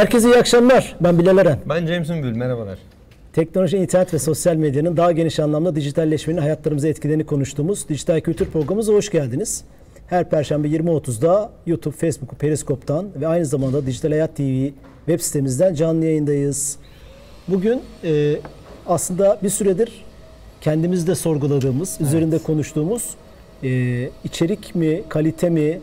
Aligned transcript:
Herkese 0.00 0.28
iyi 0.28 0.36
akşamlar. 0.36 0.96
Ben 1.00 1.18
Bilal 1.18 1.38
Eren. 1.38 1.58
Ben 1.68 1.86
James 1.86 2.10
Ümbül. 2.10 2.36
Merhabalar. 2.36 2.78
Teknoloji, 3.32 3.76
internet 3.76 4.14
ve 4.14 4.18
sosyal 4.18 4.56
medyanın 4.56 4.96
daha 4.96 5.12
geniş 5.12 5.40
anlamda 5.40 5.76
dijitalleşmenin 5.76 6.38
hayatlarımıza 6.38 6.88
etkilerini 6.88 7.26
konuştuğumuz 7.26 7.88
Dijital 7.88 8.20
Kültür 8.20 8.46
Programımıza 8.46 8.92
hoş 8.92 9.10
geldiniz. 9.10 9.64
Her 10.06 10.30
Perşembe 10.30 10.68
20.30'da 10.68 11.52
YouTube, 11.66 11.96
Facebook, 11.96 12.38
Periskop'tan 12.38 13.08
ve 13.20 13.26
aynı 13.26 13.46
zamanda 13.46 13.86
Dijital 13.86 14.10
Hayat 14.10 14.36
TV 14.36 14.68
web 15.06 15.20
sitemizden 15.20 15.74
canlı 15.74 16.04
yayındayız. 16.04 16.76
Bugün 17.48 17.82
e, 18.04 18.36
aslında 18.86 19.38
bir 19.42 19.50
süredir 19.50 20.04
kendimizde 20.60 21.14
sorguladığımız, 21.14 21.96
evet. 22.00 22.08
üzerinde 22.08 22.38
konuştuğumuz 22.38 23.14
e, 23.62 23.68
içerik 24.24 24.74
mi, 24.74 25.02
kalite 25.08 25.50
mi, 25.50 25.80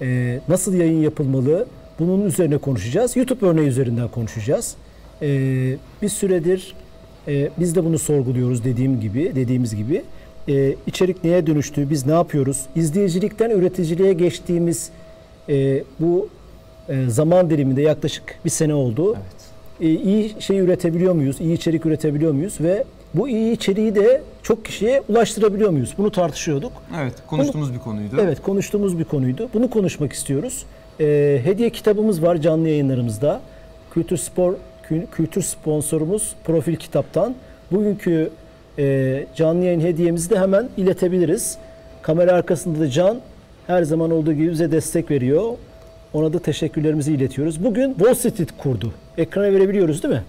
e, 0.00 0.40
nasıl 0.48 0.74
yayın 0.74 1.02
yapılmalı 1.02 1.66
bunun 2.00 2.26
üzerine 2.26 2.58
konuşacağız. 2.58 3.16
YouTube 3.16 3.46
örneği 3.46 3.66
üzerinden 3.68 4.08
konuşacağız. 4.08 4.74
E, 5.22 5.28
bir 6.02 6.08
süredir 6.08 6.74
e, 7.28 7.48
biz 7.58 7.74
de 7.74 7.84
bunu 7.84 7.98
sorguluyoruz 7.98 8.64
dediğim 8.64 9.00
gibi, 9.00 9.32
dediğimiz 9.34 9.76
gibi. 9.76 10.02
E, 10.48 10.74
içerik 10.86 11.24
neye 11.24 11.46
dönüştü, 11.46 11.90
biz 11.90 12.06
ne 12.06 12.12
yapıyoruz? 12.12 12.66
İzleyicilikten 12.76 13.50
üreticiliğe 13.50 14.12
geçtiğimiz 14.12 14.90
e, 15.48 15.84
bu 16.00 16.28
e, 16.88 17.08
zaman 17.08 17.50
diliminde 17.50 17.82
yaklaşık 17.82 18.38
bir 18.44 18.50
sene 18.50 18.74
oldu. 18.74 19.16
Evet. 19.16 19.50
E, 19.80 20.02
iyi 20.02 20.34
şey 20.38 20.58
üretebiliyor 20.58 21.14
muyuz? 21.14 21.40
İyi 21.40 21.52
içerik 21.52 21.86
üretebiliyor 21.86 22.32
muyuz? 22.32 22.60
Ve 22.60 22.84
bu 23.14 23.28
iyi 23.28 23.52
içeriği 23.52 23.94
de 23.94 24.22
çok 24.42 24.64
kişiye 24.64 25.02
ulaştırabiliyor 25.08 25.70
muyuz? 25.70 25.94
Bunu 25.98 26.10
tartışıyorduk. 26.10 26.72
Evet, 27.00 27.14
konuştuğumuz 27.26 27.68
Bunu, 27.68 27.76
bir 27.76 27.82
konuydu. 27.82 28.16
Evet, 28.20 28.42
konuştuğumuz 28.42 28.98
bir 28.98 29.04
konuydu. 29.04 29.48
Bunu 29.54 29.70
konuşmak 29.70 30.12
istiyoruz. 30.12 30.64
E, 31.00 31.40
hediye 31.44 31.70
kitabımız 31.70 32.22
var 32.22 32.36
canlı 32.36 32.68
yayınlarımızda. 32.68 33.40
Kültür 33.94 34.16
Spor 34.16 34.54
kültür 35.12 35.42
sponsorumuz 35.42 36.34
Profil 36.44 36.76
Kitap'tan. 36.76 37.34
Bugünkü 37.72 38.30
e, 38.78 39.26
canlı 39.34 39.64
yayın 39.64 39.80
hediyemizi 39.80 40.30
de 40.30 40.38
hemen 40.38 40.68
iletebiliriz. 40.76 41.58
Kamera 42.02 42.32
arkasında 42.32 42.80
da 42.80 42.90
Can 42.90 43.20
her 43.66 43.82
zaman 43.82 44.10
olduğu 44.10 44.32
gibi 44.32 44.50
bize 44.50 44.72
destek 44.72 45.10
veriyor. 45.10 45.44
Ona 46.12 46.32
da 46.32 46.38
teşekkürlerimizi 46.38 47.12
iletiyoruz. 47.12 47.64
Bugün 47.64 47.94
Wall 47.94 48.14
Street 48.14 48.48
kurdu. 48.58 48.92
Ekrana 49.18 49.52
verebiliyoruz 49.52 50.02
değil 50.02 50.14
mi? 50.14 50.22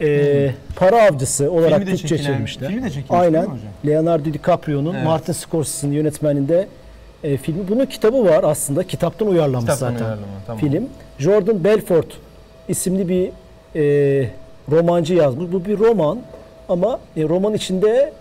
Ee, 0.00 0.50
para 0.76 1.02
avcısı 1.02 1.50
olarak 1.50 1.86
Türkçe 1.86 2.18
çevirmişler. 2.18 2.68
Filmi 2.68 2.82
de 2.82 2.90
çekilmiş 2.90 3.10
Aynen. 3.10 3.46
Leonardo 3.86 4.24
DiCaprio'nun 4.24 4.94
evet. 4.94 5.04
Martin 5.04 5.32
Scorsese'nin 5.32 5.92
yönetmeninde 5.92 6.68
e, 7.24 7.36
filmi. 7.36 7.68
Bunun 7.68 7.86
kitabı 7.86 8.24
var 8.24 8.44
aslında. 8.44 8.84
Kitaptan 8.84 9.28
uyarlanmış 9.28 9.72
Kitaptan 9.72 9.90
zaten 9.90 10.04
uyarlama, 10.04 10.26
tamam. 10.46 10.60
film. 10.60 10.88
Jordan 11.18 11.64
Belfort 11.64 12.06
isimli 12.68 13.08
bir 13.08 13.30
e, 13.76 14.30
romancı 14.70 15.14
yazmış. 15.14 15.52
Bu 15.52 15.64
bir 15.64 15.78
roman 15.78 16.18
ama 16.68 17.00
e, 17.16 17.22
roman 17.22 17.54
içinde 17.54 18.12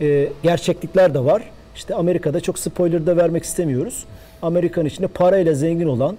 e, 0.00 0.28
gerçeklikler 0.42 1.14
de 1.14 1.24
var. 1.24 1.42
İşte 1.76 1.94
Amerika'da 1.94 2.40
çok 2.40 2.58
spoiler 2.58 3.06
da 3.06 3.16
vermek 3.16 3.44
istemiyoruz. 3.44 4.04
Amerika'nın 4.42 4.86
içinde 4.86 5.06
parayla 5.06 5.54
zengin 5.54 5.86
olan, 5.86 6.16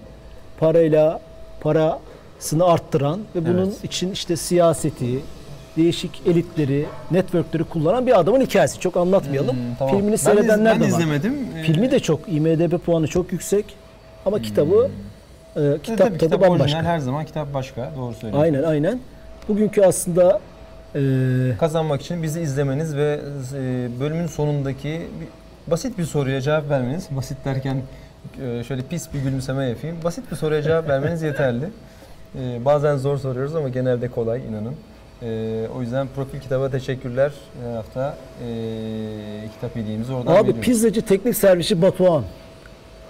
parayla 0.59 1.19
parasını 1.61 2.65
arttıran 2.65 3.19
ve 3.35 3.45
bunun 3.45 3.65
evet. 3.65 3.83
için 3.83 4.11
işte 4.11 4.35
siyaseti, 4.35 5.19
değişik 5.77 6.21
elitleri, 6.25 6.85
networkleri 7.11 7.63
kullanan 7.63 8.07
bir 8.07 8.19
adamın 8.19 8.41
hikayesi. 8.41 8.79
Çok 8.79 8.97
anlatmayalım. 8.97 9.55
Hmm, 9.55 9.75
tamam. 9.79 9.95
Filmini 9.95 10.11
ben 10.11 10.15
seyredenler 10.15 10.75
iz, 10.75 10.81
ben 10.81 10.89
de 10.89 10.93
var. 10.93 10.99
izlemedim. 10.99 11.33
Filmi 11.63 11.91
de 11.91 11.99
çok, 11.99 12.29
IMDB 12.29 12.77
puanı 12.77 13.07
çok 13.07 13.31
yüksek. 13.31 13.65
Ama 14.25 14.37
hmm. 14.37 14.43
kitabı 14.43 14.89
e, 15.55 15.77
kitap 15.83 15.97
tabii, 15.97 16.17
tadı 16.17 16.17
kitap 16.17 16.41
bambaşka. 16.41 16.63
Orijinal, 16.63 16.83
her 16.83 16.99
zaman 16.99 17.25
kitap 17.25 17.53
başka. 17.53 17.91
Doğru 17.97 18.13
söylüyorsun. 18.13 18.41
Aynen 18.41 18.63
aynen. 18.63 18.99
Bugünkü 19.47 19.81
aslında 19.81 20.39
e, 20.95 21.01
kazanmak 21.59 22.01
için 22.01 22.23
bizi 22.23 22.41
izlemeniz 22.41 22.95
ve 22.95 23.19
e, 23.53 23.87
bölümün 23.99 24.27
sonundaki 24.27 24.89
bir, 24.89 25.27
basit 25.71 25.97
bir 25.97 26.03
soruya 26.03 26.41
cevap 26.41 26.69
vermeniz. 26.69 27.07
Basit 27.11 27.37
derken 27.45 27.81
e, 28.41 28.63
şöyle 28.63 28.81
pis 28.81 29.13
bir 29.13 29.19
gülümseme 29.19 29.65
yapayım. 29.65 29.97
Basit 30.03 30.31
bir 30.31 30.35
soruya 30.35 30.61
cevap 30.61 30.89
vermeniz 30.89 31.21
yeterli. 31.21 31.65
E, 32.39 32.65
bazen 32.65 32.97
zor 32.97 33.17
soruyoruz 33.17 33.55
ama 33.55 33.69
genelde 33.69 34.07
kolay 34.07 34.41
inanın. 34.49 34.75
E, 35.23 35.67
o 35.77 35.81
yüzden 35.81 36.07
profil 36.15 36.39
kitaba 36.39 36.69
teşekkürler. 36.69 37.31
Her 37.63 37.75
hafta 37.75 38.17
e, 38.47 39.47
kitap 39.55 39.75
hediyemizi 39.75 40.13
oradan 40.13 40.31
Abi 40.31 40.41
veriyoruz. 40.41 40.61
pizzacı 40.61 41.01
teknik 41.01 41.37
servisi 41.37 41.81
Batuhan. 41.81 42.23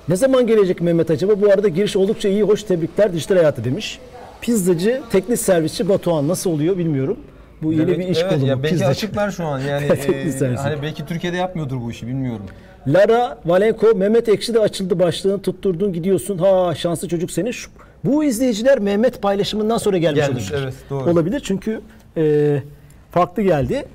Ne 0.07 0.16
zaman 0.16 0.47
gelecek 0.47 0.81
Mehmet 0.81 1.12
acaba? 1.12 1.41
Bu 1.41 1.51
arada 1.51 1.68
giriş 1.68 1.96
oldukça 1.96 2.29
iyi, 2.29 2.44
hoş 2.44 2.63
tebrikler 2.63 3.13
dijital 3.13 3.35
hayatı 3.35 3.63
demiş. 3.63 4.00
Pizzacı, 4.41 5.01
teknik 5.12 5.40
servisçi 5.40 5.90
Batuhan 5.90 6.28
nasıl 6.28 6.50
oluyor 6.50 6.78
bilmiyorum. 6.78 7.18
Bu 7.62 7.74
yeni 7.74 7.88
bir 7.88 8.07
iş 8.07 8.18
evet, 8.22 8.34
kolu. 8.34 8.45
Ya 8.45 8.63
belki 8.63 8.69
pizzacı. 8.69 8.91
açıklar 8.91 9.31
şu 9.31 9.45
an 9.45 9.59
yani. 9.59 9.85
e, 10.41 10.56
hani 10.56 10.81
belki 10.81 11.06
Türkiye'de 11.06 11.38
yapmıyordur 11.38 11.81
bu 11.81 11.91
işi 11.91 12.07
bilmiyorum. 12.07 12.45
Lara 12.88 13.38
Valenko, 13.45 13.95
Mehmet 13.95 14.30
Ekşi 14.30 14.53
de 14.53 14.59
açıldı 14.59 15.00
başlığını 15.00 15.41
tutturdun 15.41 15.94
gidiyorsun. 15.94 16.38
Ha 16.38 16.75
şanslı 16.75 17.07
çocuk 17.07 17.31
senin. 17.31 17.51
Şu, 17.51 17.69
bu 18.03 18.24
izleyiciler 18.24 18.80
Mehmet 18.80 19.22
paylaşımından 19.22 19.78
sonra 19.78 19.97
gelmiş, 19.97 20.28
gelmiş 20.28 20.51
olabilir. 20.51 20.63
Evet, 20.63 20.75
doğru. 20.90 21.09
Olabilir 21.09 21.41
çünkü 21.45 21.81
e, 22.18 22.63
farklı 23.12 23.44
geldi. 23.44 23.85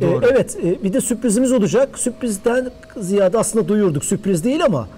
E, 0.00 0.06
evet 0.32 0.58
e, 0.64 0.84
bir 0.84 0.92
de 0.92 1.00
sürprizimiz 1.00 1.52
olacak. 1.52 1.98
Sürprizden 1.98 2.70
ziyade 2.96 3.38
aslında 3.38 3.68
duyurduk. 3.68 4.04
Sürpriz 4.04 4.44
değil 4.44 4.64
ama 4.64 4.88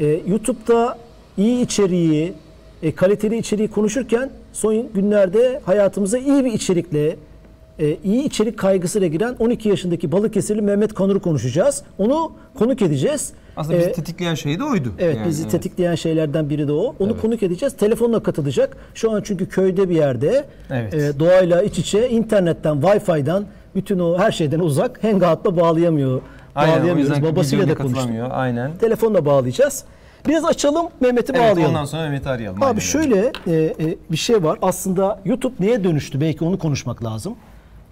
e, 0.00 0.06
YouTube'da 0.06 0.98
iyi 1.36 1.64
içeriği, 1.64 2.32
e, 2.82 2.94
kaliteli 2.94 3.36
içeriği 3.38 3.68
konuşurken 3.68 4.30
son 4.52 4.92
günlerde 4.94 5.60
hayatımıza 5.64 6.18
iyi 6.18 6.44
bir 6.44 6.52
içerikle, 6.52 7.16
e, 7.80 7.96
iyi 8.04 8.24
içerik 8.24 8.58
kaygısıyla 8.58 9.08
giren 9.08 9.36
12 9.38 9.68
yaşındaki 9.68 10.12
Balıkesirli 10.12 10.62
Mehmet 10.62 10.94
Kanur'u 10.94 11.22
konuşacağız. 11.22 11.82
Onu 11.98 12.32
konuk 12.58 12.82
edeceğiz. 12.82 13.32
Aslında 13.56 13.78
bizi 13.78 13.88
ee, 13.88 13.92
tetikleyen 13.92 14.34
şey 14.34 14.58
de 14.58 14.64
oydu. 14.64 14.92
Evet 14.98 15.16
yani, 15.16 15.28
bizi 15.28 15.42
evet. 15.42 15.52
tetikleyen 15.52 15.94
şeylerden 15.94 16.50
biri 16.50 16.68
de 16.68 16.72
o. 16.72 16.94
Onu 16.98 17.10
evet. 17.12 17.20
konuk 17.20 17.42
edeceğiz. 17.42 17.76
Telefonla 17.76 18.22
katılacak. 18.22 18.76
Şu 18.94 19.10
an 19.10 19.22
çünkü 19.24 19.48
köyde 19.48 19.90
bir 19.90 19.96
yerde 19.96 20.44
evet. 20.70 20.94
e, 20.94 21.18
doğayla 21.18 21.62
iç 21.62 21.78
içe 21.78 22.08
internetten, 22.08 22.80
Wi-Fi'den 22.80 23.44
bütün 23.74 23.98
o 23.98 24.18
her 24.18 24.32
şeyden 24.32 24.60
uzak 24.60 25.04
Hangout'la 25.04 25.56
bağlayamıyor 25.56 26.20
Aynen, 26.54 26.80
bağlayamıyoruz. 26.80 27.22
Babasıyla 27.22 27.68
da 27.68 27.74
konuştuk. 27.74 28.10
Aynen. 28.30 28.70
Telefonla 28.80 29.26
bağlayacağız. 29.26 29.84
Biraz 30.28 30.44
açalım 30.44 30.86
Mehmet'i 31.00 31.32
evet, 31.32 31.40
bağlayalım. 31.40 31.74
ondan 31.74 31.84
sonra 31.84 32.02
Mehmet'i 32.02 32.28
arayalım. 32.28 32.62
Abi 32.62 32.66
aynen. 32.66 32.78
şöyle 32.78 33.32
e, 33.46 33.52
e, 33.52 33.74
bir 34.10 34.16
şey 34.16 34.44
var. 34.44 34.58
Aslında 34.62 35.20
YouTube 35.24 35.54
neye 35.60 35.84
dönüştü? 35.84 36.20
Belki 36.20 36.44
onu 36.44 36.58
konuşmak 36.58 37.04
lazım. 37.04 37.36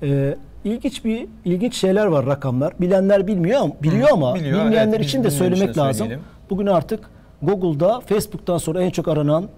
E, 0.02 0.36
ilginç 0.64 1.04
bir 1.04 1.26
ilginç 1.44 1.74
şeyler 1.74 2.06
var 2.06 2.26
rakamlar. 2.26 2.72
Bilenler 2.80 3.26
bilmiyor 3.26 3.60
ama 3.60 3.72
biliyor 3.82 4.08
ama 4.12 4.34
biliyor, 4.34 4.64
bilmeyenler 4.64 4.96
evet, 4.96 5.06
için 5.06 5.24
de 5.24 5.30
söylemek 5.30 5.70
için 5.70 5.80
lazım. 5.80 6.08
Bugün 6.50 6.66
artık 6.66 7.10
Google'da 7.42 8.00
Facebook'tan 8.00 8.58
sonra 8.58 8.82
en 8.82 8.90
çok 8.90 9.08
aranan 9.08 9.48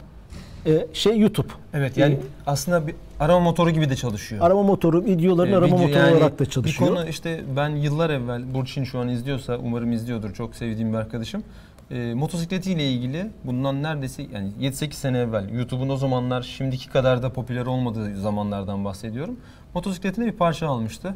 e, 0.67 0.87
şey 0.93 1.19
YouTube. 1.19 1.49
Evet 1.75 1.97
yani 1.97 2.15
ee, 2.15 2.21
aslında 2.47 2.87
bir 2.87 2.95
arama 3.21 3.41
motoru 3.41 3.71
gibi 3.71 3.91
de 3.91 3.97
çalışıyor. 3.97 4.43
Arama 4.45 4.63
motoru, 4.63 5.05
videoların 5.05 5.53
ee, 5.53 5.57
arama 5.57 5.67
video, 5.67 5.79
motoru 5.79 5.99
yani 5.99 6.17
olarak 6.17 6.39
da 6.39 6.47
çalışıyor. 6.47 6.91
Bir 6.91 6.97
konu 6.97 7.09
işte 7.09 7.41
ben 7.57 7.69
yıllar 7.69 8.11
evvel 8.11 8.55
Burçin 8.55 8.85
şu 8.85 8.99
an 8.99 9.09
izliyorsa 9.09 9.57
umarım 9.57 9.93
izliyordur 9.93 10.35
çok 10.35 10.57
sevdiğim 10.57 10.93
bir 10.93 10.99
arkadaşım. 10.99 11.43
E, 11.91 12.15
motosikletiyle 12.15 12.91
ilgili 12.91 13.27
bundan 13.45 13.83
neredeyse 13.83 14.23
yani 14.35 14.53
7-8 14.61 14.93
sene 14.93 15.19
evvel 15.19 15.49
YouTube'un 15.49 15.89
o 15.89 15.97
zamanlar 15.97 16.43
şimdiki 16.43 16.89
kadar 16.89 17.23
da 17.23 17.33
popüler 17.33 17.67
olmadığı 17.67 18.21
zamanlardan 18.21 18.85
bahsediyorum. 18.85 19.37
Motosikletine 19.75 20.27
bir 20.27 20.33
parça 20.33 20.69
almıştı. 20.69 21.15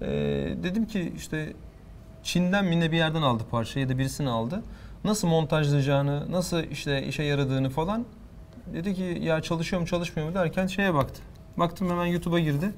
E, 0.00 0.06
dedim 0.62 0.86
ki 0.86 1.12
işte 1.16 1.52
Çin'den 2.22 2.64
mi 2.64 2.80
ne 2.80 2.92
bir 2.92 2.96
yerden 2.96 3.22
aldı 3.22 3.42
parçayı 3.50 3.86
ya 3.86 3.92
da 3.92 3.98
birisini 3.98 4.30
aldı. 4.30 4.62
Nasıl 5.04 5.28
montajlayacağını, 5.28 6.32
nasıl 6.32 6.62
işte 6.62 7.06
işe 7.06 7.22
yaradığını 7.22 7.70
falan 7.70 8.04
Dedi 8.66 8.94
ki 8.94 9.18
ya 9.22 9.40
çalışıyor 9.42 9.82
mu 9.82 9.88
çalışmıyor 9.88 10.28
mu 10.28 10.34
derken 10.34 10.66
şeye 10.66 10.94
baktı. 10.94 11.22
Baktım 11.56 11.90
hemen 11.90 12.06
YouTube'a 12.06 12.38
girdi. 12.38 12.72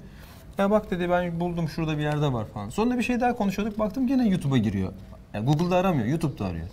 Ya 0.58 0.70
bak 0.70 0.90
dedi 0.90 1.10
ben 1.10 1.40
buldum 1.40 1.68
şurada 1.68 1.98
bir 1.98 2.02
yerde 2.02 2.32
var 2.32 2.46
falan. 2.46 2.68
Sonra 2.68 2.98
bir 2.98 3.02
şey 3.02 3.20
daha 3.20 3.36
konuşuyorduk. 3.36 3.78
Baktım 3.78 4.06
gene 4.06 4.28
YouTube'a 4.28 4.58
giriyor. 4.58 4.92
Yani 5.34 5.46
Google'da 5.46 5.76
aramıyor, 5.76 6.06
YouTube'da 6.06 6.46
arıyor. 6.46 6.66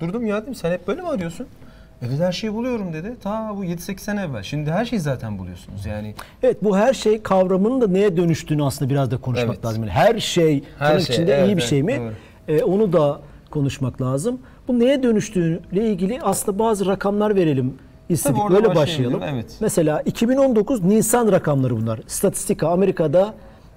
Durdum 0.00 0.26
ya 0.26 0.42
dedim 0.42 0.54
sen 0.54 0.70
hep 0.70 0.88
böyle 0.88 1.02
mi 1.02 1.08
arıyorsun? 1.08 1.46
E 2.02 2.10
dedi 2.10 2.24
her 2.24 2.32
şeyi 2.32 2.54
buluyorum 2.54 2.92
dedi. 2.92 3.16
Ta 3.22 3.56
bu 3.56 3.64
7-8 3.64 3.98
sene 3.98 4.22
evvel. 4.22 4.42
Şimdi 4.42 4.70
her 4.70 4.84
şeyi 4.84 5.00
zaten 5.00 5.38
buluyorsunuz 5.38 5.86
yani. 5.86 6.14
Evet 6.42 6.64
bu 6.64 6.76
her 6.76 6.94
şey 6.94 7.22
kavramının 7.22 7.80
da 7.80 7.88
neye 7.88 8.16
dönüştüğünü 8.16 8.64
aslında 8.64 8.90
biraz 8.90 9.10
da 9.10 9.16
konuşmak 9.16 9.54
evet. 9.54 9.64
lazım. 9.64 9.82
Yani 9.82 9.92
her 9.92 10.20
şey 10.20 10.64
her 10.78 11.00
şey, 11.00 11.14
içinde 11.14 11.34
evet, 11.34 11.48
iyi 11.48 11.56
bir 11.56 11.62
şey 11.62 11.82
mi? 11.82 12.12
Evet. 12.48 12.60
E, 12.60 12.64
onu 12.64 12.92
da 12.92 13.20
konuşmak 13.50 14.02
lazım. 14.02 14.40
Bu 14.68 14.78
neye 14.78 15.02
dönüştüğüyle 15.02 15.90
ilgili 15.90 16.20
aslında 16.22 16.58
bazı 16.58 16.86
rakamlar 16.86 17.36
verelim 17.36 17.74
istedik. 18.08 18.50
Böyle 18.50 18.74
başlayalım. 18.74 19.22
Evet. 19.22 19.56
Mesela 19.60 20.02
2019 20.02 20.82
Nisan 20.82 21.32
rakamları 21.32 21.76
bunlar. 21.76 22.00
Statistika 22.06 22.68
Amerika'da 22.68 23.34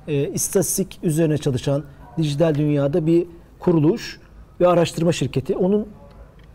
e, 0.07 0.29
istatistik 0.29 0.99
üzerine 1.03 1.37
çalışan 1.37 1.83
dijital 2.17 2.55
dünyada 2.55 3.05
bir 3.05 3.27
kuruluş 3.59 4.19
ve 4.59 4.67
araştırma 4.67 5.11
şirketi. 5.11 5.55
Onun 5.55 5.87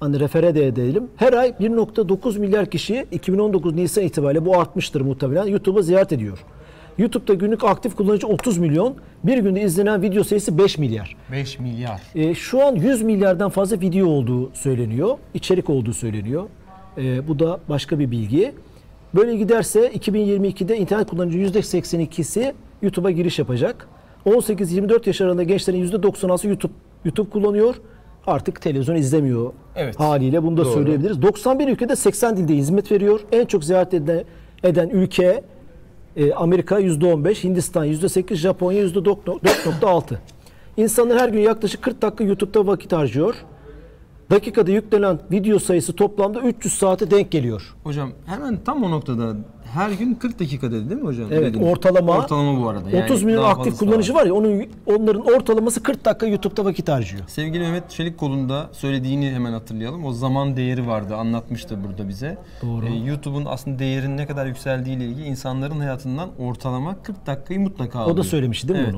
hani 0.01 0.21
refere 0.21 0.55
de 0.55 0.67
edelim. 0.67 1.09
Her 1.17 1.33
ay 1.33 1.49
1.9 1.49 2.39
milyar 2.39 2.67
kişi 2.71 3.07
2019 3.13 3.75
Nisan 3.75 4.05
itibariyle 4.05 4.47
bu 4.47 4.59
artmıştır 4.61 5.01
muhtemelen 5.01 5.47
YouTube'u 5.47 5.83
ziyaret 5.83 6.13
ediyor. 6.13 6.39
YouTube'da 6.99 7.35
günlük 7.35 7.65
aktif 7.65 7.97
kullanıcı 7.97 8.27
30 8.27 8.59
milyon, 8.59 8.95
bir 9.25 9.39
günde 9.39 9.63
izlenen 9.63 10.03
video 10.03 10.25
sayısı 10.25 10.59
5 10.59 10.79
milyar. 10.79 11.17
5 11.33 11.59
milyar. 11.59 12.03
E, 12.15 12.35
şu 12.35 12.67
an 12.67 12.75
100 12.75 13.03
milyardan 13.03 13.51
fazla 13.51 13.81
video 13.81 14.07
olduğu 14.07 14.51
söyleniyor, 14.55 15.19
içerik 15.35 15.71
olduğu 15.71 15.93
söyleniyor. 15.93 16.45
E, 16.99 17.29
bu 17.29 17.39
da 17.39 17.61
başka 17.69 17.99
bir 17.99 18.11
bilgi. 18.11 18.53
Böyle 19.15 19.37
giderse 19.37 19.89
2022'de 19.89 20.77
internet 20.77 21.11
kullanıcı 21.11 21.39
%82'si 21.39 22.53
YouTube'a 22.83 23.11
giriş 23.11 23.39
yapacak. 23.39 23.89
18-24 24.27 25.07
yaş 25.07 25.21
arasında 25.21 25.43
gençlerin 25.43 25.87
%96'sı 25.87 26.49
YouTube 26.49 26.73
YouTube 27.05 27.31
kullanıyor. 27.31 27.75
Artık 28.29 28.61
televizyon 28.63 28.97
izlemiyor 28.97 29.53
Evet. 29.77 30.01
haliyle 30.01 30.43
bunu 30.43 30.57
da 30.57 30.65
Doğru. 30.65 30.73
söyleyebiliriz. 30.73 31.23
91 31.23 31.69
ülkede 31.69 31.97
80 31.97 32.37
dilde 32.37 32.55
hizmet 32.55 32.93
veriyor. 32.93 33.21
En 33.33 33.45
çok 33.47 33.65
ziyaret 33.65 33.95
eden, 33.95 34.25
eden 34.63 34.89
ülke 34.89 35.43
e, 36.17 36.33
Amerika 36.33 36.81
%15, 36.81 37.45
Hindistan 37.45 37.87
%8, 37.87 38.35
Japonya 38.35 38.83
%4.6. 38.85 40.15
İnsanlar 40.77 41.19
her 41.19 41.29
gün 41.29 41.41
yaklaşık 41.41 41.83
40 41.83 42.03
dakika 42.03 42.25
YouTube'da 42.25 42.67
vakit 42.67 42.93
harcıyor. 42.93 43.35
Dakikada 44.31 44.71
yüklenen 44.71 45.19
video 45.33 45.59
sayısı 45.59 45.93
toplamda 45.97 46.41
300 46.41 46.75
saate 46.75 47.11
denk 47.11 47.31
geliyor. 47.31 47.75
Hocam 47.85 48.11
hemen 48.27 48.59
tam 48.65 48.85
o 48.85 48.91
noktada 48.91 49.37
her 49.75 49.91
gün 49.91 50.15
40 50.15 50.39
dakika 50.41 50.71
dedi 50.73 50.91
değil 50.91 51.01
mi 51.01 51.07
hocam? 51.07 51.29
Evet, 51.33 51.55
Dediniz. 51.55 51.67
ortalama- 51.73 52.19
Ortalama 52.19 52.61
bu 52.63 52.69
arada. 52.69 52.91
Yani 52.91 53.05
30 53.05 53.23
milyon 53.23 53.45
aktif 53.45 53.75
da 53.75 53.79
kullanıcı 53.79 54.15
var 54.15 54.27
ya 54.27 54.35
onun 54.35 54.67
onların 54.87 55.23
ortalaması 55.23 55.83
40 55.83 56.05
dakika 56.05 56.27
YouTube'da 56.27 56.65
vakit 56.65 56.89
harcıyor. 56.89 57.23
Sevgili 57.27 57.59
Mehmet 57.59 57.91
Çelikkol'un 57.91 58.53
söylediğini 58.73 59.31
hemen 59.31 59.53
hatırlayalım. 59.53 60.05
O 60.05 60.13
zaman 60.13 60.57
değeri 60.57 60.87
vardı. 60.87 61.15
Anlatmıştı 61.17 61.79
burada 61.85 62.09
bize. 62.09 62.39
Doğru. 62.63 62.87
Ee, 62.87 62.95
YouTube'un 62.95 63.45
aslında 63.45 63.79
değerinin 63.79 64.17
ne 64.17 64.27
kadar 64.27 64.47
yükseldiği 64.47 64.97
ile 64.97 65.05
ilgili 65.05 65.27
insanların 65.27 65.81
hayatından 65.81 66.29
ortalama 66.39 67.03
40 67.03 67.27
dakikayı 67.27 67.61
mutlaka 67.61 67.99
alıyor. 67.99 68.15
O 68.15 68.19
da 68.19 68.25
söylemişti 68.25 68.69
değil 68.69 68.81
mi 68.81 68.85
evet. 68.91 68.95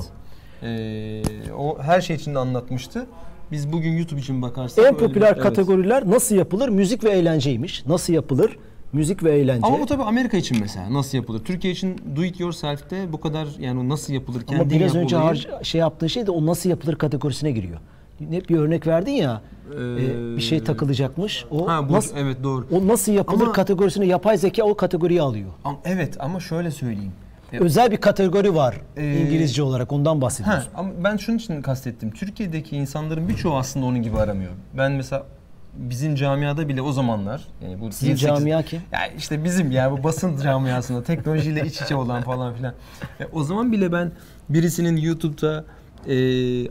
bunu? 0.63 0.71
Ee, 0.71 1.23
o 1.59 1.79
her 1.83 2.01
şey 2.01 2.17
için 2.17 2.35
de 2.35 2.39
anlatmıştı. 2.39 3.07
Biz 3.53 3.73
bugün 3.73 3.93
YouTube 3.93 4.21
için 4.21 4.43
bakarsak 4.43 4.79
En 4.79 4.85
öyle 4.95 4.99
bir- 5.01 5.07
popüler 5.07 5.33
evet. 5.33 5.43
kategoriler 5.43 6.11
nasıl 6.11 6.35
yapılır? 6.35 6.69
Müzik 6.69 7.05
ve 7.05 7.11
eğlenceymiş. 7.11 7.87
Nasıl 7.87 8.13
yapılır? 8.13 8.57
Müzik 8.93 9.25
ve 9.25 9.39
eğlence. 9.39 9.67
Ama 9.67 9.81
bu 9.81 9.87
tabii 9.87 10.03
Amerika 10.03 10.37
için 10.37 10.57
mesela 10.61 10.95
nasıl 10.95 11.19
yapılır? 11.19 11.45
Türkiye 11.45 11.73
için 11.73 11.97
do 12.17 12.25
it 12.25 12.41
yourself'te 12.41 13.13
bu 13.13 13.21
kadar 13.21 13.49
yani 13.59 13.81
o 13.81 13.89
nasıl 13.89 14.13
yapılır? 14.13 14.43
Ama 14.49 14.59
kendin 14.59 14.79
biraz 14.79 14.95
yap 14.95 15.05
önce 15.05 15.17
olayı- 15.19 15.65
şey 15.65 15.81
yaptığı 15.81 16.09
şey 16.09 16.27
de 16.27 16.31
o 16.31 16.47
nasıl 16.47 16.71
yapılır 16.71 16.97
kategorisine 16.97 17.51
giriyor. 17.51 17.79
Ne 18.21 18.41
bir 18.49 18.57
örnek 18.59 18.87
verdin 18.87 19.13
ya. 19.13 19.41
e, 19.75 20.37
bir 20.37 20.41
şey 20.41 20.65
takılacakmış. 20.65 21.45
O 21.51 21.69
Ha 21.69 21.89
bu 21.89 21.93
nasıl 21.93 22.17
evet 22.17 22.37
doğru. 22.43 22.67
o 22.73 22.87
nasıl 22.89 23.13
yapılır 23.13 23.43
Ama- 23.45 23.53
kategorisine 23.53 24.07
yapay 24.07 24.39
zeka 24.39 24.63
o 24.65 24.77
kategoriyi 24.77 25.23
alıyor. 25.23 25.51
Ama- 25.65 25.79
evet 25.85 26.17
ama 26.21 26.41
şöyle 26.41 26.71
söyleyeyim. 26.71 27.13
E, 27.53 27.59
Özel 27.59 27.91
bir 27.91 27.97
kategori 27.97 28.55
var 28.55 28.81
Ee, 28.97 29.19
İngilizce 29.21 29.63
olarak 29.63 29.93
ondan 29.93 30.15
Ha, 30.15 30.21
bahsediyoruz. 30.21 30.69
ama 30.75 30.91
ben 31.05 31.17
şunun 31.17 31.37
için 31.39 31.63
kastettim. 31.63 32.11
Türkiye'deki 32.11 32.77
insanların 32.77 33.29
birçoğu 33.29 33.57
aslında 33.57 33.87
onun 33.87 34.03
gibi 34.03 34.19
aramıyor. 34.19 34.51
Ben 34.77 34.93
mesela 34.93 35.27
bizim 35.75 36.15
camiada 36.15 36.69
bile 36.69 36.83
o 36.83 36.93
zamanlar 36.93 37.47
yani 37.63 37.81
bu 37.81 37.93
Sizin 37.93 38.07
28 38.07 38.27
camia 38.45 38.63
kim? 38.63 38.83
Ya 38.93 39.07
işte 39.07 39.45
bizim 39.45 39.71
ya 39.71 39.93
bu 39.93 40.05
basın 40.05 40.37
camiasında 40.43 41.03
teknolojiyle 41.03 41.67
iç 41.67 41.81
içe 41.83 41.97
olan 41.97 42.23
falan 42.23 42.55
filan. 42.55 42.75
E, 43.21 43.25
o 43.33 43.43
zaman 43.45 43.73
bile 43.73 43.93
ben 43.93 44.13
birisinin 44.49 44.97
YouTube'da 44.97 45.65
e, 46.09 46.15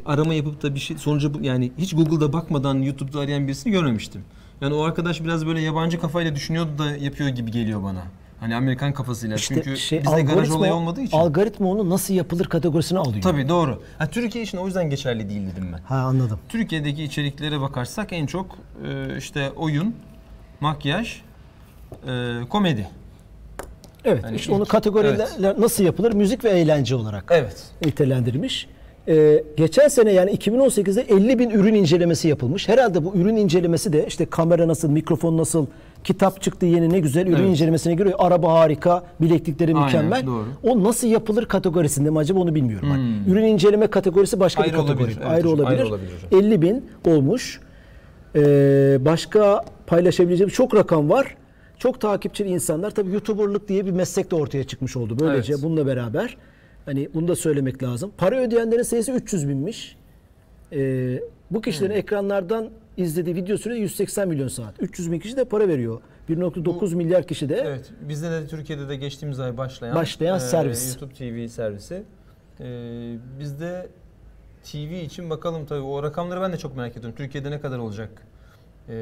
arama 0.06 0.34
yapıp 0.34 0.64
da 0.64 0.76
bir 0.76 0.80
şey 0.80 0.98
sonuca 0.98 1.34
bu- 1.34 1.42
yani 1.44 1.72
hiç 1.78 1.96
Google'da 1.96 2.34
bakmadan 2.34 2.76
YouTube'da 2.82 3.20
arayan 3.20 3.48
birisini 3.48 3.74
görmemiştim. 3.74 4.22
Yani 4.62 4.74
o 4.74 4.84
arkadaş 4.84 5.24
biraz 5.24 5.46
böyle 5.46 5.62
yabancı 5.62 6.00
kafayla 6.00 6.36
düşünüyordu 6.36 6.78
da 6.78 6.96
yapıyor 6.96 7.30
gibi 7.30 7.52
geliyor 7.52 7.84
bana. 7.84 8.04
Hani 8.40 8.56
Amerikan 8.56 8.94
kafasıyla. 8.94 9.36
İşte 9.36 9.56
Çünkü 9.56 9.78
şey 9.78 10.04
bizde 10.04 10.22
garaj 10.22 10.50
olayı 10.52 10.74
olmadığı 10.74 11.02
için. 11.02 11.18
algoritma 11.18 11.68
onu 11.70 11.90
nasıl 11.90 12.14
yapılır 12.14 12.46
kategorisine 12.46 13.00
alıyor. 13.00 13.22
Tabii 13.22 13.50
doğru. 13.50 13.82
Ha, 13.98 14.08
Türkiye 14.08 14.44
için 14.44 14.58
o 14.58 14.66
yüzden 14.66 14.90
geçerli 14.90 15.30
değil 15.30 15.42
dedim 15.52 15.70
ben. 15.74 15.80
Ha 15.84 15.96
anladım. 15.96 16.40
Türkiye'deki 16.50 17.04
içeriklere 17.04 17.62
bakarsak 17.62 18.14
en 18.14 18.26
çok 18.26 18.46
e, 18.88 19.18
işte 19.18 19.52
oyun, 19.56 19.96
makyaj, 20.60 21.22
e, 22.08 22.40
komedi. 22.50 22.88
Evet. 24.06 24.24
Yani 24.24 24.36
işte 24.36 24.52
ilk- 24.52 24.58
onu 24.60 24.66
kategoriler 24.66 25.30
nasıl 25.60 25.84
yapılır? 25.84 26.14
Müzik 26.14 26.44
ve 26.44 26.50
eğlence 26.50 26.96
olarak 26.96 27.24
Evet. 27.32 27.64
nitelendirmiş. 27.86 28.68
Ee, 29.08 29.44
geçen 29.58 29.88
sene 29.88 30.12
yani 30.12 30.32
2018'de 30.32 31.02
50 31.02 31.40
bin 31.40 31.50
ürün 31.50 31.74
incelemesi 31.74 32.28
yapılmış. 32.28 32.70
Herhalde 32.70 33.06
bu 33.06 33.16
ürün 33.16 33.36
incelemesi 33.36 33.94
de 33.94 34.06
işte 34.08 34.26
kamera 34.26 34.68
nasıl, 34.68 34.90
mikrofon 34.90 35.38
nasıl, 35.38 35.66
kitap 36.04 36.42
çıktı 36.42 36.66
yeni 36.66 36.90
ne 36.90 37.00
güzel 37.00 37.28
ürün 37.28 37.36
Evet. 37.38 37.50
incelemesine 37.50 37.94
giriyor. 37.96 38.16
Araba 38.20 38.54
harika, 38.54 39.04
bileklikleri 39.22 39.72
Aynen, 39.76 39.86
mükemmel. 39.86 40.26
doğru. 40.28 40.46
O 40.64 40.84
nasıl 40.84 41.08
yapılır 41.08 41.46
kategorisinde 41.46 42.10
mi 42.10 42.18
acaba 42.20 42.40
onu 42.40 42.56
bilmiyorum. 42.56 42.90
Hani 42.90 43.18
ürün 43.28 43.44
inceleme 43.44 43.88
kategorisi 43.88 44.40
başka 44.40 44.62
Ayrı 44.64 44.74
bir 44.74 44.78
kategori. 44.78 45.02
olabilir, 45.04 45.18
evet 45.22 45.32
ayrı 45.32 45.48
hocam, 45.48 45.60
olabilir. 45.60 45.80
ayrı 45.80 45.88
olabilir 45.90 46.12
hocam. 46.32 46.46
50 46.46 46.62
bin 46.62 46.86
olmuş. 47.08 47.60
Ee, 48.36 48.98
başka 49.02 49.62
paylaşabileceğim 49.88 50.50
çok 50.50 50.76
rakam 50.76 51.10
var. 51.10 51.36
Çok 51.78 52.02
takipçili 52.02 52.50
insanlar 52.50 52.92
tabii 52.92 53.12
YouTuber'lık 53.12 53.68
diye 53.68 53.86
bir 53.86 53.92
meslek 53.92 54.32
de 54.32 54.36
ortaya 54.36 54.64
çıkmış 54.64 54.98
oldu. 54.98 55.16
Böylece 55.20 55.54
Evet. 55.54 55.64
bununla 55.64 55.86
beraber 55.88 56.38
hani 56.86 57.10
bunu 57.14 57.28
da 57.28 57.36
söylemek 57.36 57.84
lazım. 57.84 58.12
Para 58.18 58.42
ödeyenlerin 58.42 58.84
sayısı 58.84 59.12
300 59.12 59.50
binmiş. 59.50 59.96
Ee, 60.74 61.20
bu 61.52 61.62
kişilerin 61.62 61.92
Hmm. 61.94 62.00
ekranlardan 62.00 62.70
izlediği 63.00 63.36
video 63.36 63.58
süresi 63.58 63.82
180 63.82 64.28
milyon 64.28 64.48
saat. 64.48 64.76
300 64.80 65.12
bin 65.12 65.20
kişi 65.20 65.38
de 65.38 65.44
para 65.46 65.68
veriyor. 65.68 66.02
1.9 66.30 66.96
milyar 66.96 67.28
kişi 67.28 67.50
de 67.50 67.56
Evet. 67.68 67.92
Bizde 68.10 68.32
de 68.32 68.48
Türkiye'de 68.48 68.90
de 68.90 68.96
geçtiğimiz 68.96 69.40
ay 69.40 69.58
başlayan, 69.58 69.96
Başlayan 69.96 70.38
e, 70.38 70.40
servis. 70.40 70.96
YouTube 71.02 71.14
TV 71.14 71.48
servisi. 71.48 72.04
E, 72.60 72.66
bizde 73.40 73.88
TV 74.64 74.78
için 75.06 75.30
bakalım 75.30 75.66
tabii 75.66 75.82
o 75.82 76.04
rakamları 76.04 76.42
ben 76.42 76.54
de 76.54 76.58
çok 76.58 76.78
merak 76.78 76.98
ediyorum. 76.98 77.16
Türkiye'de 77.18 77.52
ne 77.52 77.60
kadar 77.62 77.78
olacak? 77.78 78.10
E, 78.90 78.94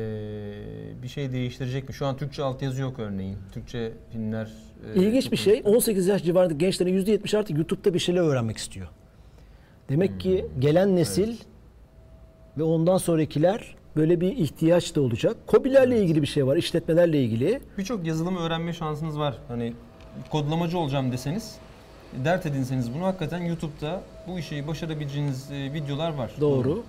bir 1.04 1.08
şey 1.08 1.32
değiştirecek 1.32 1.90
mi? 1.90 1.94
Şu 1.96 2.06
an 2.06 2.18
Türkçe 2.18 2.44
altyazı 2.44 2.82
yok 2.82 3.00
örneğin. 3.00 3.38
Türkçe 3.52 3.92
filmler. 4.12 4.52
e, 4.96 5.00
İlginç 5.00 5.32
bir 5.32 5.38
şey. 5.38 5.54
konuşuluyor. 5.54 5.76
18 5.78 6.08
yaş 6.08 6.24
civarındaki 6.24 6.58
gençlerin 6.58 6.94
%70 7.06 7.38
artık 7.38 7.58
YouTube'da 7.58 7.94
bir 7.94 8.00
şeyler 8.00 8.22
öğrenmek 8.22 8.58
istiyor. 8.58 8.88
Demek 9.90 10.20
ki 10.20 10.46
Hmm. 10.54 10.62
gelen 10.62 10.96
nesil 10.96 11.38
ve 12.58 12.64
ondan 12.64 12.98
sonrakiler 12.98 13.76
böyle 13.98 14.22
bir 14.22 14.38
ihtiyaç 14.38 14.96
da 14.96 15.02
olacak. 15.02 15.38
Kobilerle 15.48 16.02
ilgili 16.02 16.22
bir 16.22 16.28
şey 16.28 16.48
var, 16.48 16.58
işletmelerle 16.58 17.24
ilgili. 17.24 17.60
Birçok 17.78 18.06
yazılımı 18.06 18.40
öğrenme 18.40 18.74
şansınız 18.74 19.20
var. 19.20 19.38
Hani 19.48 19.74
kodlamacı 20.30 20.78
olacağım 20.78 21.12
deseniz, 21.12 21.56
dert 22.26 22.46
edinseniz 22.46 22.94
bunu 22.94 23.06
hakikaten 23.06 23.42
YouTube'da 23.42 24.02
bu 24.28 24.40
işi 24.40 24.68
başarabileceğiniz 24.68 25.52
e, 25.52 25.74
videolar 25.74 26.14
var. 26.14 26.32
Doğru. 26.42 26.84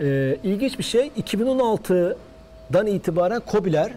Ee, 0.00 0.38
ilginç 0.44 0.78
bir 0.78 0.84
şey 0.84 1.06
2016'dan 1.06 2.86
itibaren 2.86 3.40
KOBİ'ler, 3.40 3.92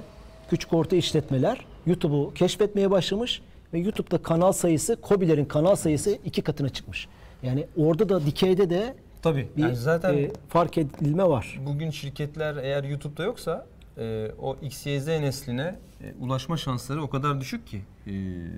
küçük 0.49 0.73
orta 0.73 0.95
işletmeler 0.95 1.65
YouTube'u 1.85 2.33
keşfetmeye 2.33 2.91
başlamış 2.91 3.41
ve 3.73 3.79
YouTube'da 3.79 4.17
kanal 4.17 4.51
sayısı, 4.51 5.01
KOBİ'lerin 5.01 5.45
kanal 5.45 5.75
sayısı 5.75 6.17
iki 6.25 6.41
katına 6.41 6.69
çıkmış. 6.69 7.07
Yani 7.43 7.67
orada 7.77 8.09
da 8.09 8.25
dikeyde 8.25 8.69
de 8.69 8.95
Tabii. 9.21 9.47
bir 9.57 9.61
yani 9.63 9.75
zaten 9.75 10.13
e, 10.17 10.31
fark 10.49 10.77
edilme 10.77 11.23
var. 11.23 11.59
bugün 11.65 11.89
şirketler 11.89 12.55
eğer 12.55 12.83
YouTube'da 12.83 13.23
yoksa 13.23 13.65
e, 13.97 14.31
o 14.41 14.55
XYZ 14.61 15.07
nesline 15.07 15.75
e, 16.03 16.13
ulaşma 16.19 16.57
şansları 16.57 17.03
o 17.03 17.09
kadar 17.09 17.41
düşük 17.41 17.67
ki. 17.67 17.81
E, 18.07 18.11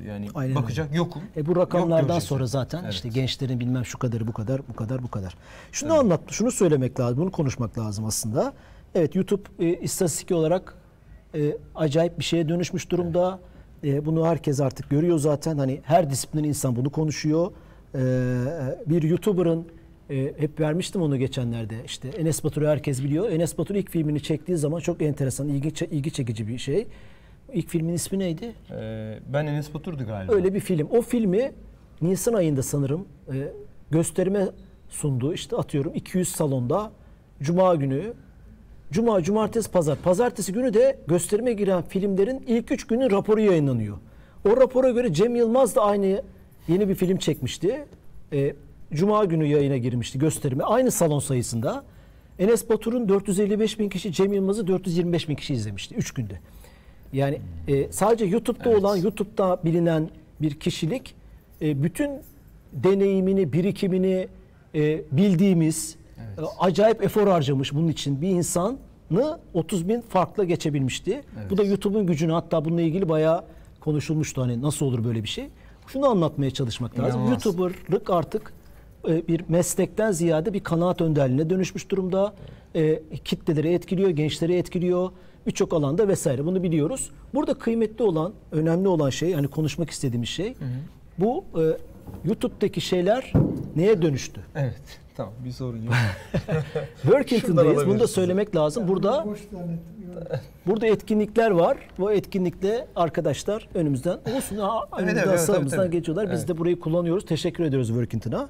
yani 0.08 0.28
Aynen 0.36 0.56
bakacak 0.56 0.96
yokum. 0.96 1.22
E 1.38 1.46
bu 1.46 1.50
Yok 1.50 1.58
rakamlardan 1.58 2.08
göreceksin. 2.08 2.28
sonra 2.30 2.46
zaten 2.46 2.84
Evet. 2.84 2.94
işte 2.94 3.10
gençlerin 3.10 3.60
bilmem 3.60 3.86
şu 3.86 3.98
kadarı 4.00 4.28
bu 4.28 4.34
kadar 4.34 4.62
bu 4.70 4.74
kadar 4.76 5.04
bu 5.04 5.08
kadar. 5.12 5.36
Şunu 5.72 5.94
anlat, 5.94 6.22
şunu 6.32 6.52
söylemek 6.52 7.00
lazım, 7.00 7.18
bunu 7.18 7.32
konuşmak 7.32 7.78
lazım 7.80 8.06
aslında. 8.06 8.54
Evet 8.96 9.16
YouTube 9.16 9.42
e, 9.60 9.74
istatistik 9.74 10.32
olarak 10.32 10.76
e, 11.36 11.58
acayip 11.76 12.20
bir 12.20 12.24
şeye 12.24 12.50
dönüşmüş 12.50 12.90
durumda. 12.90 13.40
E, 13.84 14.06
bunu 14.06 14.26
herkes 14.28 14.60
artık 14.62 14.90
görüyor 14.90 15.18
zaten. 15.20 15.58
Hani 15.58 15.82
her 15.84 16.10
disiplinin 16.10 16.48
insan 16.48 16.76
bunu 16.76 16.90
konuşuyor. 16.90 17.52
E, 17.96 18.00
bir 18.86 19.04
YouTuber'ın 19.04 19.68
e, 20.12 20.34
hep 20.38 20.60
vermiştim 20.60 21.02
onu 21.02 21.18
geçenlerde. 21.18 21.76
İşte 21.86 22.08
Enes 22.08 22.44
Batur'u 22.44 22.68
herkes 22.68 23.04
biliyor. 23.04 23.30
Enes 23.30 23.58
Batur 23.58 23.76
ilk 23.76 23.90
filmini 23.90 24.24
çektiği 24.24 24.58
zaman 24.58 24.80
çok 24.80 25.02
enteresan, 25.02 25.48
ilgi, 25.48 25.86
ilgi 25.92 26.12
çekici 26.12 26.48
bir 26.48 26.58
şey. 26.58 26.88
İlk 27.54 27.70
filmin 27.70 27.94
ismi 27.94 28.20
neydi? 28.20 28.54
E, 28.72 29.20
ben 29.34 29.46
Enes 29.46 29.74
Batur'du 29.74 30.06
galiba. 30.06 30.34
Öyle 30.34 30.54
bir 30.54 30.60
film. 30.60 30.88
O 30.92 31.02
filmi 31.02 31.52
Nisan 32.02 32.34
ayında 32.34 32.64
sanırım 32.64 33.08
e, 33.34 33.36
gösterime 33.92 34.48
sundu. 34.90 35.34
İşte 35.34 35.56
atıyorum 35.56 35.94
200 35.96 36.30
salonda 36.30 36.92
Cuma 37.42 37.76
günü. 37.76 38.14
Cuma, 38.92 39.24
cumartesi, 39.24 39.72
pazar. 39.72 39.98
Pazartesi 39.98 40.54
günü 40.54 40.74
de 40.74 41.00
gösterime 41.08 41.54
giren 41.54 41.82
filmlerin 41.82 42.44
ilk 42.48 42.72
üç 42.72 42.88
günün 42.88 43.12
raporu 43.12 43.42
yayınlanıyor. 43.42 43.98
O 44.46 44.58
rapora 44.58 44.90
göre 44.90 45.14
Cem 45.14 45.36
Yılmaz 45.36 45.76
da 45.76 45.82
aynı 45.82 46.22
yeni 46.68 46.90
bir 46.90 46.96
film 46.96 47.18
çekmişti. 47.18 47.86
E, 48.34 48.56
Cuma 48.94 49.26
günü 49.26 49.46
yayına 49.46 49.78
girmişti 49.78 50.20
gösterime. 50.20 50.64
Aynı 50.64 50.92
salon 50.92 51.20
sayısında. 51.20 51.84
Enes 52.40 52.70
Batur'un 52.70 53.10
455 53.10 53.80
bin 53.80 53.90
kişi, 53.90 54.12
Cem 54.14 54.34
Yılmaz'ı 54.34 54.68
425 54.68 55.30
bin 55.30 55.36
kişi 55.36 55.54
izlemişti 55.54 55.96
3 55.96 56.12
günde. 56.12 56.40
Yani 57.14 57.42
e, 57.68 57.92
sadece 57.92 58.26
YouTube'da 58.26 58.70
Evet. 58.70 58.80
olan, 58.84 58.98
YouTube'da 58.98 59.60
bilinen 59.66 60.10
bir 60.42 60.60
kişilik 60.60 61.16
e, 61.62 61.84
bütün 61.84 62.12
deneyimini, 62.74 63.54
birikimini 63.54 64.28
e, 64.76 65.02
bildiğimiz, 65.12 65.96
e, 66.18 66.42
acayip 66.60 67.04
efor 67.04 67.28
harcamış 67.28 67.74
bunun 67.74 67.88
için 67.88 68.22
bir 68.22 68.30
insanı 68.30 68.78
30 69.54 69.90
bin 69.90 70.02
farklı 70.02 70.46
geçebilmişti. 70.46 71.22
Bu 71.50 71.58
da 71.58 71.64
YouTube'un 71.64 72.06
gücünü 72.06 72.32
hatta 72.32 72.66
bununla 72.66 72.82
ilgili 72.82 73.10
bayağı 73.10 73.44
konuşulmuştu 73.80 74.42
hani 74.42 74.62
nasıl 74.62 74.86
olur 74.86 75.04
böyle 75.04 75.24
bir 75.24 75.28
şey. 75.30 75.48
Şunu 75.88 76.10
anlatmaya 76.10 76.52
çalışmak 76.52 77.00
lazım. 77.00 77.22
İnanılmaz. 77.22 77.46
YouTuber'lık 77.46 78.10
artık 78.10 78.54
e, 79.08 79.28
bir 79.28 79.42
meslekten 79.50 80.12
ziyade 80.12 80.54
bir 80.54 80.60
kanaat 80.60 81.02
önderliğine 81.02 81.50
dönüşmüş 81.50 81.90
durumda. 81.90 82.34
E, 82.76 83.02
kitleleri 83.26 83.74
etkiliyor, 83.74 84.10
gençleri 84.10 84.56
etkiliyor. 84.56 85.12
Birçok 85.48 85.74
alanda 85.74 86.08
vesaire 86.08 86.46
bunu 86.46 86.64
biliyoruz. 86.64 87.12
Burada 87.34 87.54
kıymetli 87.54 88.04
olan, 88.04 88.34
önemli 88.52 88.88
olan 88.88 89.10
şey, 89.10 89.34
hani 89.34 89.48
konuşmak 89.48 89.90
istediğimiz 89.90 90.30
şey 90.30 90.54
bu 91.18 91.46
e, 91.56 91.78
YouTube'daki 92.26 92.82
şeyler 92.82 93.34
neye 93.76 94.02
dönüştü? 94.02 94.42
Evet. 94.56 95.00
Tamam 95.18 95.34
bir 95.46 95.52
sorun 95.52 95.82
yok. 95.82 95.94
Workington'dayız. 97.02 97.88
Bunu 97.88 98.00
da 98.00 98.08
söylemek 98.08 98.56
lazım. 98.56 98.88
Burada 98.88 99.26
burada 100.66 100.88
etkinlikler 100.88 101.52
var. 101.52 101.78
Bu 102.00 102.12
etkinlikte 102.12 102.88
arkadaşlar 102.96 103.68
önümüzden 103.74 104.18
olsun 104.38 104.58
ha, 104.58 104.88
önümüzden 104.98 105.30
evet, 105.30 105.40
sağımızdan 105.40 105.78
tabii, 105.78 105.88
tabii. 105.88 105.98
geçiyorlar. 105.98 106.32
Biz 106.32 106.40
Evet. 106.40 106.48
de 106.48 106.58
burayı 106.58 106.80
kullanıyoruz. 106.80 107.26
Teşekkür 107.26 107.64
ediyoruz 107.64 107.88
Workington'a. 107.88 108.50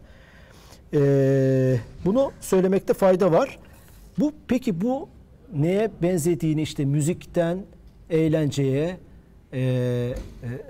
Ee, 0.93 1.77
bunu 2.05 2.31
söylemekte 2.39 2.93
fayda 2.93 3.31
var. 3.31 3.60
Bu 4.19 4.33
peki 4.48 4.81
bu 4.81 5.10
neye 5.55 5.91
benzediğini 6.01 6.62
işte 6.62 6.86
müzikten 6.86 7.57
eğlenceye, 8.10 8.98
e, 9.53 9.60
e, 9.60 10.13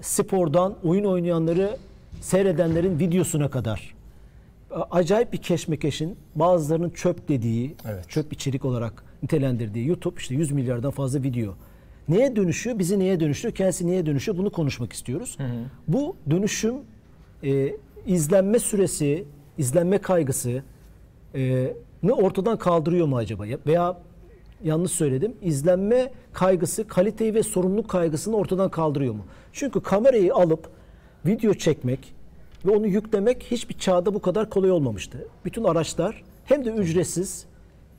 spordan 0.01 0.75
oyun 0.83 1.03
oynayanları 1.03 1.77
seyredenlerin 2.21 2.99
videosuna 2.99 3.49
kadar 3.49 3.93
acayip 4.91 5.33
bir 5.33 5.37
keşmekeşin 5.37 6.17
bazılarının 6.35 6.89
çöp 6.89 7.27
dediği, 7.27 7.75
Evet. 7.85 8.09
çöp 8.09 8.33
içerik 8.33 8.65
olarak 8.65 9.03
nitelendirdiği 9.23 9.87
YouTube 9.87 10.15
işte 10.17 10.35
100 10.35 10.51
milyardan 10.51 10.91
fazla 10.91 11.23
video. 11.23 11.53
Neye 12.09 12.35
dönüşüyor? 12.35 12.79
Bizi 12.79 12.99
neye 12.99 13.19
dönüştürüyor? 13.19 13.55
Kendisi 13.55 13.87
neye 13.87 14.05
dönüşüyor? 14.05 14.37
Bunu 14.37 14.51
konuşmak 14.51 14.93
istiyoruz. 14.93 15.37
Bu 15.87 16.15
dönüşüm 16.29 16.75
e, 17.43 17.71
izlenme 18.05 18.59
süresi, 18.59 19.25
izlenme 19.57 19.97
kaygısı 19.97 20.63
e, 21.35 21.73
ne 22.03 22.13
ortadan 22.13 22.57
kaldırıyor 22.57 23.07
mu 23.07 23.17
acaba? 23.17 23.45
Ya- 23.45 23.57
Veya 23.67 23.97
yanlış 24.63 24.91
söyledim. 24.91 25.33
İzlenme 25.41 26.11
kaygısı, 26.33 26.87
kaliteyi 26.87 27.33
ve 27.33 27.43
sorumluluk 27.43 27.89
kaygısını 27.89 28.35
ortadan 28.35 28.69
kaldırıyor 28.71 29.13
mu? 29.13 29.25
Çünkü 29.53 29.81
kamerayı 29.81 30.33
alıp 30.35 30.69
video 31.25 31.53
çekmek 31.53 32.13
ve 32.65 32.71
onu 32.71 32.87
yüklemek 32.87 33.43
hiçbir 33.43 33.77
çağda 33.77 34.13
bu 34.13 34.21
kadar 34.21 34.49
kolay 34.49 34.71
olmamıştı. 34.71 35.27
Bütün 35.45 35.63
araçlar 35.63 36.23
hem 36.45 36.65
de 36.65 36.69
ücretsiz. 36.69 37.45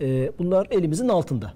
e, 0.01 0.33
bunlar 0.39 0.67
elimizin 0.71 1.09
altında. 1.09 1.53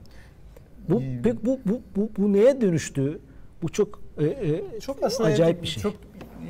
Bu 0.89 1.03
pek 1.25 1.47
bu 1.47 1.59
bu 1.67 1.81
bu, 1.97 2.09
bu 2.19 2.33
neye 2.33 2.61
dönüştü? 2.61 3.21
Bu 3.63 3.69
çok 3.69 4.01
e, 4.19 4.25
e, 4.25 4.81
Çok 4.81 5.03
aslında 5.03 5.29
acayip 5.29 5.63
bir 5.63 5.67
şey. 5.67 5.83
Çok 5.83 5.93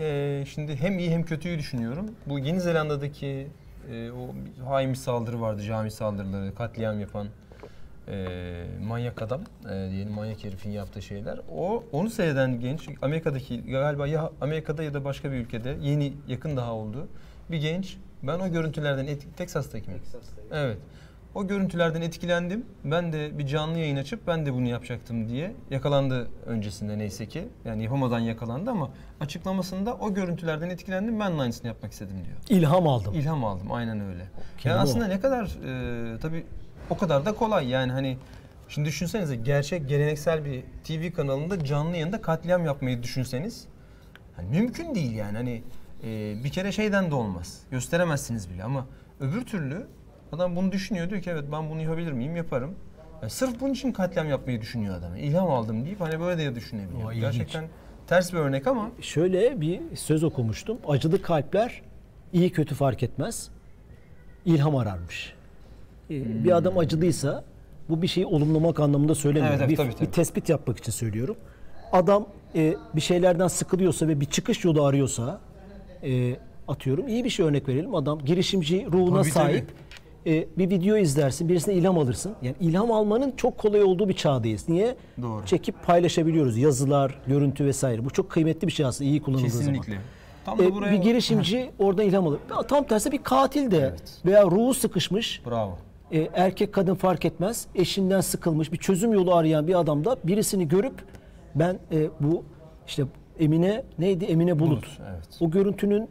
e, 0.01 0.45
şimdi 0.49 0.77
hem 0.77 0.99
iyi 0.99 1.11
hem 1.11 1.23
kötüyü 1.23 1.59
düşünüyorum. 1.59 2.07
Bu 2.27 2.39
Yeni 2.39 2.61
Zelanda'daki 2.61 3.47
e, 3.93 4.11
o 4.11 4.35
hain 4.69 4.91
bir 4.91 4.97
saldırı 4.97 5.41
vardı, 5.41 5.63
cami 5.63 5.91
saldırıları, 5.91 6.55
katliam 6.55 7.01
yapan 7.01 7.29
e, 8.09 8.65
manyak 8.87 9.23
adam 9.23 9.41
e, 9.71 9.91
diyelim 9.91 10.13
manyak 10.13 10.45
herifin 10.45 10.71
yaptığı 10.71 11.03
şeyler. 11.03 11.41
O 11.57 11.85
onu 11.93 12.11
seyreden 12.11 12.61
genç 12.61 12.89
Amerika'daki 13.03 13.63
galiba 13.63 14.07
ya 14.07 14.31
Amerika'da 14.41 14.83
ya 14.83 14.95
da 14.95 15.05
başka 15.05 15.33
bir 15.33 15.37
ülkede 15.37 15.77
yeni 15.83 16.13
yakın 16.29 16.57
daha 16.57 16.73
oldu. 16.75 17.09
Bir 17.51 17.59
genç 17.59 17.97
ben 18.23 18.41
o 18.41 18.49
görüntülerden 18.49 19.07
et, 19.07 19.27
Texas'taki 19.37 19.91
mi? 19.91 19.97
Evet. 20.53 20.79
O 21.37 21.47
görüntülerden 21.47 22.03
etkilendim. 22.03 22.67
Ben 22.85 23.13
de 23.13 23.39
bir 23.39 23.47
canlı 23.47 23.79
yayın 23.79 23.97
açıp 23.97 24.27
ben 24.27 24.47
de 24.47 24.55
bunu 24.55 24.69
yapacaktım 24.69 25.29
diye 25.29 25.53
yakalandı 25.71 26.29
öncesinde 26.47 26.99
neyse 26.99 27.27
ki. 27.27 27.49
Yani 27.65 27.83
yapamadan 27.83 28.19
yakalandı 28.19 28.71
ama 28.71 28.91
açıklamasında 29.21 29.95
o 29.95 30.15
görüntülerden 30.15 30.71
etkilendim. 30.71 31.21
Ben 31.21 31.39
de 31.39 31.43
aynısını 31.43 31.67
yapmak 31.67 31.93
istedim 31.93 32.17
diyor. 32.25 32.61
ilham 32.61 32.89
aldım. 32.89 33.15
İlham 33.15 33.45
aldım 33.45 33.73
aynen 33.73 34.01
öyle. 34.01 34.27
Kelime 34.59 34.71
Yani 34.71 34.79
o. 34.79 34.83
aslında 34.83 35.07
ne 35.07 35.21
kadar 35.21 35.45
e, 35.45 36.19
tabii 36.19 36.47
o 36.91 36.97
kadar 36.97 37.27
da 37.27 37.33
kolay 37.33 37.69
yani 37.69 37.93
hani 37.93 38.19
şimdi 38.69 38.89
düşünsenize 38.89 39.37
gerçek 39.37 39.89
geleneksel 39.89 40.45
bir 40.45 40.63
TV 40.85 41.17
kanalında 41.17 41.65
canlı 41.65 41.91
yayında 41.91 42.23
katliam 42.23 42.65
yapmayı 42.65 43.03
düşünseniz 43.03 43.67
hani 44.37 44.49
mümkün 44.49 44.95
değil 44.95 45.13
yani 45.13 45.37
hani 45.37 45.63
e, 46.05 46.35
bir 46.45 46.51
kere 46.51 46.73
şeyden 46.73 47.11
de 47.11 47.15
olmaz 47.15 47.61
gösteremezsiniz 47.71 48.51
bile 48.51 48.65
ama 48.65 48.87
öbür 49.21 49.45
türlü 49.45 49.87
adam 50.37 50.57
bunu 50.57 50.73
düşünüyor 50.73 51.11
diyor 51.11 51.23
ki 51.23 51.31
evet 51.31 51.45
ben 51.53 51.71
bunu 51.71 51.83
yapabilir 51.83 52.13
miyim 52.13 52.37
yaparım. 52.37 52.75
Yani 53.23 53.31
sırf 53.31 53.61
bunun 53.61 53.73
için 53.73 53.93
katliam 53.93 54.29
yapmayı 54.29 54.61
düşünüyor 54.61 54.95
adam. 54.99 55.17
İlham 55.17 55.51
aldım 55.51 55.85
deyip 55.85 56.01
hani 56.01 56.21
böyle 56.21 56.45
de 56.45 56.55
düşünebiliyor. 56.55 57.13
İlginç. 57.13 57.23
Gerçekten 57.23 57.65
ters 58.07 58.33
bir 58.33 58.39
örnek 58.39 58.67
ama 58.67 58.91
Şöyle 59.01 59.61
bir 59.61 59.81
söz 59.95 60.25
okumuştum. 60.25 60.79
Acılı 60.89 61.23
kalpler 61.23 61.83
iyi 62.33 62.53
kötü 62.53 62.75
fark 62.75 63.03
etmez. 63.03 63.51
İlham 64.45 64.77
ararmış. 64.77 65.35
Ee, 66.11 66.45
Bir 66.45 66.57
adam 66.57 66.79
acılıysa 66.79 67.45
bu 67.89 68.03
bir 68.03 68.07
şeyi 68.07 68.27
olumlamak 68.27 68.81
anlamında 68.81 69.15
söylemiyorum. 69.15 69.61
Evet, 69.61 69.61
evet, 69.61 69.71
bir, 69.71 69.77
tabii, 69.77 69.95
tabii. 69.95 70.07
bir 70.07 70.13
tespit 70.13 70.49
yapmak 70.49 70.79
için 70.79 70.93
söylüyorum. 70.93 71.37
Adam 71.93 72.27
e, 72.55 72.75
bir 72.97 73.01
şeylerden 73.01 73.49
sıkılıyorsa 73.49 74.09
ve 74.09 74.21
bir 74.21 74.27
çıkış 74.27 74.65
yolu 74.65 74.85
arıyorsa 74.85 75.41
e, 76.03 76.37
atıyorum 76.69 77.09
iyi 77.09 77.25
bir 77.25 77.31
şey 77.31 77.47
örnek 77.47 77.69
verelim. 77.69 77.95
Adam 77.95 78.19
girişimci 78.25 78.87
ruhuna 78.93 79.21
Tabii, 79.21 79.31
sahip. 79.31 79.65
E, 80.27 80.47
bir 80.59 80.71
video 80.71 80.97
izlersin, 80.97 81.49
birisine 81.49 81.75
ilham 81.75 81.99
alırsın. 81.99 82.33
Yani 82.43 82.57
ilham 82.61 82.93
almanın 82.93 83.31
çok 83.37 83.59
kolay 83.59 83.83
olduğu 83.83 84.09
bir 84.09 84.15
çağdayız. 84.15 84.69
Niye? 84.69 84.95
Doğru. 85.23 85.47
Çekip 85.47 85.83
paylaşabiliyoruz. 85.87 86.59
Yazılar, 86.59 87.19
görüntü 87.27 87.65
vesaire. 87.65 88.05
Bu 88.05 88.11
çok 88.11 88.31
kıymetli 88.31 88.67
bir 88.67 88.73
şey 88.73 88.87
aslında 88.87 89.11
iyi 89.11 89.23
kullanıldığı 89.23 89.49
zaman. 89.51 89.75
kesinlikle. 89.75 90.01
Tam 90.45 90.59
da 90.59 90.65
E, 90.65 90.75
buraya 90.75 90.93
bir 90.93 90.97
girişimci 90.97 91.71
oradan 91.79 92.05
ilham 92.07 92.27
alır. 92.27 92.39
Tam 92.69 92.85
tersi 92.85 93.13
bir 93.13 93.23
katil 93.23 93.71
de 93.71 93.95
veya 94.27 94.45
ruhu 94.45 94.75
sıkışmış 94.75 95.43
Bravo. 95.47 95.79
e, 96.13 96.29
erkek 96.35 96.73
kadın 96.73 96.95
fark 96.95 97.25
etmez 97.25 97.67
eşinden 97.75 98.21
sıkılmış 98.21 98.73
bir 98.73 98.77
çözüm 98.79 99.13
yolu 99.13 99.35
arayan 99.35 99.67
bir 99.69 99.81
adam 99.81 100.05
da 100.05 100.17
birisini 100.25 100.69
görüp 100.69 100.95
ben 101.55 101.79
e, 101.93 102.09
bu 102.21 102.45
işte 102.87 103.05
Emine 103.39 103.83
neydi 103.99 104.25
Emine 104.25 104.59
Bulut, 104.59 104.71
Bulut, 104.71 104.99
evet. 105.11 105.25
o 105.41 105.51
görüntünün 105.51 106.09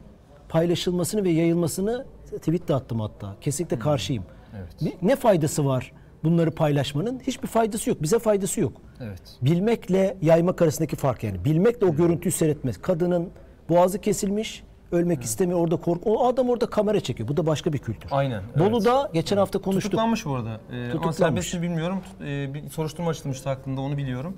paylaşılmasını 0.50 1.24
ve 1.24 1.30
yayılmasını 1.30 2.06
tweet 2.38 2.68
de 2.68 2.76
attım 2.76 3.00
hatta 3.00 3.36
kesinlikle 3.42 3.80
karşıyım. 3.80 4.24
Evet. 4.60 4.94
Ne- 5.02 5.16
faydası 5.16 5.66
var 5.66 5.92
bunları 6.24 6.52
paylaşmanın? 6.52 7.20
Hiçbir 7.20 7.48
faydası 7.48 7.90
yok. 7.90 8.02
Bize 8.02 8.20
faydası 8.20 8.62
yok. 8.62 8.74
Evet. 9.02 9.22
Bilmekle 9.42 10.18
yaymak 10.22 10.62
arasındaki 10.62 10.96
fark 10.96 11.24
yani. 11.24 11.46
Bilmekle 11.46 11.86
o 11.86 11.96
görüntüyü 11.96 12.32
seyretmez. 12.32 12.82
Kadının 12.82 13.30
boğazı 13.70 14.02
kesilmiş, 14.02 14.64
ölmek 14.92 15.24
istemiyor 15.24 15.60
orada 15.60 15.78
korku. 15.78 16.14
O 16.16 16.28
adam 16.28 16.50
orada 16.50 16.66
kamera 16.66 17.00
çekiyor. 17.00 17.30
Bu 17.30 17.38
da 17.38 17.46
başka 17.46 17.74
bir 17.74 17.78
kültür. 17.80 18.10
Aynen. 18.12 18.42
evet. 18.56 18.60
Bolu'da 18.72 19.10
geçen 19.14 19.38
hafta 19.38 19.60
konuştuk. 19.62 19.92
Tutuklanmış 19.92 20.26
bu 20.26 20.36
arada. 20.36 20.50
Ee, 20.72 20.76
ama 20.76 20.86
Tutuklanmış. 20.92 21.18
serbest 21.18 21.54
mi 21.54 21.62
bilmiyorum. 21.62 22.00
Ee, 22.22 22.54
bir 22.54 22.70
soruşturma 22.70 23.10
açılmıştı 23.10 23.50
hakkında 23.50 23.82
onu 23.82 23.98
biliyorum. 23.98 24.38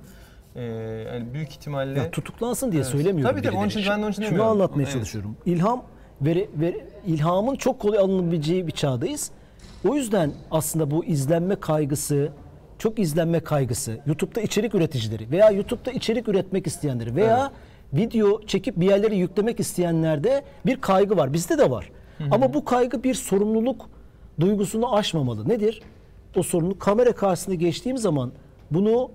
Ee, 0.56 0.62
yani 1.14 1.34
büyük 1.34 1.50
ihtimalle 1.52 2.00
Ya 2.00 2.12
tutuklansın 2.12 2.72
diye 2.72 2.82
Evet. 2.82 2.92
söylemiyorum. 2.92 3.36
Tabii, 3.36 3.46
tabii, 3.48 3.58
onun 3.58 3.68
için- 3.68 3.82
ben 3.90 4.00
de 4.00 4.04
onun 4.04 4.12
için 4.12 4.22
Şunu 4.22 4.30
demiyorum. 4.32 4.52
anlatmaya 4.52 4.84
Evet. 4.84 4.94
çalışıyorum. 4.94 5.38
İlham 5.46 5.84
ve, 6.22 6.48
ve 6.56 6.86
ilhamın 7.06 7.56
çok 7.56 7.80
kolay 7.80 8.00
alınabileceği 8.00 8.68
bir 8.68 8.72
çağdayız. 8.72 9.32
O 9.88 9.96
yüzden 9.96 10.32
aslında 10.52 10.92
bu 10.92 11.06
izlenme 11.06 11.56
kaygısı, 11.56 12.30
çok 12.80 13.00
izlenme 13.00 13.40
kaygısı, 13.40 14.00
YouTube'da 14.06 14.42
içerik 14.42 14.76
üreticileri 14.76 15.32
veya 15.32 15.52
YouTube'da 15.52 15.92
içerik 15.92 16.28
üretmek 16.28 16.68
isteyenleri 16.68 17.16
veya 17.16 17.52
video 17.94 18.42
çekip 18.42 18.80
bir 18.80 18.86
yerlere 18.90 19.16
yüklemek 19.16 19.60
isteyenlerde 19.60 20.44
bir 20.66 20.82
kaygı 20.82 21.18
var. 21.18 21.34
Bizde 21.34 21.58
de 21.58 21.70
var. 21.70 21.92
Ama 22.32 22.54
bu 22.54 22.66
kaygı 22.66 23.04
bir 23.04 23.14
sorumluluk 23.14 23.90
duygusunu 24.40 24.96
aşmamalı. 24.96 25.50
Nedir? 25.50 25.82
O 26.36 26.44
sorumluluk 26.44 26.80
kamera 26.80 27.12
karşısında 27.12 27.56
geçtiğim 27.56 27.98
zaman 27.98 28.32
bunu 28.72 29.12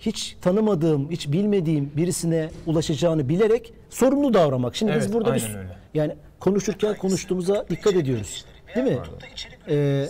hiç 0.00 0.36
tanımadığım, 0.40 1.10
hiç 1.10 1.32
bilmediğim 1.32 1.92
birisine 1.96 2.50
ulaşacağını 2.66 3.28
bilerek 3.28 3.72
sorumlu 3.90 4.34
davranmak. 4.34 4.76
Şimdi 4.76 4.92
biz 4.96 5.04
Evet, 5.04 5.14
burada 5.14 5.34
bir 5.34 5.56
öyle. 5.58 5.76
Yani 5.98 6.16
konuşurken 6.40 6.96
konuştuğumuza 6.96 7.66
dikkat 7.70 7.94
ediyoruz. 7.94 8.44
Değil 8.74 8.86
mi? 8.86 8.98
Ee, 9.68 10.08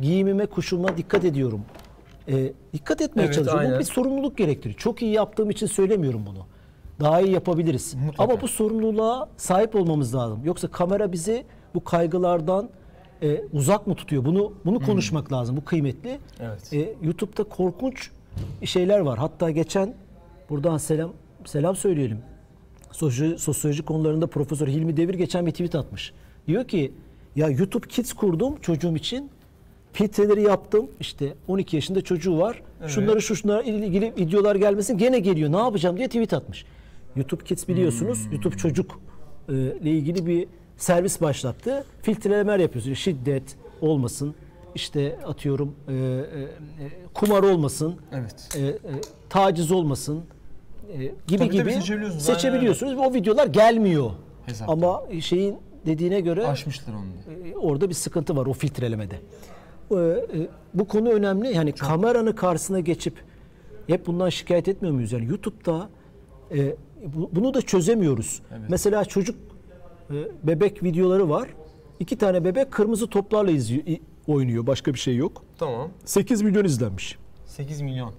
giyimime, 0.00 0.46
kuşuma 0.46 0.96
dikkat 0.96 1.24
ediyorum. 1.24 1.60
Ee, 2.28 2.52
dikkat 2.72 3.00
etmeye 3.00 3.24
Evet, 3.24 3.34
çalışıyorum. 3.34 3.64
Bu 3.64 3.66
aynen. 3.68 3.80
bir 3.80 3.84
sorumluluk 3.84 4.38
gerektiriyor. 4.38 4.78
Çok 4.78 5.02
iyi 5.02 5.12
yaptığım 5.12 5.50
için 5.50 5.66
söylemiyorum 5.66 6.26
bunu. 6.26 6.46
Daha 7.00 7.20
iyi 7.20 7.32
yapabiliriz. 7.32 7.94
Mutlaka. 7.94 8.24
Ama 8.24 8.40
bu 8.40 8.48
sorumluluğa 8.48 9.28
sahip 9.36 9.74
olmamız 9.74 10.14
lazım. 10.14 10.40
Yoksa 10.44 10.68
kamera 10.68 11.12
bizi 11.12 11.44
bu 11.74 11.84
kaygılardan 11.84 12.68
e, 13.22 13.40
uzak 13.52 13.86
mı 13.86 13.94
tutuyor? 13.94 14.24
Bunu 14.24 14.52
bunu 14.64 14.80
konuşmak 14.80 15.32
lazım. 15.32 15.56
Bu 15.56 15.64
kıymetli. 15.64 16.18
Evet. 16.40 16.72
E, 16.72 16.94
YouTube'da 17.02 17.44
korkunç 17.44 18.10
şeyler 18.64 18.98
var. 18.98 19.18
Hatta 19.18 19.50
geçen 19.50 19.94
buradan 20.50 20.76
selam 20.78 21.12
selam 21.44 21.76
söyleyelim. 21.76 22.18
Sosyoloji, 22.92 23.38
sosyoloji 23.38 23.82
konularında 23.82 24.26
Profesör 24.26 24.68
Hilmi 24.68 24.96
Devir 24.96 25.14
geçen 25.14 25.46
bir 25.46 25.50
tweet 25.50 25.74
atmış. 25.74 26.12
Diyor 26.46 26.68
ki 26.68 26.92
ya 27.36 27.48
YouTube 27.48 27.88
Kids 27.88 28.12
kurdum 28.12 28.56
çocuğum 28.60 28.96
için. 28.96 29.30
Filtreleri 29.92 30.42
yaptım. 30.42 30.86
İşte 31.00 31.34
12 31.48 31.76
yaşında 31.76 32.00
çocuğu 32.00 32.38
var. 32.38 32.62
Şunları 32.86 33.22
şu 33.22 33.36
şunlara 33.36 33.62
ilgili 33.62 34.12
videolar 34.18 34.56
gelmesin 34.56 34.98
gene 34.98 35.18
geliyor. 35.18 35.52
Ne 35.52 35.56
yapacağım 35.56 35.96
diye 35.96 36.06
tweet 36.08 36.32
atmış. 36.32 36.64
YouTube 37.16 37.44
Kids 37.44 37.68
biliyorsunuz. 37.68 38.18
YouTube 38.32 38.56
çocuk 38.56 39.00
e, 39.48 39.52
ile 39.52 39.90
ilgili 39.90 40.26
bir 40.26 40.46
servis 40.76 41.20
başlattı. 41.20 41.84
Filtrelemeler 42.02 42.58
yapıyorsunuz. 42.58 42.98
Şiddet 42.98 43.56
olmasın. 43.80 44.34
İşte 44.74 45.18
atıyorum 45.26 45.74
e, 45.88 45.92
e, 45.94 45.96
e, 45.96 46.24
kumar 47.14 47.42
olmasın 47.42 47.96
Evet. 48.12 48.48
e, 48.56 48.60
e, 48.60 48.76
taciz 49.28 49.72
olmasın 49.72 50.22
gibi 50.96 51.38
Tabii, 51.38 51.50
gibi 51.50 51.72
seçebiliyorsunuz. 51.72 52.24
seçebiliyorsunuz 52.24 52.96
ve 52.96 53.00
o 53.00 53.14
videolar 53.14 53.46
gelmiyor. 53.46 54.10
Hesapta. 54.46 54.72
Ama 54.72 55.02
şeyin 55.20 55.56
dediğine 55.86 56.20
göre 56.20 56.46
Aşmışlar 56.46 56.94
onu 56.94 57.48
e, 57.48 57.56
orada 57.56 57.88
bir 57.88 57.94
sıkıntı 57.94 58.36
var 58.36 58.46
o 58.46 58.52
filtrelemede. 58.52 59.14
E, 59.90 59.94
e, 59.94 60.48
bu 60.74 60.88
konu 60.88 61.08
önemli. 61.10 61.54
Yani 61.54 61.72
kameranın 61.72 62.32
karşısına 62.32 62.80
geçip 62.80 63.14
hep 63.86 64.06
bundan 64.06 64.28
şikayet 64.28 64.68
etmiyor 64.68 64.94
muyuz? 64.94 65.12
Yani 65.12 65.26
YouTube'da 65.26 65.88
e, 66.56 66.76
bu- 67.16 67.30
bunu 67.32 67.54
da 67.54 67.62
çözemiyoruz. 67.62 68.42
Mesela 68.68 69.04
çocuk 69.04 69.36
e, 70.10 70.14
bebek 70.42 70.82
videoları 70.82 71.30
var. 71.30 71.48
İki 72.00 72.18
tane 72.18 72.44
bebek 72.44 72.70
kırmızı 72.72 73.06
toplarla 73.06 73.50
izliyor, 73.50 73.84
oynuyor. 74.26 74.66
Başka 74.66 74.94
bir 74.94 74.98
şey 74.98 75.16
yok. 75.16 75.44
Tamam. 75.58 75.90
8 76.04 76.42
milyon 76.42 76.64
izlenmiş. 76.64 77.18
8 77.46 77.80
milyon. 77.80 78.12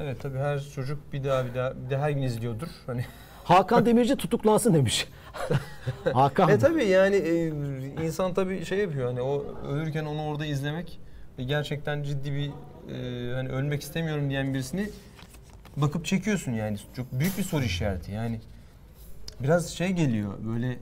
Evet 0.00 0.20
tabii 0.20 0.38
her 0.38 0.60
çocuk 0.74 1.12
bir 1.12 1.24
daha 1.24 1.46
bir 1.46 1.54
daha 1.90 2.08
bir 2.08 2.14
gün 2.14 2.22
izliyordur. 2.22 2.68
Hani 2.86 3.04
Hakan 3.44 3.86
Demirci 3.86 4.16
tutuklansın 4.16 4.74
demiş. 4.74 5.08
Hakan. 6.12 6.48
E 6.48 6.58
tabii 6.58 6.84
yani 6.84 7.16
e, 7.16 7.46
insan 8.04 8.34
tabii 8.34 8.64
şey 8.64 8.78
yapıyor 8.78 9.06
hani 9.06 9.22
o 9.22 9.44
ölürken 9.68 10.04
onu 10.04 10.22
orada 10.22 10.46
izlemek 10.46 11.00
ve 11.38 11.44
gerçekten 11.44 12.02
ciddi 12.02 12.32
bir 12.32 12.50
e, 12.94 13.34
hani 13.34 13.48
ölmek 13.48 13.82
istemiyorum 13.82 14.30
diyen 14.30 14.54
birisini 14.54 14.90
bakıp 15.76 16.04
çekiyorsun 16.04 16.52
yani 16.52 16.78
çok 16.96 17.12
büyük 17.12 17.38
bir 17.38 17.42
soru 17.42 17.64
işareti 17.64 18.12
yani 18.12 18.40
biraz 19.40 19.68
şey 19.68 19.88
geliyor 19.88 20.34
böyle 20.46 20.78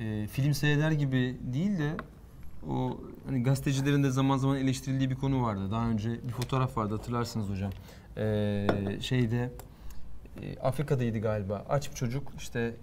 e, 0.00 0.26
film 0.26 0.54
seyreder 0.54 0.90
gibi 0.90 1.36
değil 1.42 1.78
de 1.78 1.90
o 2.70 3.00
hani 3.26 3.42
gazetecilerin 3.42 4.02
de 4.02 4.10
zaman 4.10 4.36
zaman 4.36 4.56
eleştirildiği 4.56 5.10
bir 5.10 5.14
konu 5.14 5.42
vardı. 5.42 5.70
Daha 5.70 5.88
önce 5.88 6.10
bir 6.10 6.32
fotoğraf 6.32 6.76
vardı 6.76 6.96
hatırlarsınız 6.96 7.48
hocam. 7.48 7.70
E, 8.16 8.66
şeyde 9.00 9.50
e, 10.42 10.58
Afrika'daydı 10.58 11.18
galiba. 11.18 11.64
Aç 11.68 11.90
bir 11.90 11.94
çocuk 11.94 12.32
işte 12.38 12.74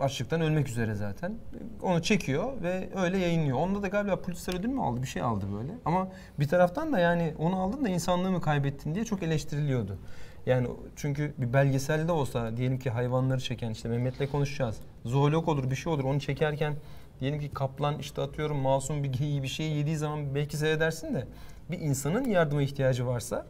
açlıktan 0.00 0.40
ölmek 0.40 0.68
üzere 0.68 0.94
zaten. 0.94 1.34
Onu 1.82 2.02
çekiyor 2.02 2.62
ve 2.62 2.88
öyle 2.96 3.18
yayınlıyor. 3.18 3.58
Onda 3.58 3.82
da 3.82 3.88
galiba 3.88 4.16
Pulitzer 4.16 4.54
ödül 4.54 4.68
mü 4.68 4.80
aldı? 4.80 5.02
Bir 5.02 5.06
şey 5.06 5.22
aldı 5.22 5.46
böyle. 5.58 5.72
Ama 5.84 6.08
bir 6.40 6.48
taraftan 6.48 6.92
da 6.92 6.98
yani 6.98 7.34
onu 7.38 7.60
aldın 7.60 7.84
da 7.84 7.88
insanlığı 7.88 8.30
mı 8.30 8.40
kaybettin 8.40 8.94
diye 8.94 9.04
çok 9.04 9.22
eleştiriliyordu. 9.22 9.98
Yani 10.46 10.68
çünkü 10.96 11.34
bir 11.38 11.52
belgeselde 11.52 12.12
olsa 12.12 12.56
diyelim 12.56 12.78
ki 12.78 12.90
hayvanları 12.90 13.40
çeken 13.40 13.70
işte 13.70 13.88
Mehmet'le 13.88 14.30
konuşacağız. 14.30 14.76
Zoolog 15.04 15.48
olur 15.48 15.70
bir 15.70 15.76
şey 15.76 15.92
olur 15.92 16.04
onu 16.04 16.20
çekerken 16.20 16.74
diyelim 17.22 17.40
ki 17.40 17.50
kaplan 17.54 17.98
işte 17.98 18.22
atıyorum 18.22 18.56
masum 18.56 19.04
bir 19.04 19.12
geyiği 19.12 19.42
bir 19.42 19.48
şey 19.48 19.72
yediği 19.72 19.96
zaman 19.96 20.34
belki 20.34 20.56
seyredersin 20.56 21.14
de 21.14 21.26
bir 21.70 21.78
insanın 21.78 22.24
yardıma 22.24 22.62
ihtiyacı 22.62 23.06
varsa 23.06 23.46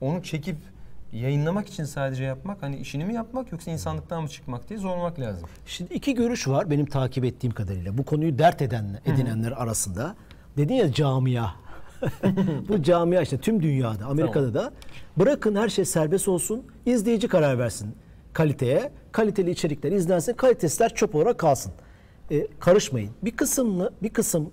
onu 0.00 0.22
çekip 0.22 0.56
yayınlamak 1.12 1.68
için 1.68 1.84
sadece 1.84 2.24
yapmak 2.24 2.62
hani 2.62 2.76
işini 2.76 3.04
mi 3.04 3.14
yapmak 3.14 3.52
yoksa 3.52 3.70
insanlıktan 3.70 4.22
mı 4.22 4.28
çıkmak 4.28 4.68
diye 4.68 4.78
sormak 4.78 5.20
lazım. 5.20 5.48
Şimdi 5.66 5.94
iki 5.94 6.14
görüş 6.14 6.48
var 6.48 6.70
benim 6.70 6.86
takip 6.86 7.24
ettiğim 7.24 7.52
kadarıyla. 7.52 7.98
Bu 7.98 8.04
konuyu 8.04 8.38
dert 8.38 8.62
eden, 8.62 9.00
edinenler 9.06 9.52
arasında. 9.52 10.14
Dedin 10.56 10.74
ya 10.74 10.92
camia. 10.92 11.50
Bu 12.68 12.82
camia 12.82 13.22
işte 13.22 13.38
tüm 13.38 13.62
dünyada, 13.62 14.06
Amerika'da 14.06 14.54
da 14.54 14.72
bırakın 15.16 15.56
her 15.56 15.68
şey 15.68 15.84
serbest 15.84 16.28
olsun, 16.28 16.62
izleyici 16.86 17.28
karar 17.28 17.58
versin 17.58 17.94
kaliteye. 18.32 18.92
Kaliteli 19.12 19.50
içerikler 19.50 19.92
izlensin, 19.92 20.32
kalitesizler 20.32 20.94
çöp 20.94 21.14
olarak 21.14 21.38
kalsın. 21.38 21.72
E, 22.30 22.46
karışmayın. 22.60 23.10
Bir 23.22 23.30
kısım 23.30 23.88
bir 24.02 24.08
kısım 24.08 24.50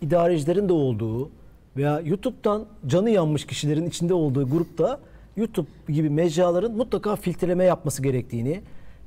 idarecilerin 0.00 0.68
de 0.68 0.72
olduğu 0.72 1.30
veya 1.76 2.00
YouTube'dan 2.00 2.66
canı 2.86 3.10
yanmış 3.10 3.46
kişilerin 3.46 3.86
içinde 3.86 4.14
olduğu 4.14 4.50
grupta 4.50 5.00
YouTube 5.36 5.68
gibi 5.88 6.10
mecraların 6.10 6.72
mutlaka 6.72 7.16
filtreleme 7.16 7.64
yapması 7.64 8.02
gerektiğini, 8.02 8.60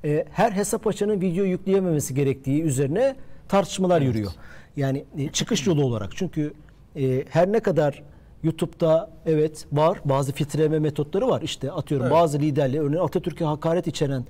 e, 0.03 0.25
her 0.31 0.51
hesap 0.51 0.87
açanın 0.87 1.21
video 1.21 1.45
yükleyememesi 1.45 2.13
gerektiği 2.15 2.63
üzerine 2.63 3.15
tartışmalar 3.47 4.01
yürüyor. 4.01 4.31
Yani 4.77 5.05
e, 5.17 5.29
çıkış 5.29 5.67
yolu 5.67 5.83
olarak. 5.85 6.11
Çünkü 6.15 6.53
e, 6.95 7.25
her 7.29 7.51
ne 7.51 7.59
kadar 7.59 8.03
YouTube'da 8.43 9.09
evet 9.25 9.65
var 9.71 10.01
bazı 10.05 10.31
filtreleme 10.31 10.79
metotları 10.79 11.27
var. 11.27 11.41
İşte 11.41 11.71
atıyorum 11.71 12.07
Evet. 12.07 12.15
bazı 12.15 12.39
liderleri 12.39 12.81
örneğin 12.81 13.03
Atatürk'e 13.03 13.45
hakaret 13.45 13.87
içeren 13.87 14.25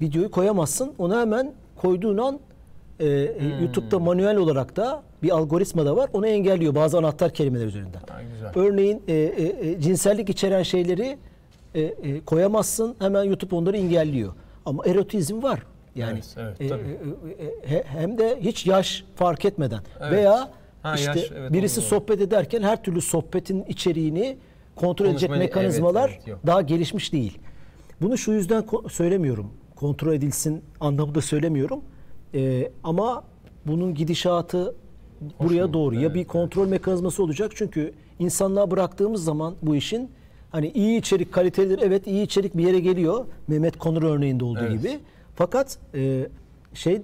videoyu 0.00 0.30
koyamazsın. 0.30 0.94
Onu 0.98 1.20
hemen 1.20 1.54
koyduğun 1.76 2.18
an 2.18 2.40
e, 3.00 3.06
e, 3.06 3.38
Hmm. 3.40 3.60
YouTube'da 3.62 3.98
manuel 3.98 4.36
olarak 4.36 4.76
da 4.76 5.02
bir 5.22 5.30
algoritma 5.30 5.86
da 5.86 5.96
var. 5.96 6.10
Onu 6.12 6.26
engelliyor 6.26 6.74
bazı 6.74 6.98
anahtar 6.98 7.34
kelimeler 7.34 7.66
üzerinden. 7.66 8.00
Ha, 8.08 8.20
güzel. 8.32 8.52
Örneğin 8.54 9.02
e, 9.08 9.12
e, 9.14 9.70
e, 9.70 9.80
cinsellik 9.80 10.28
içeren 10.30 10.62
şeyleri 10.62 11.18
e, 11.74 11.80
e, 11.80 12.20
koyamazsın. 12.20 12.94
Hemen 12.98 13.24
YouTube 13.24 13.54
onları 13.54 13.76
engelliyor. 13.76 14.32
Ama 14.66 14.86
erotizm 14.86 15.42
var. 15.42 15.62
Yani 15.94 16.20
Evet, 16.36 16.56
evet, 16.60 16.72
e, 16.72 16.74
e, 17.44 17.46
e, 17.46 17.70
he- 17.70 17.84
hem 17.86 18.18
de 18.18 18.38
hiç 18.40 18.66
yaş 18.66 19.04
fark 19.16 19.44
etmeden 19.44 19.80
Evet. 20.00 20.12
veya 20.12 20.50
Ha, 20.82 20.94
işte 20.94 21.20
yaş, 21.20 21.30
evet, 21.36 21.52
birisi 21.52 21.76
da- 21.76 21.84
sohbet 21.84 22.20
ederken 22.20 22.62
her 22.62 22.82
türlü 22.82 23.00
sohbetin 23.00 23.64
içeriğini 23.68 24.36
kontrol 24.76 25.06
edecek 25.06 25.28
Konuşmayı- 25.30 25.38
mekanizmalar 25.48 26.08
evet, 26.10 26.22
evet, 26.26 26.38
daha 26.46 26.62
gelişmiş 26.62 27.12
değil. 27.12 27.38
Bunu 28.02 28.18
şu 28.18 28.32
yüzden 28.32 28.62
ko- 28.62 28.88
söylemiyorum. 28.90 29.50
Kontrol 29.76 30.12
edilsin 30.12 30.62
anlamında 30.80 31.20
söylemiyorum. 31.20 31.80
Ee, 32.34 32.70
ama 32.84 33.24
bunun 33.66 33.94
gidişatı 33.94 34.74
buraya 35.40 35.64
Hoş 35.64 35.72
doğru. 35.72 35.94
ya 35.94 36.00
Evet, 36.00 36.14
bir 36.14 36.18
evet. 36.20 36.28
kontrol 36.28 36.68
mekanizması 36.68 37.22
olacak. 37.22 37.52
Çünkü 37.54 37.92
insanlığa 38.18 38.70
bıraktığımız 38.70 39.24
zaman 39.24 39.54
bu 39.62 39.76
işin 39.76 40.10
hani 40.50 40.68
iyi 40.70 40.98
içerik 40.98 41.32
kalitelidir. 41.32 41.78
Evet 41.82 42.06
iyi 42.06 42.22
içerik 42.24 42.56
bir 42.56 42.66
yere 42.66 42.80
geliyor. 42.80 43.26
Mehmet 43.48 43.78
Konur 43.78 44.02
örneğinde 44.02 44.44
olduğu 44.44 44.58
Evet. 44.60 44.72
gibi. 44.82 44.98
Fakat 45.36 45.78
e, 45.94 46.28
şey 46.74 46.94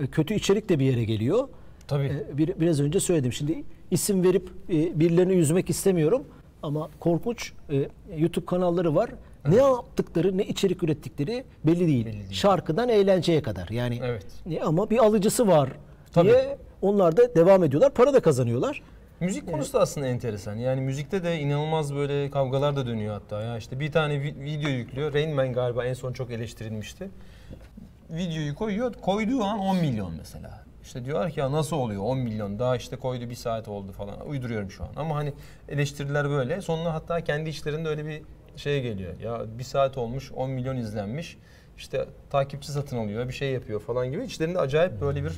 e, 0.00 0.06
kötü 0.06 0.34
içerik 0.34 0.68
de 0.68 0.78
bir 0.78 0.84
yere 0.84 1.04
geliyor. 1.04 1.48
Tabii. 1.88 2.04
E, 2.04 2.38
bir, 2.38 2.60
biraz 2.60 2.80
önce 2.80 3.00
söyledim. 3.00 3.32
Şimdi 3.32 3.64
isim 3.90 4.22
verip 4.24 4.48
e, 4.70 5.00
birilerini 5.00 5.32
üzmek 5.32 5.70
istemiyorum 5.70 6.24
ama 6.62 6.88
korkunç 7.00 7.52
e, 7.70 7.88
YouTube 8.18 8.44
kanalları 8.46 8.94
var. 8.94 9.10
Ne 9.48 9.56
yaptıkları, 9.56 10.38
ne 10.38 10.42
içerik 10.44 10.82
ürettikleri 10.82 11.44
belli 11.64 11.86
değil. 11.86 12.06
Belli 12.06 12.14
değil. 12.14 12.32
Şarkıdan 12.32 12.88
eğlenceye 12.88 13.42
kadar. 13.42 13.68
Yani 13.68 14.00
Evet. 14.04 14.26
ama 14.64 14.90
bir 14.90 14.98
alıcısı 14.98 15.48
var 15.48 15.70
Tabii. 16.12 16.28
diye 16.28 16.58
onlar 16.82 17.16
da 17.16 17.34
devam 17.34 17.64
ediyorlar. 17.64 17.94
Para 17.94 18.14
da 18.14 18.20
kazanıyorlar. 18.20 18.82
Müzik 19.20 19.50
konusu 19.50 19.72
da 19.72 19.80
aslında 19.80 20.06
enteresan. 20.06 20.54
Yani 20.56 20.80
müzikte 20.80 21.24
de 21.24 21.38
inanılmaz 21.38 21.94
böyle 21.94 22.30
kavgalar 22.30 22.76
da 22.76 22.86
dönüyor 22.86 23.14
hatta. 23.14 23.42
Ya 23.42 23.56
işte 23.58 23.80
bir 23.80 23.92
tane 23.92 24.14
vi- 24.14 24.40
video 24.44 24.70
yüklüyor. 24.70 25.14
Rain 25.14 25.34
Man 25.34 25.52
galiba 25.52 25.84
en 25.84 25.94
son 25.94 26.12
çok 26.12 26.30
eleştirilmişti. 26.30 27.08
Videoyu 28.10 28.54
koyuyor. 28.54 28.92
Koyduğu 28.94 29.42
an 29.44 29.58
10 29.58 29.76
milyon 29.76 30.12
mesela. 30.18 30.64
İşte 30.84 31.04
diyorlar 31.04 31.30
ki 31.30 31.40
ya 31.40 31.52
nasıl 31.52 31.76
oluyor 31.76 32.02
10 32.02 32.18
milyon 32.18 32.58
daha 32.58 32.76
işte 32.76 32.96
koydu 32.96 33.30
bir 33.30 33.34
saat 33.34 33.68
oldu 33.68 33.92
falan. 33.92 34.26
Uyduruyorum 34.28 34.70
şu 34.70 34.84
an. 34.84 34.88
Ama 34.96 35.16
hani 35.16 35.32
eleştiriler 35.68 36.28
böyle. 36.30 36.60
Sonunda 36.62 36.94
hatta 36.94 37.20
kendi 37.20 37.50
içlerinde 37.50 37.88
öyle 37.88 38.06
bir 38.06 38.22
şey 38.56 38.82
geliyor. 38.82 39.20
Ya 39.20 39.58
bir 39.58 39.64
saat 39.64 39.98
olmuş 39.98 40.32
10 40.32 40.50
milyon 40.50 40.76
izlenmiş. 40.76 41.38
İşte 41.76 42.06
takipçi 42.30 42.72
satın 42.72 42.96
alıyor 42.96 43.28
bir 43.28 43.32
şey 43.32 43.52
yapıyor 43.52 43.80
falan 43.80 44.10
gibi. 44.10 44.24
İçlerinde 44.24 44.58
acayip 44.58 45.00
böyle 45.00 45.24
bir 45.24 45.32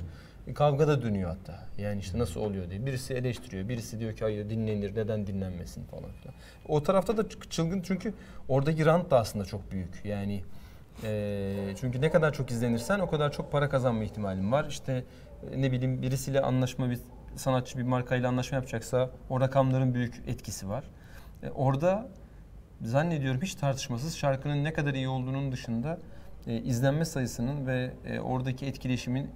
kavga 0.54 0.88
da 0.88 1.02
dönüyor 1.02 1.30
hatta. 1.30 1.66
Yani 1.78 2.00
işte 2.00 2.18
nasıl 2.18 2.40
oluyor 2.40 2.70
diye. 2.70 2.86
Birisi 2.86 3.14
eleştiriyor, 3.14 3.68
birisi 3.68 4.00
diyor 4.00 4.16
ki 4.16 4.24
hayır 4.24 4.50
dinlenir, 4.50 4.96
neden 4.96 5.26
dinlenmesin 5.26 5.84
falan 5.84 6.12
filan. 6.12 6.34
O 6.68 6.82
tarafta 6.82 7.16
da 7.16 7.24
çılgın 7.50 7.82
çünkü 7.82 8.14
oradaki 8.48 8.86
rant 8.86 9.10
da 9.10 9.18
aslında 9.18 9.44
çok 9.44 9.72
büyük. 9.72 10.04
Yani 10.04 10.42
e, 11.04 11.54
çünkü 11.80 12.00
ne 12.00 12.10
kadar 12.10 12.32
çok 12.32 12.50
izlenirsen 12.50 12.98
o 12.98 13.10
kadar 13.10 13.32
çok 13.32 13.52
para 13.52 13.68
kazanma 13.68 14.04
ihtimalin 14.04 14.52
var. 14.52 14.66
İşte 14.68 15.04
ne 15.56 15.72
bileyim 15.72 16.02
birisiyle 16.02 16.40
anlaşma 16.40 16.90
bir 16.90 16.98
sanatçı 17.36 17.78
bir 17.78 17.82
markayla 17.82 18.28
anlaşma 18.28 18.56
yapacaksa 18.56 19.10
o 19.30 19.40
rakamların 19.40 19.94
büyük 19.94 20.22
etkisi 20.26 20.68
var. 20.68 20.84
E, 21.42 21.50
orada 21.50 22.08
zannediyorum 22.82 23.40
hiç 23.42 23.54
tartışmasız 23.54 24.16
şarkının 24.16 24.64
ne 24.64 24.72
kadar 24.72 24.94
iyi 24.94 25.08
olduğunun 25.08 25.52
dışında 25.52 25.98
e, 26.46 26.56
izlenme 26.56 27.04
sayısının 27.04 27.66
ve 27.66 27.90
e, 28.06 28.20
oradaki 28.20 28.66
etkileşimin 28.66 29.30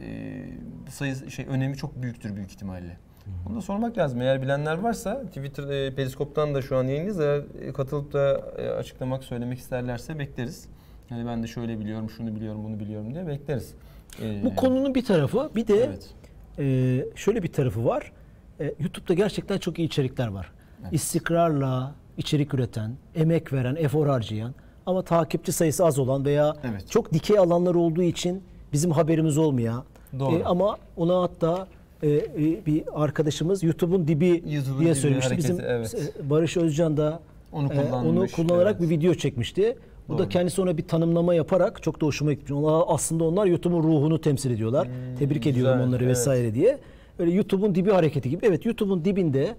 e, 0.00 0.44
sayısı 0.90 1.30
şey 1.30 1.46
önemi 1.48 1.76
çok 1.76 2.02
büyüktür 2.02 2.36
büyük 2.36 2.50
ihtimalle. 2.50 2.96
Bunu 3.44 3.56
da 3.56 3.60
sormak 3.60 3.98
lazım. 3.98 4.20
Eğer 4.20 4.42
bilenler 4.42 4.78
varsa 4.78 5.22
Twitter 5.26 5.68
e, 5.68 5.94
Periskop'tan 5.94 6.54
da 6.54 6.62
şu 6.62 6.76
an 6.76 6.84
yayınlıyız. 6.84 7.20
Eğer 7.20 7.42
e, 7.62 7.72
katılıp 7.72 8.12
da 8.12 8.52
e, 8.58 8.68
açıklamak, 8.68 9.24
söylemek 9.24 9.58
isterlerse 9.58 10.18
bekleriz. 10.18 10.68
Yani 11.10 11.26
ben 11.26 11.42
de 11.42 11.46
şöyle 11.46 11.80
biliyorum, 11.80 12.10
şunu 12.10 12.36
biliyorum, 12.36 12.64
bunu 12.64 12.80
biliyorum 12.80 13.14
diye 13.14 13.26
bekleriz. 13.26 13.74
E, 14.22 14.44
Bu 14.44 14.54
konunun 14.56 14.94
bir 14.94 15.04
tarafı 15.04 15.50
bir 15.56 15.66
de 15.66 15.74
Evet. 15.84 16.10
e, 16.58 17.16
şöyle 17.16 17.42
bir 17.42 17.52
tarafı 17.52 17.84
var. 17.84 18.12
E, 18.60 18.64
YouTube'da 18.80 19.14
gerçekten 19.14 19.58
çok 19.58 19.78
iyi 19.78 19.86
içerikler 19.88 20.28
var. 20.28 20.52
İstikrarla 20.92 21.94
içerik 22.18 22.54
üreten, 22.54 22.90
emek 23.14 23.52
veren, 23.52 23.76
efor 23.76 24.06
harcayan 24.06 24.54
ama 24.86 25.02
takipçi 25.02 25.52
sayısı 25.52 25.84
az 25.84 25.98
olan 25.98 26.24
veya 26.24 26.56
Evet. 26.70 26.90
çok 26.90 27.12
dikey 27.12 27.38
alanlar 27.38 27.74
olduğu 27.74 28.02
için 28.02 28.42
bizim 28.72 28.90
haberimiz 28.90 29.38
olmayan. 29.38 29.84
Doğru. 30.18 30.36
E, 30.36 30.44
ama 30.44 30.76
ona 30.96 31.22
hatta 31.22 31.66
e, 32.02 32.08
e, 32.10 32.66
bir 32.66 32.84
arkadaşımız 32.94 33.62
YouTube'un 33.62 34.08
dibi 34.08 34.26
YouTube'un 34.28 34.80
diye 34.80 34.90
dibi 34.90 35.00
söylemişti. 35.00 35.28
hareketi, 35.28 35.52
Bizim 35.52 35.64
evet. 35.68 36.12
e, 36.20 36.30
Barış 36.30 36.56
Özcan 36.56 36.96
da 36.96 37.20
Onu 37.52 37.72
e, 37.72 37.92
onu 37.92 38.26
kullanarak 38.26 38.76
evet. 38.80 38.90
bir 38.90 38.96
video 38.96 39.14
çekmişti. 39.14 39.76
Bu 40.08 40.14
da 40.14 40.18
Doğru. 40.18 40.28
kendisi 40.28 40.60
ona 40.60 40.76
bir 40.76 40.82
tanımlama 40.82 41.34
yaparak 41.34 41.82
çok 41.82 42.00
da 42.00 42.06
hoşuma 42.06 42.32
gitmiş. 42.32 42.52
Onlar, 42.52 42.84
aslında 42.86 43.24
onlar 43.24 43.46
YouTube'un 43.46 43.82
ruhunu 43.82 44.20
temsil 44.20 44.50
ediyorlar. 44.50 44.88
Tebrik 45.18 45.42
güzel, 45.42 45.52
ediyorum 45.52 45.80
onları 45.80 46.04
evet. 46.04 46.10
vesaire 46.10 46.54
diye. 46.54 46.78
Öyle 47.18 47.32
YouTube'un 47.32 47.74
dibi 47.74 47.90
hareketi 47.90 48.30
gibi. 48.30 48.46
Evet 48.46 48.66
YouTube'un 48.66 49.04
dibinde 49.04 49.42
e, 49.44 49.54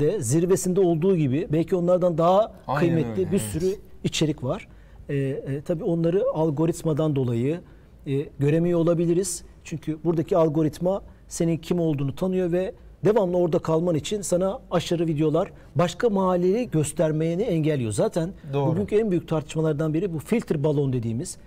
de 0.00 0.20
zirvesinde 0.20 0.80
olduğu 0.80 1.16
gibi 1.16 1.48
belki 1.52 1.76
onlardan 1.76 2.18
daha 2.18 2.52
Aynen 2.66 2.80
kıymetli 2.80 3.20
öyle, 3.20 3.32
bir 3.32 3.40
evet. 3.40 3.40
sürü 3.40 3.74
içerik 4.04 4.44
var. 4.44 4.68
E, 5.08 5.16
e, 5.16 5.60
tabii 5.60 5.84
onları 5.84 6.24
algoritmadan 6.34 7.16
dolayı 7.16 7.60
e, 8.06 8.26
göremiyor 8.38 8.78
olabiliriz. 8.78 9.44
Çünkü 9.64 9.98
buradaki 10.04 10.36
algoritma 10.36 11.02
senin 11.28 11.56
kim 11.56 11.80
olduğunu 11.80 12.14
tanıyor 12.14 12.52
ve 12.52 12.74
devamlı 13.04 13.36
orada 13.36 13.58
kalman 13.58 13.94
için 13.94 14.22
sana 14.22 14.60
aşırı 14.70 15.06
videolar 15.06 15.52
başka 15.74 16.08
mahalleyi 16.08 16.70
göstermeyeni 16.70 17.42
engelliyor. 17.42 17.92
Zaten 17.92 18.30
Doğru. 18.52 18.66
bugünkü 18.66 18.96
en 18.96 19.10
büyük 19.10 19.28
tartışmalardan 19.28 19.94
biri 19.94 20.12
bu 20.14 20.18
filtre 20.18 20.64
balon 20.64 20.92
dediğimiz 20.92 21.38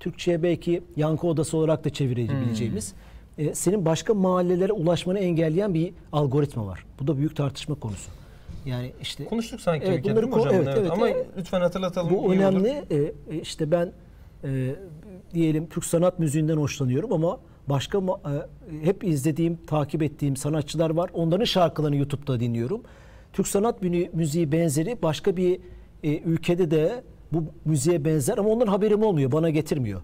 Türkçe'ye 0.00 0.42
belki 0.42 0.82
yankı 0.96 1.26
odası 1.26 1.56
olarak 1.56 1.84
da 1.84 1.90
çevirebileceğimiz 1.90 2.92
Hmm. 2.92 2.98
E, 3.38 3.54
senin 3.54 3.84
başka 3.84 4.14
mahallelere 4.14 4.72
ulaşmanı 4.72 5.18
engelleyen 5.18 5.74
bir 5.74 5.92
algoritma 6.12 6.66
var. 6.66 6.86
Bu 7.00 7.06
da 7.06 7.16
büyük 7.18 7.36
tartışma 7.36 7.74
konusu. 7.74 8.10
Yani 8.66 8.92
işte 9.02 9.24
Konuştuk 9.24 9.60
sanki 9.60 9.86
Evet, 9.86 9.98
bir 9.98 10.02
kere 10.14 10.26
hocam? 10.26 10.54
evet, 10.54 10.66
Evet, 10.68 10.78
evet. 10.80 10.90
Ama 10.90 11.08
E, 11.08 11.26
lütfen 11.38 11.60
hatırlatalım. 11.60 12.10
bu 12.14 12.32
önemli. 12.32 12.58
olur. 12.58 12.66
E, 12.90 13.12
e, 13.36 13.40
işte 13.40 13.70
ben 13.70 13.92
e, 14.44 14.74
diyelim 15.34 15.66
Türk 15.68 15.84
sanat 15.84 16.18
müziğinden 16.18 16.56
hoşlanıyorum 16.56 17.12
ama 17.12 17.38
başka 17.68 17.98
e, 17.98 18.02
hep 18.86 19.04
izlediğim, 19.04 19.58
takip 19.66 20.02
ettiğim 20.02 20.36
sanatçılar 20.36 20.90
var. 20.90 21.10
Onların 21.14 21.44
şarkılarını 21.44 21.96
YouTube'da 21.96 22.40
dinliyorum. 22.40 22.82
Türk 23.32 23.48
sanat 23.48 23.82
mü- 23.82 24.10
müziği 24.12 24.52
benzeri 24.52 24.96
başka 25.02 25.36
bir 25.36 25.60
e, 26.02 26.18
ülkede 26.18 26.70
de 26.70 27.02
bu 27.32 27.44
müziğe 27.64 28.04
benzer 28.04 28.38
ama 28.38 28.48
onların 28.48 28.72
haberim 28.72 29.02
olmuyor, 29.02 29.32
bana 29.32 29.50
getirmiyor. 29.50 30.00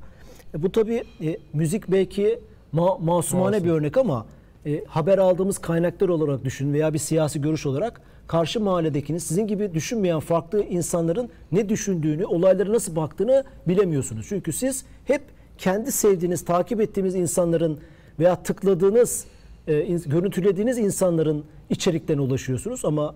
E, 0.54 0.62
bu 0.62 0.72
tabii 0.72 1.04
e, 1.22 1.36
müzik 1.52 1.90
belki 1.90 2.38
ma- 2.74 3.04
masumane 3.04 3.50
Masum. 3.56 3.64
bir 3.68 3.70
örnek 3.72 3.96
ama 3.96 4.26
e, 4.66 4.84
haber 4.84 5.18
aldığımız 5.18 5.58
kaynaklar 5.58 6.08
olarak 6.08 6.44
düşün 6.44 6.72
veya 6.72 6.94
bir 6.94 6.98
siyasi 6.98 7.40
görüş 7.40 7.66
olarak 7.66 8.00
karşı 8.26 8.60
mahalledekiniz 8.60 9.22
sizin 9.22 9.46
gibi 9.46 9.74
düşünmeyen 9.74 10.20
farklı 10.20 10.62
insanların 10.64 11.28
ne 11.52 11.68
düşündüğünü, 11.68 12.24
olaylara 12.26 12.72
nasıl 12.72 12.96
baktığını 12.96 13.44
bilemiyorsunuz. 13.68 14.26
Çünkü 14.28 14.52
siz 14.52 14.84
hep 15.04 15.22
kendi 15.58 15.92
sevdiğiniz, 15.92 16.44
takip 16.44 16.80
ettiğiniz 16.80 17.14
insanların 17.14 17.78
veya 18.18 18.42
tıkladığınız, 18.42 19.24
e, 19.68 19.84
in- 19.84 20.02
görüntülediğiniz 20.06 20.78
insanların 20.78 21.44
içeriklerine 21.70 22.22
ulaşıyorsunuz 22.22 22.84
ama 22.84 23.14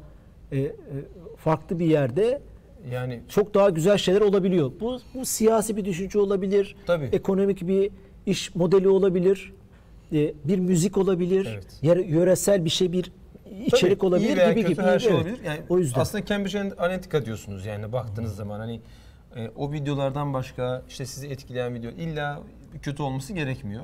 e, 0.52 0.58
e, 0.60 0.72
farklı 1.36 1.78
bir 1.78 1.86
yerde 1.86 2.40
Yani 2.92 3.20
çok 3.28 3.54
daha 3.54 3.70
güzel 3.70 3.98
şeyler 3.98 4.20
olabiliyor. 4.20 4.72
Bu, 4.80 4.98
bu 5.14 5.24
siyasi 5.24 5.76
bir 5.76 5.84
düşünce 5.84 6.18
olabilir, 6.18 6.76
Tabii. 6.86 7.04
ekonomik 7.12 7.68
bir 7.68 7.90
iş 8.26 8.54
modeli 8.54 8.88
olabilir, 8.88 9.52
e, 10.12 10.34
bir 10.44 10.58
müzik 10.58 10.96
olabilir, 10.98 11.48
Evet. 11.82 12.06
yöresel 12.08 12.64
bir 12.64 12.70
şey, 12.70 12.92
bir 12.92 13.12
içerik 13.66 14.00
Tabii, 14.00 14.08
olabilir 14.08 14.28
iyi 14.28 14.36
veya 14.36 14.50
gibi 14.52 14.60
kötü 14.62 14.72
gibi. 14.74 14.82
her 14.82 14.98
şey 14.98 15.10
Evet. 15.12 15.20
olabilir. 15.22 15.44
Yani 15.44 15.60
o 15.68 15.78
yüzden. 15.78 16.00
aslında 16.00 16.24
Cambridge 16.24 16.58
Analytica 16.78 17.24
diyorsunuz 17.26 17.66
yani 17.66 17.92
baktığınız 17.92 18.36
zaman 18.36 18.58
hani 18.60 18.80
e, 19.36 19.50
o 19.56 19.72
videolardan 19.72 20.34
başka 20.34 20.82
işte 20.88 21.06
sizi 21.06 21.26
etkileyen 21.28 21.74
video 21.74 21.90
illa 21.90 22.40
kötü 22.82 23.02
olması 23.02 23.32
gerekmiyor. 23.32 23.82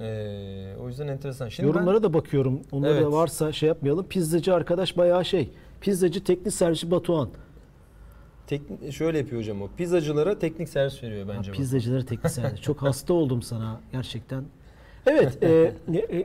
E, 0.00 0.76
o 0.82 0.88
yüzden 0.88 1.08
enteresan. 1.08 1.48
Şimdi 1.48 1.68
ben- 1.68 1.72
Yorumlara 1.74 2.02
da 2.02 2.14
bakıyorum. 2.14 2.60
Onlara 2.72 2.90
Evet. 2.92 3.02
da 3.02 3.12
varsa 3.12 3.52
şey 3.52 3.68
yapmayalım. 3.68 4.06
Pizzacı 4.08 4.54
arkadaş 4.54 4.96
bayağı 4.96 5.24
şey. 5.24 5.50
Pizzacı 5.80 6.24
teknik 6.24 6.54
servisi 6.54 6.90
Batuhan. 6.90 7.28
Teknik 8.46 8.92
şöyle 8.92 9.18
yapıyor 9.18 9.40
hocam 9.40 9.62
o. 9.62 9.68
Pizzacılara 9.76 10.38
teknik 10.38 10.68
servis 10.68 11.02
veriyor 11.02 11.28
bence. 11.28 11.52
bu. 11.52 11.56
Pizzacıları 11.56 12.06
teknik 12.06 12.32
servis. 12.32 12.60
Çok 12.60 12.82
hasta 12.82 13.14
oldum 13.14 13.42
sana 13.42 13.80
gerçekten. 13.92 14.44
Evet, 15.06 15.38
e, 15.42 15.48
e, 15.94 16.24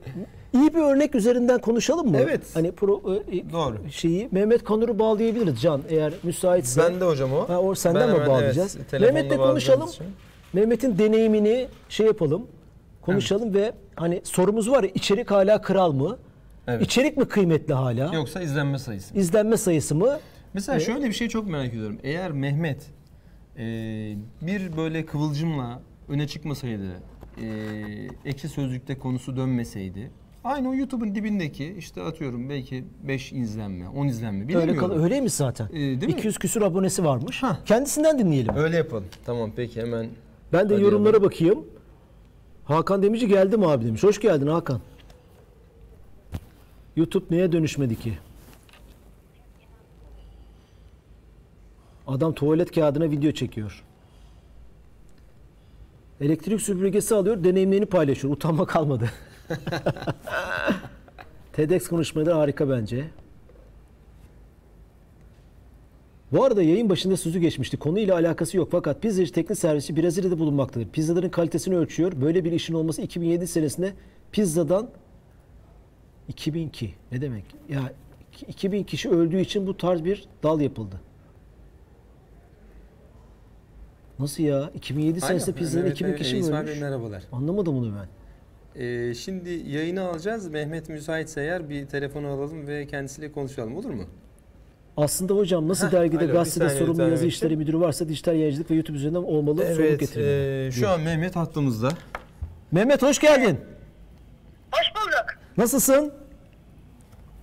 iyi 0.53 0.73
bir 0.73 0.79
örnek 0.79 1.15
üzerinden 1.15 1.61
konuşalım 1.61 2.11
mı? 2.11 2.17
Evet. 2.17 2.41
Hani 2.53 2.71
pro, 2.71 3.01
e, 3.31 3.51
Doğru. 3.51 3.77
şeyi 3.91 4.27
Mehmet 4.31 4.63
Konur'u 4.63 4.99
bağlayabiliriz 4.99 5.61
Can 5.61 5.81
eğer 5.89 6.13
müsaitse. 6.23 6.81
Ben 6.81 6.99
de 7.01 7.05
hocam 7.05 7.33
o. 7.33 7.49
Ha, 7.49 7.59
o 7.61 7.75
senden 7.75 8.09
Ben 8.13 8.19
mi 8.21 8.27
bağlayacağız? 8.27 8.77
evet, 8.91 9.01
Mehmet'le 9.01 9.37
konuşalım. 9.37 9.89
Mehmet'in 10.53 10.97
deneyimini 10.97 11.67
şey 11.89 12.05
yapalım. 12.05 12.47
Konuşalım 13.01 13.53
ve 13.53 13.71
hani 13.95 14.21
sorumuz 14.23 14.71
var 14.71 14.83
ya 14.83 14.89
içerik 14.95 15.31
hala 15.31 15.61
kral 15.61 15.91
mı? 15.91 16.17
Evet. 16.67 16.81
İçerik 16.81 17.17
mi 17.17 17.25
kıymetli 17.25 17.73
hala? 17.73 18.15
Yoksa 18.15 18.41
izlenme 18.41 18.79
sayısı. 18.79 19.17
İzlenme 19.17 19.57
sayısı 19.57 19.95
mı? 19.95 20.19
Mesela 20.57 20.77
E, 20.77 20.79
şöyle 20.79 21.05
bir 21.07 21.13
şey 21.13 21.29
çok 21.29 21.47
merak 21.47 21.69
ediyorum. 21.69 21.97
Eğer 22.03 22.31
Mehmet 22.31 22.91
e, 23.57 23.63
bir 24.41 24.77
böyle 24.77 25.05
kıvılcımla 25.05 25.81
öne 26.09 26.27
çıkmasaydı, 26.27 26.91
e, 27.41 27.47
ekşi 28.25 28.49
sözlükte 28.49 28.97
konusu 28.97 29.37
dönmeseydi, 29.37 30.11
aynı 30.43 30.69
o 30.69 30.75
YouTube'un 30.75 31.15
dibindeki 31.15 31.75
işte 31.77 32.01
atıyorum 32.01 32.49
belki 32.49 32.83
5 33.07 33.33
izlenme, 33.33 33.89
10 33.89 34.07
izlenme 34.07 34.39
Öyle 34.39 34.47
bilemiyorum. 34.49 34.89
kal 34.89 35.03
öyleymiş 35.03 35.33
zaten. 35.33 35.65
E, 35.65 35.73
değil 35.73 36.05
mi? 36.05 36.11
200 36.11 36.37
küsür 36.37 36.61
abonesi 36.61 37.03
varmış. 37.05 37.43
Hah. 37.43 37.65
Kendisinden 37.65 38.19
dinleyelim. 38.19 38.55
Öyle 38.55 38.77
yapalım. 38.77 39.05
Tamam 39.25 39.51
peki 39.55 39.81
hemen. 39.81 40.07
Ben 40.53 40.59
de 40.59 40.65
arayalım. 40.73 40.83
yorumlara 40.83 41.21
bakayım. 41.21 41.65
Hakan 42.65 43.03
Demirci 43.03 43.27
geldi 43.27 43.57
mi 43.57 43.67
abi 43.67 43.85
demiş. 43.85 44.03
Hoş 44.03 44.19
geldin 44.21 44.47
Hakan. 44.47 44.81
YouTube 46.95 47.25
neye 47.35 47.51
dönüşmedi 47.51 47.95
ki? 47.95 48.17
Adam 52.07 52.33
tuvalet 52.33 52.71
kağıdına 52.71 53.11
video 53.11 53.31
çekiyor. 53.31 53.83
Elektrik 56.21 56.61
süpürgesi 56.61 57.15
alıyor, 57.15 57.43
deneyimlerini 57.43 57.85
paylaşıyor. 57.85 58.33
Utanma 58.33 58.65
kalmadı. 58.65 59.09
TEDx 61.53 61.87
konuşmaları 61.87 62.33
harika 62.33 62.69
bence. 62.69 63.05
Bu 66.31 66.43
arada 66.43 66.63
yayın 66.63 66.89
başında 66.89 67.17
sözü 67.17 67.39
geçmişti. 67.39 67.77
Konuyla 67.77 68.15
alakası 68.15 68.57
yok 68.57 68.67
fakat 68.71 69.01
pizzacı 69.01 69.33
teknik 69.33 69.59
servisi 69.59 69.97
Brezilya'da 69.97 70.39
bulunmaktadır. 70.39 70.89
Pizzaların 70.89 71.29
kalitesini 71.29 71.77
ölçüyor. 71.77 72.21
Böyle 72.21 72.43
bir 72.43 72.51
işin 72.51 72.73
olması 72.73 73.01
2007 73.01 73.47
senesinde 73.47 73.93
pizzadan 74.31 74.89
2002 76.27 76.93
ne 77.11 77.21
demek? 77.21 77.43
Ya 77.69 77.93
2000 78.47 78.83
kişi 78.83 79.09
öldüğü 79.09 79.39
için 79.39 79.67
bu 79.67 79.77
tarz 79.77 80.03
bir 80.03 80.25
dal 80.43 80.61
yapıldı. 80.61 81.01
Nasıl 84.19 84.43
ya? 84.43 84.71
2007 84.75 85.21
senesinde 85.21 85.51
Aynen. 85.51 85.59
pizzadan 85.59 85.83
Mehmet 85.83 85.95
2000 85.97 86.11
Bey, 86.13 86.19
kişi 86.19 86.33
mi 86.35 86.39
İsmail 86.39 86.61
ölmüş? 86.63 86.73
Bey 86.73 86.81
merhabalar. 86.81 87.23
Anlamadım 87.31 87.75
bunu 87.75 87.93
ben. 87.95 88.07
Ee, 88.81 89.13
şimdi 89.13 89.49
yayını 89.49 90.01
alacağız. 90.01 90.47
Mehmet 90.47 90.89
müsaitse 90.89 91.41
eğer 91.41 91.69
bir 91.69 91.85
telefonu 91.85 92.27
alalım 92.27 92.67
ve 92.67 92.87
kendisiyle 92.87 93.31
konuşalım 93.31 93.75
olur 93.77 93.89
mu? 93.89 94.03
Aslında 94.97 95.33
hocam 95.33 95.67
nasıl 95.67 95.87
Heh, 95.87 95.91
dergide 95.91 96.23
alo, 96.25 96.33
gazetede 96.33 96.69
saniye 96.69 96.85
sorumlu 96.85 97.09
yazı 97.09 97.27
işleri 97.27 97.57
müdürü 97.57 97.79
varsa 97.79 98.09
dijital 98.09 98.35
yayıncılık 98.35 98.71
ve 98.71 98.75
YouTube 98.75 98.97
üzerinden 98.97 99.19
olmalı 99.23 99.57
sorumluluk 99.57 100.01
Evet, 100.01 100.17
e, 100.17 100.69
şu 100.71 100.89
an 100.89 101.01
Mehmet 101.01 101.35
hattımızda. 101.35 101.89
Mehmet 102.71 103.01
hoş 103.01 103.19
geldin. 103.19 103.59
Hoş 104.71 104.95
bulduk. 104.95 105.25
Nasılsın? 105.57 106.13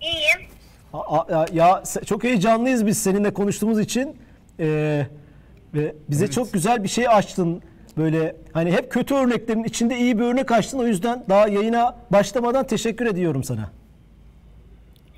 İyiyim. 0.01 0.51
A- 0.93 1.19
a- 1.19 1.47
ya, 1.53 1.83
çok 2.07 2.25
heyecanlıyız 2.25 2.87
biz 2.87 2.99
seninle 2.99 3.35
konuştuğumuz 3.35 3.81
için. 3.81 4.17
Ee, 4.61 5.07
ve 5.75 5.95
bize 6.11 6.31
çok 6.31 6.53
güzel 6.53 6.83
bir 6.83 6.89
şey 6.89 7.09
açtın. 7.09 7.63
Böyle 7.97 8.37
hani 8.53 8.73
hep 8.73 8.93
kötü 8.93 9.15
örneklerin 9.15 9.65
içinde 9.65 9.97
iyi 9.99 10.19
bir 10.19 10.25
örnek 10.25 10.53
açtın. 10.53 10.79
O 10.79 10.87
yüzden 10.87 11.25
daha 11.29 11.49
yayına 11.49 11.97
başlamadan 12.11 12.67
teşekkür 12.67 13.07
ediyorum 13.07 13.45
sana. 13.45 13.71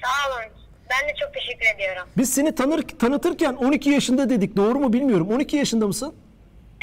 Sağ 0.03 0.33
olun. 0.33 0.53
Ben 0.91 1.09
de 1.09 1.13
çok 1.25 1.35
teşekkür 1.35 1.67
ediyorum. 1.77 2.09
Biz 2.17 2.35
seni 2.35 2.55
tanır 2.55 2.83
tanıtırken 2.83 3.53
12 3.55 3.91
yaşında 3.91 4.31
dedik. 4.31 4.57
Doğru 4.57 4.79
mu 4.79 4.93
bilmiyorum. 4.93 5.29
12 5.31 5.57
yaşında 5.57 5.87
mısın? 5.87 6.15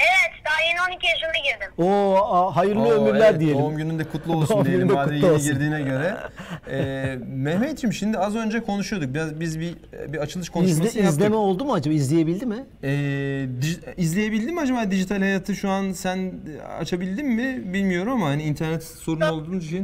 Evet 0.04 0.44
daha 0.44 0.60
yeni 0.68 0.94
12 0.94 1.06
yaşına 1.06 1.30
girdim. 1.44 1.84
O 1.84 2.16
a, 2.34 2.56
hayırlı 2.56 2.82
Oo, 2.82 2.90
ömürler 2.92 3.30
evet, 3.30 3.40
diyelim. 3.40 3.58
Doğum 3.58 3.76
gününde 3.76 4.04
kutlu 4.04 4.32
olsun 4.36 4.56
Doğum 4.56 4.64
diyelim 4.66 4.80
gününde 4.88 4.94
madem 5.00 5.14
kutlu 5.14 5.26
yeni 5.26 5.36
olsun. 5.36 5.52
girdiğine 5.52 5.82
göre. 5.82 6.16
Ee, 6.70 7.18
Mehmetciğim 7.26 7.92
şimdi 7.92 8.18
az 8.18 8.36
önce 8.36 8.60
konuşuyorduk. 8.60 9.14
Biraz 9.14 9.40
biz 9.40 9.60
bir 9.60 9.74
bir 10.08 10.18
açılış 10.18 10.48
konuşması 10.50 10.88
İzle, 10.88 11.00
yaptık. 11.00 11.18
izleme 11.18 11.36
oldu 11.36 11.64
mu 11.64 11.72
acaba? 11.74 11.94
İzleyebildi 11.94 12.46
mi? 12.46 12.64
Ee, 12.82 12.88
dij- 13.60 13.94
izleyebildin 13.96 14.54
mi 14.54 14.60
acaba 14.60 14.90
dijital 14.90 15.18
hayatı 15.18 15.54
şu 15.54 15.68
an 15.70 15.92
sen 15.92 16.32
açabildin 16.80 17.26
mi 17.26 17.72
bilmiyorum 17.74 18.12
ama 18.12 18.26
hani 18.26 18.42
internet 18.42 18.84
sorunu 18.84 19.32
olduğu 19.32 19.56
için. 19.56 19.78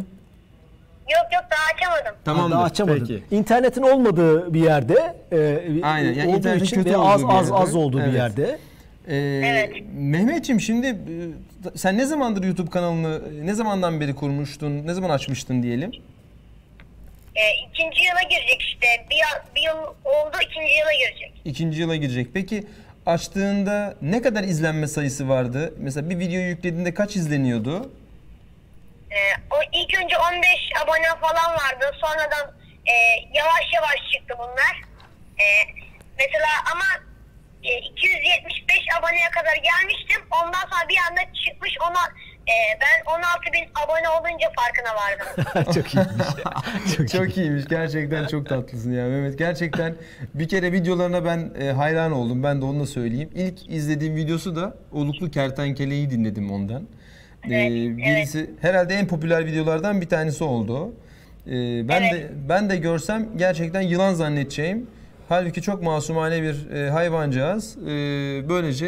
Yok 1.11 1.33
yok 1.35 1.45
daha 1.51 1.67
açamadım. 1.75 2.21
Tamamdır. 2.25 2.57
Daha 2.57 2.63
açamadın. 2.65 2.99
Peki. 3.01 3.23
İnternetin 3.31 3.83
olmadığı 3.83 4.55
bir 4.55 4.61
yerde 4.61 5.17
e, 5.33 5.39
Aynen, 5.83 6.13
yani 6.13 6.29
olduğu 6.29 6.37
internetin 6.39 6.65
için 6.65 6.77
kötü 6.77 6.91
ve 6.91 6.97
az 6.97 7.23
olduğu 7.25 7.29
bir 7.33 7.39
az 7.39 7.49
yerde. 7.51 7.63
az 7.63 7.75
olduğu 7.75 7.99
bir 7.99 8.03
Evet. 8.03 8.15
yerde. 8.15 8.59
Ee, 9.11 9.41
Evet. 9.45 9.73
Mehmetciğim 9.95 10.61
şimdi 10.61 10.87
e, 10.87 10.97
sen 11.79 11.99
ne 11.99 12.05
zamandır 12.05 12.45
YouTube 12.45 12.71
kanalını 12.71 13.47
ne 13.47 13.55
zamandan 13.55 14.01
beri 14.01 14.15
kurmuştun? 14.15 14.87
Ne 14.87 14.95
zaman 14.95 15.11
açmıştın 15.11 15.63
diyelim? 15.63 15.93
E, 17.37 17.43
ikinci 17.69 18.03
yıla 18.03 18.23
girecek 18.31 18.63
işte. 18.63 18.87
Bir, 19.11 19.17
yıl- 19.17 19.55
bir 19.57 19.63
yıl 19.63 19.79
oldu 20.05 20.37
ikinci 20.51 20.73
yıla 20.75 20.93
girecek. 20.93 21.33
İkinci 21.45 21.81
yıla 21.81 21.97
girecek. 21.97 22.27
Peki 22.35 22.65
açtığında 23.07 23.95
ne 24.03 24.23
kadar 24.23 24.45
izlenme 24.45 24.87
sayısı 24.87 25.29
vardı? 25.29 25.75
Mesela 25.79 26.11
bir 26.11 26.19
video 26.19 26.41
yüklediğinde 26.41 26.95
kaç 26.95 27.17
izleniyordu? 27.17 27.91
E, 29.11 29.19
o 29.51 29.57
ilk 29.73 30.03
önce 30.05 30.15
15 30.19 30.47
abone 30.85 31.21
falan 31.21 31.51
vardı. 31.53 31.85
Sonradan 32.01 32.55
e, 32.87 32.95
yavaş 33.35 33.65
yavaş 33.75 34.13
çıktı 34.13 34.35
bunlar. 34.39 34.75
E, 35.39 35.45
mesela 36.19 36.49
ama 36.73 36.85
e, 36.95 37.10
275 37.63 38.79
aboneye 38.99 39.31
kadar 39.31 39.57
gelmiştim. 39.69 40.23
Ondan 40.43 40.65
sonra 40.71 40.89
bir 40.89 40.97
anda 41.11 41.21
çıkmış 41.45 41.75
ona 41.91 42.03
e, 42.49 42.57
ben 42.81 43.13
16 43.15 43.25
bin 43.53 43.65
abone 43.85 44.09
olunca 44.09 44.49
farkına 44.57 44.93
vardım. 45.01 45.73
Çok 45.75 45.95
iyiymiş. 45.95 46.97
Çok, 46.97 47.09
Çok 47.09 47.37
iyiymiş. 47.37 47.65
Gerçekten 47.69 48.27
çok 48.27 48.49
tatlısın 48.49 48.93
ya 48.93 49.07
Mehmet. 49.09 49.39
Gerçekten 49.39 49.95
bir 50.35 50.49
kere 50.49 50.73
videolarına 50.73 51.25
ben 51.25 51.51
e, 51.61 51.71
hayran 51.73 52.13
oldum. 52.13 52.43
Ben 52.43 52.61
de 52.61 52.65
onu 52.65 52.81
da 52.81 52.87
söyleyeyim. 52.87 53.31
İlk 53.35 53.71
izlediğim 53.71 54.17
videosu 54.17 54.57
da 54.57 54.75
Oluklu 54.93 55.31
Kertenkele'yi 55.31 56.11
dinledim 56.11 56.51
ondan. 56.53 56.83
Ee, 57.45 57.55
Evet, 57.55 57.97
birisi 57.97 58.51
herhalde 58.61 58.95
en 58.95 59.07
popüler 59.07 59.47
videolardan 59.47 60.01
bir 60.01 60.09
tanesi 60.09 60.45
oldu. 60.45 60.95
Ee, 61.47 61.51
ben 61.89 62.03
Evet. 62.03 62.13
de 62.13 62.31
ben 62.49 62.71
de 62.71 62.77
görsem 62.77 63.29
gerçekten 63.37 63.81
yılan 63.81 64.15
zannedeceğim. 64.15 64.91
Halbuki 65.31 65.63
çok 65.63 65.83
masumane 65.83 66.43
bir 66.43 66.71
e, 66.71 66.91
hayvancağız. 66.91 67.77
Ee, 67.79 67.89
böylece 68.49 68.87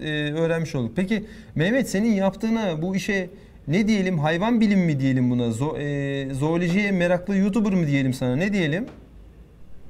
e, 0.00 0.32
öğrenmiş 0.32 0.74
olduk. 0.74 0.92
Peki 0.96 1.24
Mehmet 1.54 1.90
senin 1.90 2.12
yaptığına 2.12 2.82
bu 2.82 2.96
işe 2.96 3.30
ne 3.68 3.88
diyelim 3.88 4.18
hayvan 4.18 4.60
bilim 4.60 4.80
mi 4.80 5.00
diyelim 5.00 5.30
buna? 5.30 5.50
Zo, 5.50 5.76
e, 5.78 6.34
zoolojiye 6.34 6.90
meraklı 6.92 7.36
YouTuber 7.36 7.72
mı 7.72 7.86
diyelim 7.86 8.12
sana? 8.14 8.36
Ne 8.36 8.52
diyelim? 8.52 8.86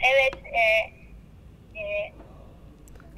evet. 0.01 0.35
E, 0.45 0.61
e, 1.81 2.13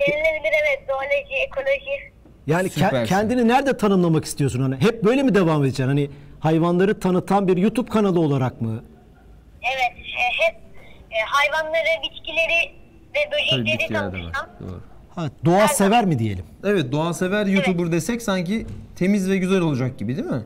denilebilir 0.00 0.52
evet. 0.62 0.86
Zooloji, 0.88 1.34
ekoloji. 1.46 2.12
Yani 2.46 2.68
ke- 2.68 2.70
Süpersin. 2.70 3.06
kendini 3.14 3.48
nerede 3.48 3.76
tanımlamak 3.76 4.24
istiyorsun 4.24 4.60
hani? 4.62 4.76
Hep 4.76 5.04
böyle 5.04 5.22
mi 5.22 5.34
devam 5.34 5.62
edeceksin? 5.62 5.84
Hani 5.86 6.10
hayvanları 6.40 7.00
tanıtan 7.00 7.48
bir 7.48 7.56
YouTube 7.56 7.90
kanalı 7.90 8.20
olarak 8.20 8.60
mı? 8.60 8.84
Evet. 9.62 9.92
E, 9.98 10.44
hep 10.46 10.56
e, 11.16 11.24
hayvanları, 11.26 12.02
bitkileri 12.02 12.72
ve 13.14 13.20
böcekleri 13.32 13.92
tanıtırsam. 13.92 14.46
Doğru. 14.60 14.80
Ha, 15.14 15.28
doğa 15.44 15.68
sever 15.68 16.04
mi 16.04 16.18
diyelim? 16.18 16.44
Evet 16.64 16.92
doğa 16.92 17.14
sever 17.14 17.46
YouTuber 17.46 17.92
desek 17.92 18.22
sanki 18.22 18.66
temiz 18.96 19.30
ve 19.30 19.36
güzel 19.36 19.60
olacak 19.60 19.98
gibi 19.98 20.16
değil 20.16 20.28
mi? 20.28 20.42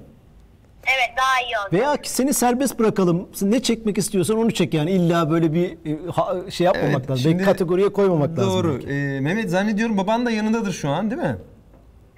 Evet 0.87 1.11
daha 1.19 1.41
iyi 1.47 1.59
oldu. 1.59 1.77
Veya 1.77 1.97
ki 1.97 2.11
seni 2.11 2.35
serbest 2.35 2.79
bırakalım. 2.79 3.29
Sen 3.33 3.51
ne 3.51 3.63
çekmek 3.63 3.99
istiyorsan 3.99 4.37
onu 4.39 4.51
çek 4.51 4.75
yani. 4.75 4.91
İlla 4.91 5.31
böyle 5.31 5.53
bir 5.53 5.71
e, 5.71 5.99
ha- 6.13 6.51
şey 6.51 6.65
yapmamak 6.65 6.91
Evet, 6.97 7.11
lazım. 7.11 7.23
şimdi- 7.23 7.35
Belki 7.35 7.45
kategoriye 7.45 7.89
koymamak 7.93 8.39
lazım. 8.39 8.53
Doğru. 8.53 8.83
Ee, 8.89 9.21
Mehmet 9.21 9.51
zannediyorum 9.51 9.99
baban 9.99 10.27
da 10.27 10.31
yanındadır 10.31 10.73
şu 10.73 10.89
an 10.89 11.11
değil 11.11 11.23
mi? 11.23 11.37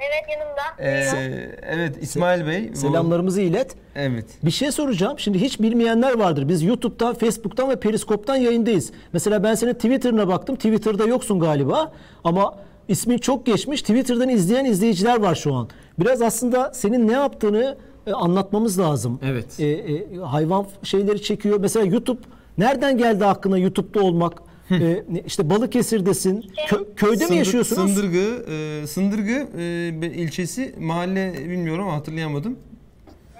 Evet 0.08 0.38
yanımda. 0.38 0.62
Ee, 0.78 1.50
evet 1.62 1.96
İsmail 2.02 2.46
Bey. 2.46 2.70
bu- 2.72 2.76
Selamlarımızı 2.76 3.40
ilet. 3.40 3.74
Evet. 3.94 4.24
Bir 4.44 4.50
şey 4.50 4.72
soracağım. 4.72 5.18
Şimdi 5.18 5.40
hiç 5.40 5.60
bilmeyenler 5.60 6.18
vardır. 6.18 6.48
Biz 6.48 6.62
YouTube'dan, 6.62 7.14
Facebook'tan 7.14 7.70
ve 7.70 7.80
Periskop'tan 7.80 8.36
yayındayız. 8.36 8.92
Mesela 9.12 9.42
ben 9.44 9.54
senin 9.54 9.74
Twitter'ına 9.74 10.28
baktım. 10.28 10.56
Twitter'da 10.56 11.06
yoksun 11.06 11.40
galiba. 11.40 11.92
Ama 12.24 12.54
ismin 12.88 13.18
çok 13.18 13.46
geçmiş. 13.46 13.80
Twitter'dan 13.82 14.28
izleyen 14.28 14.64
izleyiciler 14.64 15.20
var 15.20 15.34
şu 15.34 15.54
an. 15.54 15.68
Biraz 15.98 16.22
aslında 16.22 16.70
senin 16.74 17.08
ne 17.08 17.12
yaptığını 17.12 17.76
e, 18.06 18.12
anlatmamız 18.12 18.78
lazım. 18.78 19.20
Evet. 19.24 19.60
E, 19.60 19.66
e, 19.66 20.16
hayvan 20.16 20.66
şeyleri 20.82 21.22
çekiyor. 21.22 21.60
Mesela 21.60 21.86
YouTube 21.86 22.20
nereden 22.58 22.98
geldi 22.98 23.26
aklına 23.26 23.58
YouTube'da 23.58 24.00
olmak? 24.04 24.51
E, 24.70 25.02
işte 25.26 25.50
Balıkesir'desin. 25.50 26.42
Kö- 26.68 26.94
köyde 26.94 27.24
mi 27.24 27.28
Sındır- 27.28 27.38
yaşıyorsunuz? 27.38 27.94
Sındırgı, 27.94 28.52
e, 28.52 28.86
Sındırgı 28.86 29.48
e, 29.60 30.06
ilçesi 30.06 30.74
mahalle 30.78 31.32
bilmiyorum 31.34 31.88
ama 31.88 31.96
hatırlayamadım. 31.96 32.58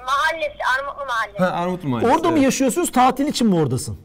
Mahallesi, 0.06 0.58
Armutlu 0.78 1.06
Mahallesi. 1.06 1.38
Ha 1.38 1.46
Armut 1.50 1.84
Mahallesi. 1.84 2.14
Orada 2.14 2.28
mı 2.28 2.34
evet. 2.36 2.44
yaşıyorsunuz? 2.44 2.92
Tatil 2.92 3.26
için 3.26 3.46
mi 3.48 3.54
oradasın? 3.54 3.98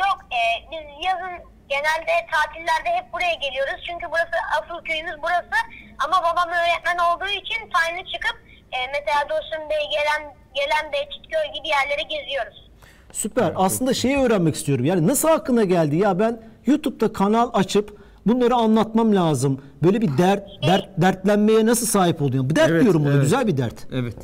Yok 0.00 0.18
e, 0.38 0.40
biz 0.72 1.06
yazın 1.06 1.34
genelde 1.68 2.14
tatillerde 2.32 2.88
hep 2.98 3.12
buraya 3.12 3.34
geliyoruz. 3.34 3.84
Çünkü 3.88 4.06
burası 4.10 4.36
asıl 4.58 4.84
köyümüz 4.84 5.16
burası. 5.22 5.56
Ama 6.04 6.16
babam 6.22 6.48
öğretmen 6.48 6.98
olduğu 7.08 7.32
için 7.42 7.60
tayini 7.74 8.04
çıkıp 8.12 8.36
e, 8.72 8.78
mesela 8.94 9.20
Dursun 9.28 9.70
Bey, 9.70 9.84
Gelen, 9.96 10.34
Gelen 10.54 10.92
Bey, 10.92 11.04
Çitköy 11.12 11.46
gibi 11.54 11.68
yerlere 11.68 12.02
geziyoruz. 12.02 12.70
Süper. 13.12 13.52
Aslında 13.56 13.94
şeyi 13.94 14.18
öğrenmek 14.18 14.54
istiyorum. 14.54 14.84
Yani 14.84 15.06
nasıl 15.06 15.28
aklına 15.28 15.64
geldi? 15.64 15.96
Ya 15.96 16.18
ben 16.18 16.42
YouTube'da 16.66 17.12
kanal 17.12 17.50
açıp 17.54 17.98
bunları 18.26 18.54
anlatmam 18.54 19.16
lazım. 19.16 19.64
Böyle 19.82 20.00
bir 20.00 20.18
dert, 20.18 20.48
dert 20.66 20.88
dertlenmeye 20.96 21.66
nasıl 21.66 21.86
sahip 21.86 22.22
oluyorsun? 22.22 22.50
Bir 22.50 22.56
dert 22.56 22.70
Evet, 22.70 22.82
diyorum 22.82 23.04
bunu. 23.04 23.12
evet. 23.12 23.22
Güzel 23.22 23.46
bir 23.46 23.56
dert. 23.56 23.86
Evet. 23.92 24.16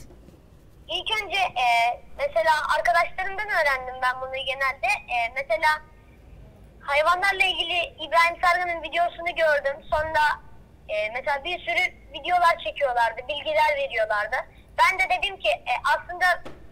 İlk 0.88 1.08
önce 1.24 1.38
e, 1.38 1.66
mesela 2.18 2.52
arkadaşlarımdan 2.78 3.46
öğrendim 3.58 3.94
ben 4.02 4.20
bunu 4.20 4.36
genelde. 4.50 4.90
E, 5.14 5.16
mesela 5.36 5.70
hayvanlarla 6.80 7.44
ilgili 7.52 7.78
İbrahim 8.06 8.36
Sargı'nın 8.42 8.82
videosunu 8.82 9.32
gördüm. 9.44 9.76
Sonra 9.90 10.24
e, 10.88 10.94
mesela 11.14 11.44
bir 11.44 11.58
sürü 11.58 11.84
videolar 12.16 12.54
çekiyorlardı, 12.64 13.20
bilgiler 13.28 13.70
veriyorlardı. 13.82 14.36
Ben 14.80 14.92
de 14.98 15.04
dedim 15.14 15.36
ki 15.44 15.48
e, 15.48 15.72
aslında 15.94 16.26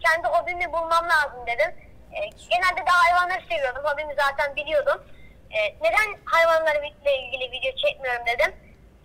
kendi 0.05 0.27
hobimi 0.27 0.67
bulmam 0.73 1.05
lazım 1.13 1.41
dedim. 1.51 1.71
E, 2.11 2.19
genelde 2.51 2.81
de 2.87 2.89
hayvanları 2.89 3.41
seviyordum, 3.49 3.83
hobimi 3.83 4.15
zaten 4.15 4.55
biliyordum. 4.55 5.03
E, 5.51 5.59
neden 5.81 6.07
hayvanlarla 6.25 6.81
ilgili 7.21 7.51
video 7.51 7.71
çekmiyorum 7.83 8.25
dedim. 8.25 8.55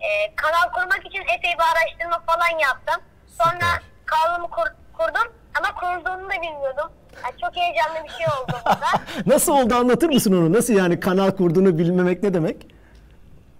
E, 0.01 0.35
kanal 0.35 0.71
kurmak 0.73 1.05
için 1.05 1.21
epey 1.21 1.53
bir 1.53 1.63
araştırma 1.73 2.19
falan 2.19 2.59
yaptım. 2.59 3.01
Sonra 3.41 3.67
kanalımı 4.05 4.49
kur- 4.49 4.75
kurdum 4.97 5.33
ama 5.59 5.75
kurulduğunu 5.75 6.29
da 6.29 6.33
bilmiyordum. 6.41 6.91
Yani 7.23 7.33
çok 7.41 7.55
heyecanlı 7.55 8.03
bir 8.03 8.09
şey 8.09 8.25
oldu 8.27 8.53
burada. 8.65 8.87
Nasıl 9.25 9.53
oldu 9.53 9.75
anlatır 9.75 10.09
mısın 10.09 10.33
onu? 10.33 10.53
Nasıl 10.53 10.73
yani 10.73 10.99
kanal 10.99 11.31
kurduğunu 11.31 11.77
bilmemek 11.77 12.23
ne 12.23 12.33
demek? 12.33 12.57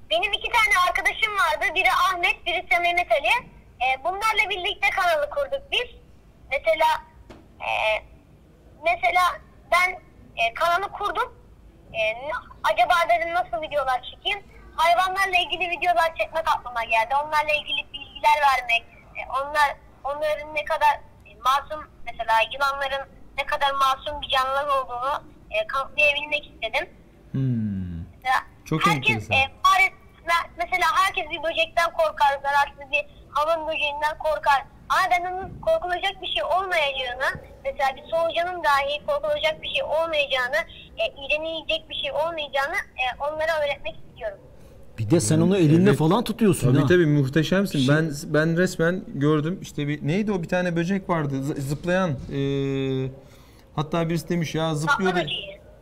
Benim 0.09 0.33
iki 0.33 0.49
tane 0.51 0.73
arkadaşım 0.87 1.33
vardı. 1.37 1.75
Biri 1.75 1.91
Ahmet, 1.91 2.45
birisi 2.45 2.81
Mehmet 2.81 3.11
Ali. 3.11 3.27
Ee, 3.81 4.03
bunlarla 4.03 4.49
birlikte 4.49 4.89
kanalı 4.89 5.29
kurduk 5.29 5.61
biz. 5.71 5.89
Mesela 6.51 6.85
e, 7.61 7.69
mesela 8.83 9.21
ben 9.71 9.89
e, 10.37 10.53
kanalı 10.53 10.91
kurdum. 10.91 11.33
E, 11.93 12.01
acaba 12.63 12.93
dedim 13.09 13.33
nasıl 13.33 13.61
videolar 13.61 14.01
çekeyim? 14.03 14.43
Hayvanlarla 14.75 15.37
ilgili 15.37 15.69
videolar 15.69 16.15
çekmek 16.17 16.47
aklıma 16.55 16.83
geldi. 16.83 17.15
Onlarla 17.23 17.53
ilgili 17.61 17.93
bilgiler 17.93 18.37
vermek. 18.47 18.81
e, 19.17 19.21
onlar 19.29 19.75
onların 20.03 20.55
ne 20.55 20.65
kadar 20.65 20.93
e, 21.25 21.35
masum 21.45 21.89
mesela 22.05 22.33
yılanların 22.53 23.09
ne 23.37 23.45
kadar 23.45 23.71
masum 23.71 24.21
bir 24.21 24.29
canlılar 24.29 24.67
olduğunu 24.67 25.23
e, 25.51 25.67
kanıtlayabilmek 25.67 26.45
istedim. 26.45 26.89
Mesela 28.15 28.39
Çok 28.65 28.87
herkes, 28.87 29.15
enteresan. 29.23 29.37
e, 29.37 29.51
fare, 29.63 29.87
me- 30.27 30.49
mesela 30.57 30.85
herkes 30.95 31.29
bir 31.29 31.43
böcekten 31.43 31.91
korkar, 31.93 32.39
zararsız 32.43 32.91
bir 32.91 33.05
hamam 33.31 33.67
böceğinden 33.67 34.17
korkar. 34.17 34.63
Onun 34.97 35.49
korkulacak 35.61 36.21
bir 36.21 36.27
şey 36.27 36.43
olmayacağını, 36.43 37.29
mesela 37.65 37.89
bir 37.95 38.01
solucanın 38.01 38.63
dahi 38.63 39.05
korkulacak 39.07 39.61
bir 39.61 39.67
şey 39.67 39.83
olmayacağını, 39.83 40.55
e, 40.97 41.03
iğrenecek 41.25 41.89
bir 41.89 41.95
şey 41.95 42.11
olmayacağını 42.11 42.75
e, 42.75 43.05
onlara 43.19 43.65
öğretmek 43.65 43.95
istiyorum. 44.09 44.37
Bir 44.97 45.09
de 45.09 45.19
sen 45.19 45.41
onu 45.41 45.57
elinle 45.57 45.89
Evet. 45.89 45.99
falan 45.99 46.23
tutuyorsun 46.23 46.67
Tabii 46.67 46.81
ha. 46.81 46.87
tabii 46.87 47.05
muhteşemsin. 47.05 47.87
Ben 47.87 48.11
ben 48.25 48.57
resmen 48.57 49.03
gördüm. 49.13 49.59
İşte 49.61 49.87
bir 49.87 50.07
neydi 50.07 50.31
o 50.31 50.41
bir 50.43 50.47
tane 50.47 50.75
böcek 50.75 51.09
vardı 51.09 51.35
zı- 51.35 51.59
zıplayan. 51.61 52.09
e, 52.09 52.39
hatta 53.75 54.09
birisi 54.09 54.29
demiş 54.29 54.55
ya 54.55 54.75
zıplıyor 54.75 55.15
da. 55.15 55.19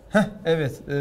Heh, 0.09 0.23
evet. 0.45 0.81
Ee, 0.89 0.93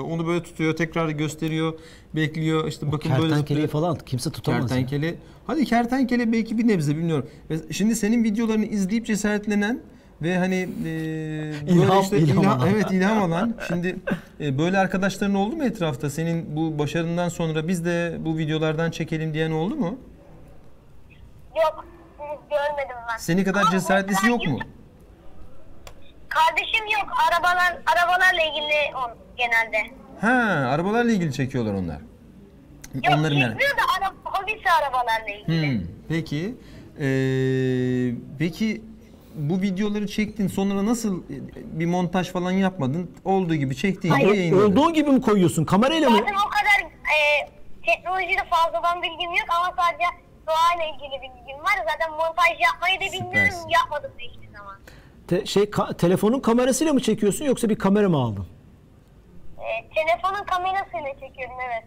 onu 0.00 0.26
böyle 0.26 0.42
tutuyor, 0.42 0.76
tekrar 0.76 1.08
gösteriyor, 1.08 1.74
bekliyor. 2.14 2.68
İşte 2.68 2.92
bakın 2.92 3.12
böyle 3.18 3.34
zıplıyor. 3.34 3.68
falan 3.68 3.98
kimse 3.98 4.30
tutamaz. 4.30 4.60
Kertenkele. 4.60 5.14
Hadi 5.46 5.64
kertenkele 5.64 6.32
belki 6.32 6.58
bir 6.58 6.68
nebze 6.68 6.96
bilmiyorum. 6.96 7.30
Ve 7.50 7.72
Şimdi 7.72 7.96
senin 7.96 8.24
videolarını 8.24 8.64
izleyip 8.64 9.06
cesaretlenen 9.06 9.80
ve 10.22 10.38
hani 10.38 10.56
e, 10.56 10.84
böyle 10.86 11.70
İlham- 11.72 12.02
işte 12.02 12.18
ilham 12.18 12.44
ilham- 12.44 12.58
alan. 12.60 12.68
evet 12.68 12.90
ilham 12.90 13.22
alan. 13.22 13.54
Şimdi 13.68 13.96
e, 14.40 14.58
böyle 14.58 14.78
arkadaşların 14.78 15.34
oldu 15.34 15.56
mu 15.56 15.64
etrafta? 15.64 16.10
Senin 16.10 16.56
bu 16.56 16.78
başarından 16.78 17.28
sonra 17.28 17.68
biz 17.68 17.84
de 17.84 18.16
bu 18.20 18.38
videolardan 18.38 18.90
çekelim 18.90 19.34
diyen 19.34 19.50
oldu 19.50 19.76
mu? 19.76 19.98
Yok 21.56 21.84
siz 22.18 22.48
görmedim 22.50 22.96
ben. 23.12 23.16
Seni 23.18 23.44
kadar 23.44 23.60
Ama 23.62 23.70
cesaretlisi 23.70 24.28
yok 24.28 24.46
mu? 24.46 24.58
Kardeşim 26.28 26.84
yok. 27.00 27.08
Arabalar 27.30 27.78
arabalarla 27.86 28.42
ilgili 28.42 28.96
on 28.96 29.10
genelde. 29.36 29.94
Ha, 30.20 30.68
arabalarla 30.70 31.12
ilgili 31.12 31.32
çekiyorlar 31.32 31.74
onlar. 31.74 31.98
Yok 32.94 33.04
Onların 33.18 33.36
yani. 33.36 33.52
çekmiyor 33.52 33.76
da 33.76 33.82
araba, 33.98 34.14
hobisi 34.24 34.70
arabalarla 34.70 35.28
ilgili. 35.28 35.72
Hmm, 35.80 35.86
peki. 36.08 36.54
Ee, 37.00 38.14
peki 38.38 38.82
bu 39.34 39.62
videoları 39.62 40.06
çektin 40.06 40.48
sonra 40.48 40.86
nasıl 40.86 41.18
e, 41.22 41.34
bir 41.80 41.86
montaj 41.86 42.30
falan 42.32 42.50
yapmadın? 42.50 43.10
Olduğu 43.24 43.54
gibi 43.54 43.76
çektiğin 43.76 44.14
gibi 44.14 44.36
yayınladın. 44.36 44.72
Olduğu 44.72 44.92
gibi 44.92 45.10
mi 45.10 45.20
koyuyorsun? 45.20 45.64
Kamerayla 45.64 46.10
mı? 46.10 46.16
Zaten 46.18 46.34
o 46.34 46.50
kadar 46.50 46.90
e, 46.92 47.48
teknolojide 47.86 48.40
fazladan 48.50 49.02
bilgim 49.02 49.30
yok 49.30 49.46
ama 49.58 49.74
sadece 49.82 50.04
doğayla 50.46 50.94
ilgili 50.94 51.22
bilgim 51.22 51.58
var. 51.58 51.86
Zaten 51.92 52.10
montaj 52.10 52.60
yapmayı 52.60 52.96
da 53.00 53.04
bilmiyorum. 53.04 53.28
Süpersin. 53.32 53.68
Yapmadım 53.68 54.10
da 54.10 54.18
hiçbir 54.18 54.56
zaman. 54.58 54.76
Te- 55.28 55.46
şey 55.46 55.62
ka- 55.64 55.96
telefonun 55.96 56.40
kamerasıyla 56.40 56.92
mı 56.92 57.00
çekiyorsun 57.00 57.44
yoksa 57.44 57.68
bir 57.68 57.76
kamera 57.76 58.08
mı 58.08 58.16
aldın? 58.16 58.46
E, 59.58 59.88
telefonun 59.94 60.44
kamerasıyla 60.44 61.12
çekiyorum 61.20 61.56
evet. 61.66 61.84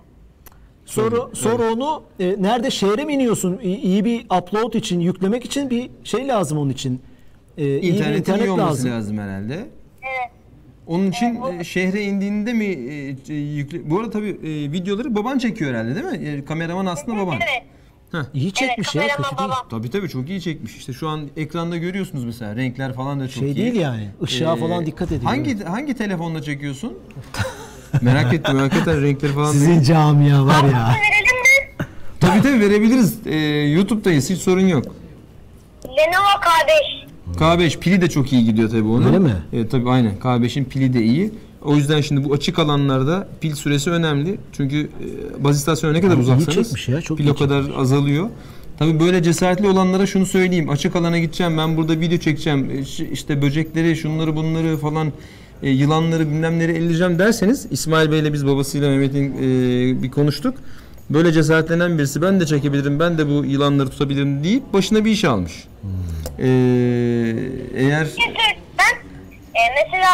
Sonra 0.86 1.16
sonra 1.34 1.72
onu 1.74 2.04
e, 2.20 2.36
nerede 2.40 2.72
şehre 2.72 3.06
mi 3.06 3.14
iniyorsun? 3.14 3.60
İyi, 3.64 3.78
iyi 3.78 4.06
bir 4.06 4.26
upload 4.26 4.74
için, 4.74 5.00
yüklemek 5.00 5.46
için 5.46 5.70
bir 5.70 5.90
şey 6.04 6.28
lazım 6.28 6.58
onun 6.58 6.70
için. 6.70 7.02
E, 7.58 7.64
iyi 7.66 7.82
bir 7.82 7.88
İnternetin 7.88 8.20
internet 8.20 8.46
iyi 8.46 8.52
olması 8.52 8.68
lazım. 8.70 8.92
lazım. 8.92 9.18
herhalde. 9.18 9.54
Evet. 10.02 10.32
Onun 10.88 11.12
için 11.12 11.42
e, 11.60 11.64
şehre 11.64 12.04
indiğinde 12.04 12.54
mi 12.54 12.66
e, 12.66 13.16
e, 13.30 13.34
yükle... 13.34 13.90
Bu 13.90 14.00
arada 14.00 14.10
tabii 14.12 14.30
e, 14.30 14.72
videoları 14.72 15.16
baban 15.16 15.38
çekiyor 15.38 15.72
herhalde 15.72 15.96
değil 15.96 16.22
mi? 16.22 16.28
E, 16.28 16.46
kameraman 16.46 16.86
aslında 16.86 17.18
baban. 17.18 17.36
Evet. 17.36 17.64
İyi 18.34 18.52
çekmiş 18.52 18.96
evet, 18.96 19.10
ya, 19.10 19.16
kötü 19.16 19.38
değil. 19.38 19.50
Tabii 19.70 19.90
tabii 19.90 20.10
çok 20.10 20.30
iyi 20.30 20.42
çekmiş. 20.42 20.76
İşte 20.78 20.94
şu 20.94 21.10
an 21.10 21.30
ekranda 21.38 21.78
görüyorsunuz 21.78 22.24
mesela 22.24 22.56
renkler 22.56 22.94
falan 22.94 23.20
da 23.20 23.28
çok 23.28 23.44
Şey 23.44 23.52
iyi. 23.52 23.56
değil 23.56 23.76
yani, 23.76 24.10
ışığa 24.24 24.56
falan 24.56 24.86
dikkat 24.86 25.08
ediyor. 25.12 25.32
Hangi 25.32 25.64
hangi 25.64 25.94
telefonla 25.94 26.42
çekiyorsun? 26.42 26.94
merak 28.02 28.34
ettim 28.34 28.58
hakikaten 28.58 29.02
renkleri 29.02 29.34
falan. 29.34 29.52
Sizin 29.52 29.82
camia 29.84 30.46
var 30.46 30.64
ya. 30.64 30.96
Verelim 30.96 31.38
mi? 31.42 31.86
Tabii 32.20 32.42
tabii 32.42 32.60
verebiliriz. 32.60 33.16
Ee, 33.26 33.36
YouTube'dayız 33.70 34.30
hiç 34.30 34.42
sorun 34.42 34.68
yok. 34.68 34.86
Lenovo 35.86 36.42
K5. 36.42 37.06
K5 37.40 37.80
pili 37.80 38.02
de 38.02 38.10
çok 38.10 38.34
iyi 38.34 38.46
gidiyor 38.46 38.70
tabii 38.70 38.84
onun. 38.88 39.06
Öyle 39.08 39.20
mi? 39.20 39.34
Evet 39.54 39.72
tabii 39.72 39.90
aynen. 39.90 40.16
K5'in 40.20 40.66
pili 40.66 40.94
de 40.94 41.04
iyi. 41.04 41.32
O 41.62 41.76
yüzden 41.76 42.02
şimdi 42.02 42.30
bu 42.30 42.34
açık 42.34 42.60
alanlarda 42.60 43.28
pil 43.42 43.56
süresi 43.56 43.90
önemli. 43.92 44.38
Çünkü 44.54 44.82
e, 45.40 45.44
baz 45.44 45.58
istasyonu 45.58 45.94
ne 45.94 46.02
kadar 46.02 46.14
Abi 46.14 46.22
iyi 46.22 46.24
uzaksanız 46.24 46.56
çekmiş 46.68 46.88
ya, 46.88 47.02
çok 47.02 47.18
pil 47.18 47.26
iyi 47.26 47.32
o 47.32 47.36
kadar 47.36 47.64
azalıyor. 47.78 48.30
Tabii 48.80 49.00
böyle 49.00 49.24
cesaretli 49.24 49.68
olanlara 49.70 50.06
şunu 50.06 50.26
söyleyeyim. 50.26 50.70
Açık 50.70 50.96
alana 50.96 51.20
gideceğim 51.20 51.58
ben 51.58 51.78
burada 51.78 52.00
video 52.00 52.18
çekeceğim. 52.18 52.70
E, 52.72 52.86
ş- 52.86 53.10
işte 53.10 53.42
böcekleri 53.42 53.96
şunları 53.96 54.36
bunları 54.36 54.78
falan 54.78 55.12
e, 55.64 55.70
yılanları 55.70 56.28
bilmemleri 56.28 56.72
elleyeceğim 56.72 57.20
derseniz 57.20 57.68
İsmail 57.72 58.12
Bey'le 58.12 58.34
biz 58.34 58.48
babasıyla 58.48 58.90
Mehmet'in 58.90 59.34
e, 59.38 60.04
bir 60.04 60.12
konuştuk. 60.12 60.58
Böyle 61.10 61.32
cesaretlenen 61.32 61.98
birisi 61.98 62.22
ben 62.22 62.40
de 62.40 62.46
çekebilirim, 62.46 63.00
ben 63.00 63.18
de 63.18 63.28
bu 63.28 63.46
yılanları 63.46 63.90
tutabilirim 63.90 64.44
deyip 64.44 64.74
başına 64.74 65.06
bir 65.06 65.12
iş 65.12 65.26
almış. 65.26 65.54
E, 66.40 66.48
eğer 67.76 68.08
ben 68.80 68.96
e, 69.56 69.62
mesela 69.86 70.12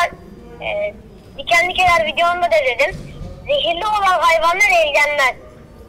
e, 0.61 0.93
dikenli 1.37 1.73
kenar 1.73 2.05
videomda 2.13 2.45
da 2.45 2.59
dedim. 2.65 2.99
Zehirli 3.47 3.85
olan 3.85 4.19
hayvanlar 4.19 4.71
ellenmez. 4.85 5.35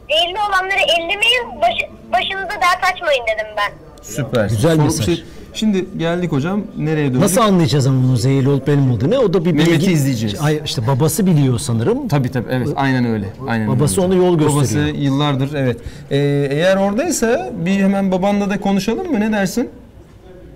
Zehirli 0.09 0.39
olanları 0.39 0.81
ellemeyin, 0.97 1.61
başı, 1.61 1.85
başınıza 2.11 2.61
dert 2.61 2.93
açmayın 2.93 3.23
dedim 3.23 3.47
ben. 3.57 3.71
Süper. 4.01 4.49
Güzel 4.49 4.77
mesaj. 4.77 5.19
Şimdi 5.53 5.85
geldik 5.97 6.31
hocam. 6.31 6.61
Nereye 6.77 7.07
döndük? 7.07 7.21
Nasıl 7.21 7.41
anlayacağız 7.41 7.87
ama 7.87 8.03
bunun 8.03 8.15
zehirli 8.15 8.49
olup 8.49 8.69
olmadığını? 8.69 9.19
O 9.19 9.33
da 9.33 9.45
bir 9.45 9.51
Mehmet'i 9.51 9.71
bilgi. 9.71 9.91
izleyeceğiz. 9.91 10.35
Hayır 10.39 10.61
işte 10.65 10.87
babası 10.87 11.25
biliyor 11.25 11.59
sanırım. 11.59 12.07
Tabii 12.07 12.31
tabii 12.31 12.47
evet 12.51 12.67
aynen 12.75 13.05
öyle. 13.05 13.25
Aynen 13.47 13.67
Babası 13.67 14.01
öyle. 14.01 14.13
onu 14.13 14.23
yol 14.25 14.37
gösteriyor. 14.37 14.55
Babası 14.57 14.79
yıllardır 14.97 15.53
evet. 15.53 15.77
Ee, 16.11 16.47
eğer 16.51 16.77
oradaysa 16.77 17.51
bir 17.65 17.71
hemen 17.75 18.11
babanla 18.11 18.49
da 18.49 18.59
konuşalım 18.61 19.11
mı? 19.11 19.19
Ne 19.19 19.31
dersin? 19.31 19.69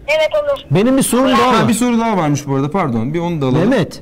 Evet 0.07 0.29
olur. 0.43 0.61
Benim 0.71 0.97
bir 0.97 1.01
sorum 1.03 1.27
daha 1.31 1.47
Ha, 1.53 1.61
var. 1.61 1.67
bir 1.67 1.73
soru 1.73 1.99
daha 1.99 2.17
varmış 2.17 2.47
bu 2.47 2.55
arada 2.55 2.71
pardon. 2.71 3.13
Bir 3.13 3.19
onu 3.19 3.41
da 3.41 3.45
alalım. 3.45 3.59
Mehmet, 3.69 4.01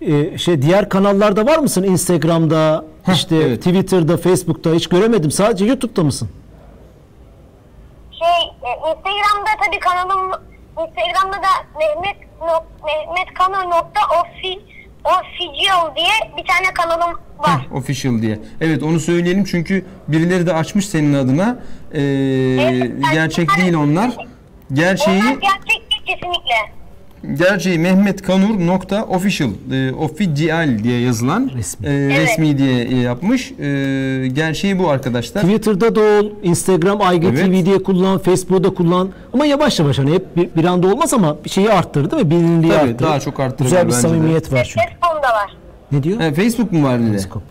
Evet. 0.00 0.32
e, 0.34 0.38
şey 0.38 0.62
diğer 0.62 0.88
kanallarda 0.88 1.46
var 1.46 1.58
mısın? 1.58 1.82
Instagram'da, 1.82 2.84
işte 3.14 3.36
evet. 3.36 3.58
Twitter'da, 3.58 4.16
Facebook'ta 4.16 4.74
hiç 4.74 4.86
göremedim. 4.86 5.30
Sadece 5.30 5.64
YouTube'da 5.64 6.04
mısın? 6.04 6.28
Şey, 8.24 8.44
e, 8.70 8.72
Instagram'da 8.76 9.50
tabii 9.66 9.78
kanalım, 9.78 10.30
Instagram'da 10.70 11.36
da 11.36 11.52
Mehmet 11.78 12.16
nok, 12.40 12.66
Mehmet 12.84 13.34
Kano 13.34 13.70
nokta 13.70 14.00
offi, 14.20 14.58
official 15.04 15.96
diye 15.96 16.32
bir 16.36 16.46
tane 16.46 16.74
kanalım 16.74 17.20
var. 17.38 17.60
Heh, 17.60 17.72
official 17.72 18.22
diye. 18.22 18.38
Evet 18.60 18.82
onu 18.82 19.00
söyleyelim 19.00 19.44
çünkü 19.44 19.86
birileri 20.08 20.46
de 20.46 20.54
açmış 20.54 20.88
senin 20.88 21.14
adına. 21.14 21.58
Ee, 21.92 22.00
Evet, 22.60 22.90
gerçek 23.12 23.48
değil 23.56 23.74
onlar. 23.74 24.10
Gerçeği 24.72 25.22
Onlar 25.22 25.32
gerçek 25.32 25.90
değil 25.90 26.02
kesinlikle. 26.06 26.73
Gerçeği 27.38 27.78
Mehmet 27.78 28.22
Kanur 28.22 28.66
nokta 28.66 29.04
official 29.04 29.50
e, 29.72 29.92
official 29.92 30.78
diye 30.84 31.00
yazılan 31.00 31.50
Resmi. 31.56 31.86
e, 31.86 31.90
resmi 32.08 32.58
diye 32.58 32.84
e, 32.84 32.96
yapmış. 32.96 33.52
E, 33.52 34.28
gerçeği 34.32 34.78
bu 34.78 34.88
arkadaşlar. 34.90 35.42
Twitter'da 35.42 35.94
da 35.94 36.00
ol, 36.00 36.30
Instagram 36.42 37.00
IGTV 37.16 37.26
Evet. 37.48 37.66
diye 37.66 37.82
kullan, 37.82 38.18
Facebook'ta 38.18 38.74
kullan. 38.74 39.10
Ama 39.32 39.46
yavaş 39.46 39.80
yavaş 39.80 39.98
hani 39.98 40.12
hep 40.14 40.36
bir, 40.36 40.48
bir 40.56 40.64
anda 40.64 40.86
olmaz 40.86 41.14
ama 41.14 41.36
bir 41.44 41.50
şeyi 41.50 41.72
arttır 41.72 42.10
değil 42.10 42.22
mi? 42.22 42.30
Bilinirliği 42.30 42.72
Tabii, 42.72 42.90
arttır. 42.90 43.04
daha 43.06 43.20
çok 43.20 43.40
arttırır 43.40 43.64
Güzel 43.68 43.82
bir 43.86 43.92
bence 43.92 43.96
de. 43.96 44.00
samimiyet 44.08 44.52
var 44.52 44.64
çünkü. 44.64 44.86
Facebook'um 44.86 45.22
da 45.22 45.28
var. 45.28 45.56
Ne 45.92 46.02
diyor? 46.02 46.20
E, 46.20 46.34
Facebook 46.34 46.72
mu 46.72 46.84
var 46.86 47.00
bir 47.00 47.04
de? 47.06 47.10
Periskop. 47.10 47.42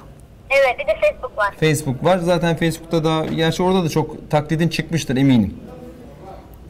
Evet 0.50 0.76
bir 0.80 0.88
de 0.88 0.92
Facebook 1.10 1.38
var. 1.38 1.54
Facebook 1.60 2.04
var. 2.04 2.18
Zaten 2.18 2.56
Facebook'ta 2.56 3.04
da 3.04 3.26
gerçi 3.36 3.64
orada 3.64 3.84
da 3.84 3.90
çok 3.90 4.32
taklidin 4.32 4.68
çıkmıştır 4.68 5.18
eminim. 5.18 5.54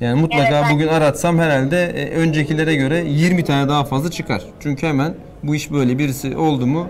Yani 0.03 0.21
mutlaka 0.21 0.59
Evet, 0.59 0.65
bugün 0.71 0.87
aratsam 0.87 1.39
herhalde 1.39 1.85
e, 1.85 2.15
öncekilere 2.15 2.75
göre 2.75 2.97
20 2.97 3.43
tane 3.43 3.69
daha 3.69 3.83
fazla 3.83 4.11
çıkar. 4.11 4.41
Çünkü 4.59 4.87
hemen 4.87 5.15
bu 5.43 5.55
iş 5.55 5.71
böyle 5.71 5.97
birisi 5.97 6.37
oldu 6.37 6.67
mu 6.67 6.89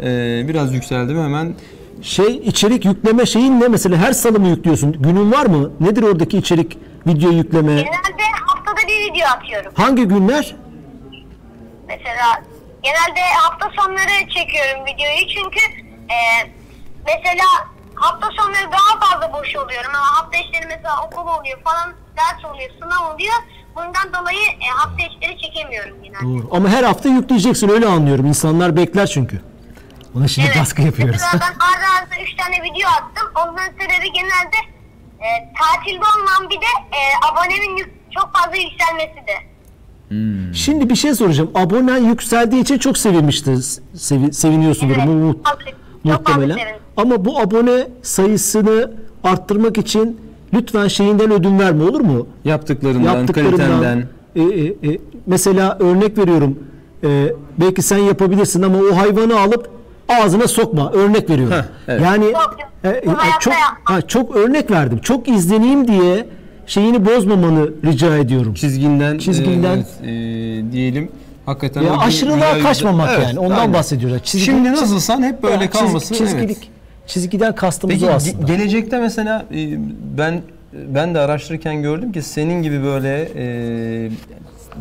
e, 0.00 0.04
biraz 0.48 0.74
yükseldi 0.74 1.14
mi 1.14 1.22
hemen 1.22 1.54
Şey 2.02 2.36
içerik 2.36 2.84
yükleme 2.84 3.26
şeyin 3.26 3.60
ne? 3.60 3.68
Mesela 3.68 3.96
her 3.96 4.12
salı 4.12 4.40
mı 4.40 4.48
yüklüyorsun? 4.48 4.92
Günün 4.92 5.32
var 5.32 5.46
mı? 5.46 5.72
Nedir 5.80 6.02
oradaki 6.02 6.38
içerik 6.38 6.78
video 7.06 7.30
yükleme? 7.30 7.72
Genelde 7.74 8.24
haftada 8.46 8.88
bir 8.88 9.12
video 9.12 9.28
atıyorum. 9.28 9.72
Hangi 9.74 10.04
günler? 10.04 10.56
Mesela 11.88 12.42
genelde 12.82 13.20
hafta 13.36 13.82
sonları 13.82 14.20
çekiyorum 14.20 14.86
videoyu 14.86 15.28
çünkü 15.34 15.60
e, 16.10 16.18
mesela 17.06 17.44
hafta 17.94 18.26
sonları 18.36 18.72
daha 18.72 19.00
fazla 19.00 19.32
boş 19.38 19.56
oluyorum 19.56 19.90
ama 19.94 20.06
hafta 20.06 20.38
içleri 20.38 20.66
mesela 20.66 20.94
okul 21.06 21.40
oluyor 21.40 21.58
falan 21.64 22.03
ders 22.16 22.44
oluyor 22.54 22.70
sınav 22.82 23.14
oluyor. 23.14 23.34
Bundan 23.76 24.20
dolayı 24.22 24.38
e, 24.46 24.66
hafta 24.74 25.02
içleri 25.06 25.38
çekemiyorum 25.38 26.02
genelde. 26.02 26.24
Doğru. 26.24 26.48
Ama 26.56 26.68
her 26.68 26.84
hafta 26.84 27.08
yükleyeceksin 27.08 27.68
öyle 27.68 27.86
anlıyorum. 27.86 28.26
İnsanlar 28.26 28.76
bekler 28.76 29.06
çünkü. 29.06 29.40
Ona 30.16 30.28
şimdi 30.28 30.48
baskı 30.60 30.82
yapıyoruz. 30.82 31.14
Mesela 31.22 31.32
ben 31.40 31.54
arda 31.66 31.86
arda 32.02 32.22
3 32.22 32.36
tane 32.36 32.56
video 32.62 32.88
attım. 32.88 33.28
Ondan 33.36 33.66
sebebi 33.66 34.12
genelde 34.12 34.56
e, 35.20 35.28
tatilde 35.60 36.04
olmam 36.18 36.50
bir 36.50 36.56
de 36.60 36.66
e, 36.92 37.00
abonemin 37.32 37.76
yük- 37.76 37.92
çok 38.14 38.30
fazla 38.36 38.56
yükselmesi 38.56 39.26
de. 39.26 39.54
Şimdi 40.54 40.90
bir 40.90 40.96
şey 40.96 41.14
soracağım. 41.14 41.50
Abonen 41.54 41.96
yükseldiği 42.04 42.62
için 42.62 42.78
çok 42.78 42.98
sevinmiştir. 42.98 43.64
Sevi, 43.94 44.32
seviniyorsundur 44.32 44.94
Evet, 44.96 45.06
mu- 45.06 45.14
mu- 45.14 45.32
çok- 45.34 45.44
çok 45.44 46.26
fazla 46.26 46.40
muhtemelen. 46.40 46.56
sevindim. 46.56 46.82
Ama 46.96 47.24
bu 47.24 47.38
abone 47.40 47.88
sayısını 48.02 48.90
arttırmak 49.24 49.78
için 49.78 50.20
lütfen 50.54 50.88
şeyinden 50.88 51.30
ödün 51.32 51.58
verme 51.58 51.84
olur 51.84 52.00
mu? 52.00 52.26
yaptıklarından, 52.44 53.14
Yaptıklarından. 53.14 53.56
kalitenden 53.58 54.08
E, 54.36 54.42
e, 54.42 54.92
e, 54.92 54.98
mesela 55.26 55.76
örnek 55.80 56.18
veriyorum. 56.18 56.58
E, 57.04 57.32
belki 57.60 57.82
sen 57.82 57.98
yapabilirsin 57.98 58.62
ama 58.62 58.78
o 58.78 58.96
hayvanı 58.96 59.40
alıp 59.40 59.68
ağzına 60.08 60.48
sokma. 60.48 60.92
Örnek 60.92 61.30
veriyorum. 61.30 61.54
Heh, 61.56 61.62
evet. 61.88 62.00
Yani 62.02 62.24
e, 62.84 62.88
e, 62.88 63.04
çok 63.40 63.54
ha, 63.84 64.02
çok 64.02 64.36
örnek 64.36 64.70
verdim. 64.70 64.98
Çok 64.98 65.28
izleneyim 65.28 65.88
diye 65.88 66.26
şeyini 66.66 67.06
bozmamanı 67.06 67.70
rica 67.84 68.16
ediyorum. 68.16 68.54
çizginden, 68.54 69.18
Çizginden. 69.18 69.76
e, 69.76 69.82
evet, 70.02 70.68
e, 70.68 70.72
diyelim. 70.72 71.08
Hakikaten 71.46 71.82
Ya 71.82 71.96
aşırılığa 71.98 72.58
kaçmamak 72.58 73.10
Evet, 73.14 73.26
yani. 73.26 73.38
Ondan 73.38 73.58
aynen. 73.58 73.74
bahsediyoruz. 73.74 74.22
Çizgi- 74.24 74.44
Şimdi 74.44 74.72
nasılsan 74.72 75.22
hep 75.22 75.42
böyle 75.42 75.54
Ya, 75.64 75.70
çiz- 75.70 75.80
kalması. 75.80 76.14
çizgilik, 76.14 76.56
evet. 76.56 76.68
Çizgiden 77.06 77.54
kastımız 77.54 77.94
Peki 77.94 78.06
o 78.06 78.14
aslında. 78.14 78.46
gelecekte 78.46 78.98
mesela 78.98 79.44
e, 79.54 79.56
ben 80.18 80.42
ben 80.72 81.14
de 81.14 81.18
araştırırken 81.20 81.82
gördüm 81.82 82.12
ki 82.12 82.22
senin 82.22 82.62
gibi 82.62 82.84
böyle 82.84 83.28
e, 83.36 84.10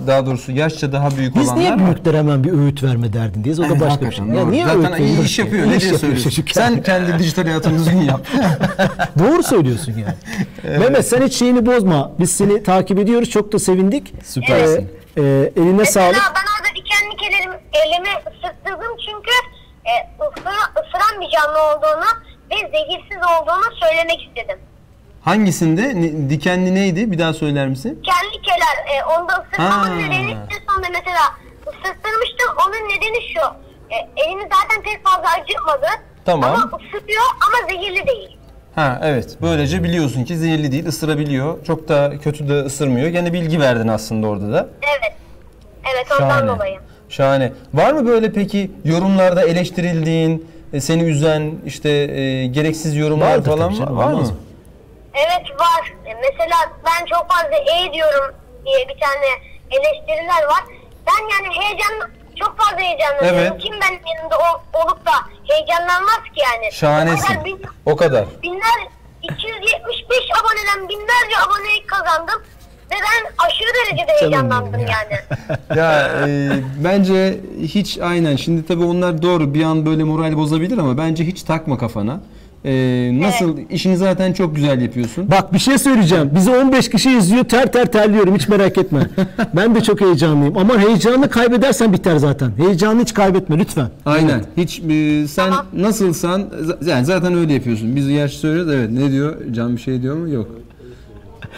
daha 0.08 0.26
doğrusu 0.26 0.52
yaşça 0.52 0.92
daha 0.92 1.18
büyük 1.18 1.36
Biz 1.36 1.48
olanlar 1.48 1.60
niye 1.62 1.72
var. 1.72 1.80
büyüklere 1.80 2.18
hemen 2.18 2.44
bir 2.44 2.52
öğüt 2.52 2.84
verme 2.84 3.14
derdindeyiz? 3.14 3.60
O 3.60 3.64
da 3.64 3.68
Evet, 3.68 3.82
başka 3.82 4.06
bir 4.10 4.12
şey. 4.16 4.26
Ya 4.26 4.36
doğru. 4.36 4.52
niye 4.52 4.66
Zaten 4.66 4.92
öğüt 4.94 5.00
iyi 5.00 5.22
iş 5.24 5.40
yapıyor. 5.40 5.68
Ne 5.68 5.80
diye 5.80 5.94
söylüyorsun? 5.98 6.30
çocuk. 6.30 6.50
Sen 6.52 6.84
kendi 6.84 7.20
dijital 7.20 7.44
hayatını 7.44 7.78
düzgün 7.78 8.02
yap. 8.02 8.28
Doğru 9.20 9.44
söylüyorsun 9.44 9.94
yani. 9.94 10.80
Mehmet 10.80 11.08
sen 11.08 11.22
hiç 11.22 11.34
şeyini 11.34 11.66
bozma. 11.66 12.12
Biz 12.20 12.32
seni 12.32 12.64
takip 12.64 13.00
ediyoruz. 13.00 13.30
Çok 13.30 13.54
da 13.54 13.60
sevindik. 13.60 14.14
Süpersin. 14.24 14.90
Ee, 15.18 15.22
e, 15.22 15.52
eline 15.62 15.72
Mesela 15.72 16.06
sağlık. 16.14 16.16
ben 16.36 16.46
orada 16.54 16.70
dikenli 16.76 17.36
elimi, 17.38 17.56
elimi 17.86 18.10
ısırttırdım 18.20 18.98
çünkü 19.06 19.30
e, 19.86 19.94
ısıra, 20.24 20.52
ısıran 20.80 21.22
bir 21.22 21.30
canlı 21.30 21.60
olduğunu 21.62 22.10
ve 22.52 22.56
zehirsiz 22.72 23.18
olduğunu 23.18 23.76
söylemek 23.80 24.24
istedim. 24.28 24.60
Hangisinde? 25.22 26.02
Ne- 26.02 26.30
dikenli 26.30 26.76
neydi? 26.76 27.12
Bir 27.12 27.20
daha 27.20 27.34
söyler 27.34 27.68
misin? 27.68 28.04
Kendi 28.06 28.42
keler 28.42 28.98
e, 28.98 29.04
onda 29.06 29.34
ısırtmamın 29.34 29.90
Ha. 29.90 29.96
nedeni 29.96 30.32
en 30.32 30.72
sonunda 30.74 30.88
mesela 30.92 31.22
ısırttırmıştım. 31.68 32.50
Onun 32.68 32.90
nedeni 32.90 33.34
şu. 33.34 33.40
E, 33.96 33.96
elimi 34.26 34.44
zaten 34.44 34.84
pek 34.84 35.04
fazla 35.06 35.30
acıtmadı. 35.42 35.88
Tamam. 36.26 36.50
Ama 36.54 36.64
ısırıyor 36.78 37.24
ama 37.48 37.68
zehirli 37.70 38.08
değil. 38.08 38.38
Ha 38.76 39.00
evet. 39.04 39.38
Böylece 39.42 39.84
biliyorsun 39.84 40.24
ki 40.24 40.38
zehirli 40.38 40.72
değil, 40.72 40.86
ısırabiliyor. 40.88 41.66
Çok 41.66 41.88
da 41.90 42.12
kötü 42.24 42.50
de 42.50 42.54
ısırmıyor. 42.60 43.08
Gene 43.08 43.34
bilgi 43.34 43.60
verdin 43.60 43.88
aslında 43.88 44.28
orada 44.28 44.54
da. 44.54 44.68
Evet. 44.98 45.14
Evet 45.94 46.08
ondan 46.12 46.30
Şahane. 46.30 46.48
dolayı. 46.48 46.80
Şahane. 47.18 47.54
Var 47.74 47.92
mı 47.94 48.08
böyle 48.08 48.32
peki 48.34 48.72
yorumlarda 48.86 49.44
eleştirildiğin, 49.48 50.50
e, 50.74 50.82
seni 50.82 51.04
üzen 51.04 51.52
işte 51.66 51.90
e, 51.90 52.46
gereksiz 52.48 52.96
yorumlar 52.96 53.32
Vardır 53.32 53.52
falan 53.52 53.68
tabii 53.70 53.78
canım, 53.80 53.98
var 53.98 54.06
mı? 54.08 54.14
olmaz 54.16 54.32
mı? 54.32 54.38
Evet 55.14 55.60
var. 55.60 55.94
E, 56.06 56.14
Mesela 56.14 56.56
ben 56.86 57.06
çok 57.06 57.32
fazla 57.32 57.56
e 57.58 57.94
diyorum 57.94 58.36
diye 58.66 58.78
bir 58.90 59.00
tane 59.00 59.26
eleştiriler 59.72 60.44
var. 60.48 60.64
Ben 61.08 61.22
yani 61.34 61.56
heyecan 61.60 62.10
çok 62.40 62.58
fazla 62.58 62.78
heyecanlanıyorum. 62.80 63.40
Evet. 63.40 63.62
Kim 63.62 63.74
benim 63.74 64.00
yanımda 64.18 64.38
ol- 64.38 64.62
olup 64.84 65.06
da 65.06 65.12
heyecanlanmaz 65.48 66.24
ki 66.36 66.42
yani. 66.42 66.68
O 66.68 66.72
Şahanesin. 66.72 67.28
kadar 67.28 67.46
bin- 67.46 67.62
O 67.86 67.96
kadar. 67.96 68.26
binler 68.44 68.80
275 69.22 70.20
aboneden 70.42 70.90
binlerce 70.90 71.36
aboneyi 71.48 71.86
kazandım. 71.88 72.44
Ve 72.94 72.98
ben 73.04 73.46
aşırı 73.48 73.68
derecede 73.76 74.12
heyecanlandım 74.22 74.80
ya. 74.80 74.88
yani. 74.88 75.14
Ya 75.78 76.12
e, 76.28 76.50
bence 76.84 77.40
hiç 77.62 77.98
aynen. 78.02 78.36
Şimdi 78.36 78.66
tabii 78.66 78.84
onlar 78.84 79.22
doğru 79.22 79.54
bir 79.54 79.64
an 79.64 79.86
böyle 79.86 80.04
moral 80.04 80.38
bozabilir 80.38 80.78
ama 80.78 80.98
bence 80.98 81.26
hiç 81.26 81.44
takma 81.44 81.78
kafana. 81.78 82.20
E, 82.66 82.72
nasıl 83.14 83.58
işini 83.70 83.98
zaten 83.98 84.34
çok 84.34 84.56
güzel 84.56 84.82
yapıyorsun. 84.82 85.32
Bak 85.32 85.54
bir 85.54 85.60
şey 85.60 85.78
söyleyeceğim. 85.78 86.30
Bizi 86.36 86.52
15 86.52 86.90
kişi 86.90 87.18
izliyor. 87.18 87.44
Ter 87.44 87.72
ter 87.72 87.86
terliyorum. 87.92 88.36
Hiç 88.36 88.48
merak 88.48 88.78
etme. 88.78 89.00
ben 89.54 89.76
de 89.76 89.82
çok 89.82 90.02
heyecanlıyım. 90.02 90.58
Ama 90.58 90.80
heyecanını 90.80 91.30
kaybedersen 91.30 91.94
biter 91.94 92.18
zaten. 92.18 92.52
Heyecanını 92.58 93.02
hiç 93.02 93.14
kaybetme 93.14 93.60
lütfen. 93.60 93.90
Aynen. 94.06 94.42
Hiç 94.58 94.80
e, 94.80 95.28
sen 95.28 95.50
Tamam. 95.50 95.66
nasılsan 95.74 96.42
z- 96.42 96.90
yani 96.90 97.06
zaten 97.06 97.34
öyle 97.36 97.54
yapıyorsun. 97.54 97.96
Biz 97.96 98.10
gerçi 98.10 98.36
söylüyoruz. 98.38 98.74
Evet. 98.74 98.90
Ne 98.92 99.12
diyor? 99.12 99.36
Can 99.52 99.76
bir 99.76 99.82
şey 99.82 100.02
diyor 100.02 100.16
mu? 100.16 100.30
Yok. 100.30 100.48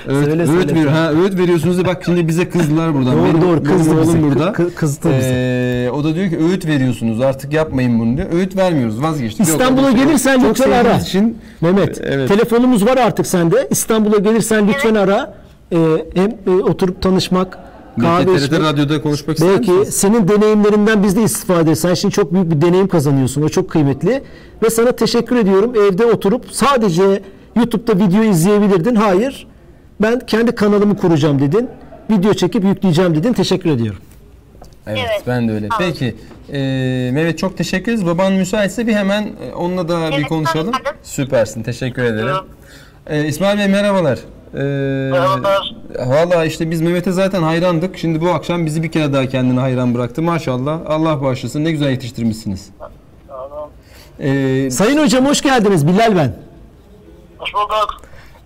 Öğüt, 0.08 0.26
Söyle, 0.26 0.42
öğüt 0.42 0.52
söyle. 0.52 0.72
veriyor. 0.76 0.92
Ha, 0.92 1.12
öğüt 1.12 1.38
veriyorsunuz 1.40 1.78
da 1.78 1.86
bak 1.86 2.02
şimdi 2.06 2.28
bize 2.28 2.50
kızdılar 2.50 2.94
buradan. 2.94 3.18
Doğru, 3.18 3.24
Benim- 3.26 3.42
doğru, 3.42 3.64
kızdı 3.64 3.94
oğlum 3.94 4.02
bizi. 4.08 4.24
burada. 4.24 4.44
Kı- 4.50 4.74
kızdı 4.74 5.10
bizi. 5.18 5.30
Ee, 5.34 5.90
o 5.94 6.04
da 6.04 6.16
diyor 6.16 6.30
ki 6.30 6.38
öğüt 6.38 6.66
veriyorsunuz. 6.68 7.22
Artık 7.22 7.54
yapmayın 7.54 8.00
bunu 8.00 8.18
diyor. 8.18 8.28
Öğüt 8.34 8.56
vermiyoruz. 8.58 9.02
Vazgeçtik. 9.02 9.40
Yok, 9.40 9.48
İstanbul'a 9.50 9.92
şey 9.92 10.00
yok. 10.00 10.08
gelirsen 10.08 10.40
Çok 10.40 10.50
lütfen 10.50 10.72
ara. 10.72 10.98
için 10.98 11.38
Mehmet, 11.62 12.02
Evet. 12.04 12.28
telefonumuz 12.30 12.86
var 12.86 12.98
artık 12.98 13.28
sende. 13.28 13.68
İstanbul'a 13.72 14.18
gelirsen 14.18 14.68
lütfen 14.68 14.96
ara. 14.96 15.34
Ee, 15.72 15.78
hem 16.16 16.30
e, 16.48 16.50
oturup 16.64 17.02
tanışmak, 17.02 17.58
kahve 18.02 18.26
TRT 18.26 18.44
içmek. 18.46 18.62
radyoda 18.62 19.02
konuşmak 19.02 19.38
ister 19.38 19.52
Belki 19.58 19.72
misiniz? 19.72 19.96
senin 19.96 20.28
deneyimlerinden 20.28 21.04
biz 21.04 21.16
de 21.16 21.24
istifade 21.24 21.62
ederiz. 21.62 21.80
Sen 21.80 21.94
şimdi 21.94 22.14
çok 22.14 22.34
büyük 22.34 22.52
bir 22.52 22.62
deneyim 22.62 22.88
kazanıyorsun. 22.88 23.42
O 23.42 23.50
çok 23.50 23.70
kıymetli. 23.70 24.24
Ve 24.64 24.70
sana 24.70 24.92
teşekkür 24.92 25.36
ediyorum. 25.36 25.74
Evde 25.76 26.06
oturup 26.06 26.46
sadece 26.52 27.22
YouTube'da 27.56 28.06
video 28.06 28.24
izleyebilirdin. 28.24 28.96
Hayır. 28.96 29.48
Ben 30.02 30.20
kendi 30.20 30.56
kanalımı 30.56 30.98
kuracağım 30.98 31.40
dedin. 31.42 31.70
Video 32.10 32.34
çekip 32.34 32.64
yükleyeceğim 32.64 33.16
dedin. 33.16 33.34
Teşekkür 33.34 33.70
ediyorum. 33.70 34.02
Evet, 34.88 35.00
Evet. 35.10 35.24
ben 35.28 35.48
de 35.48 35.52
öyle. 35.54 35.68
Tamam. 35.70 35.88
Peki. 35.92 36.16
E, 36.54 36.60
Mehmet 37.14 37.38
çok 37.40 37.58
teşekkür 37.58 37.92
ederiz. 37.92 38.06
Baban 38.06 38.34
müsaitse 38.34 38.88
bir 38.88 38.94
hemen 38.94 39.24
e, 39.24 39.54
onunla 39.56 39.88
da 39.90 40.08
bir 40.12 40.16
Evet, 40.18 40.28
konuşalım. 40.28 40.72
tabii. 40.72 40.98
Süpersin. 41.04 41.64
Teşekkür 41.64 42.04
ederim. 42.04 42.36
E, 43.08 43.26
İsmail 43.28 43.58
Bey 43.58 43.68
merhabalar. 43.68 44.20
E, 44.54 44.58
Merhabalar. 45.12 45.76
Valla 46.06 46.46
işte 46.46 46.72
biz 46.72 46.82
Mehmet'e 46.82 47.12
zaten 47.12 47.44
hayrandık. 47.44 47.98
Şimdi 47.98 48.22
bu 48.22 48.30
akşam 48.30 48.66
bizi 48.66 48.84
bir 48.84 48.92
kere 48.92 49.14
daha 49.14 49.26
kendine 49.26 49.60
hayran 49.60 49.94
bıraktı. 49.96 50.22
Maşallah. 50.22 50.80
Allah 50.88 51.22
bağışlasın. 51.22 51.64
Ne 51.66 51.72
güzel 51.72 51.90
yetiştirmişsiniz. 51.90 52.70
Tamam. 53.28 53.70
E, 54.20 54.72
Sayın 54.72 54.98
hocam 55.04 55.26
hoş 55.26 55.42
geldiniz. 55.42 55.88
Bilal 55.88 56.16
ben. 56.16 56.34
Hoş 57.38 57.54
bulduk. 57.54 58.02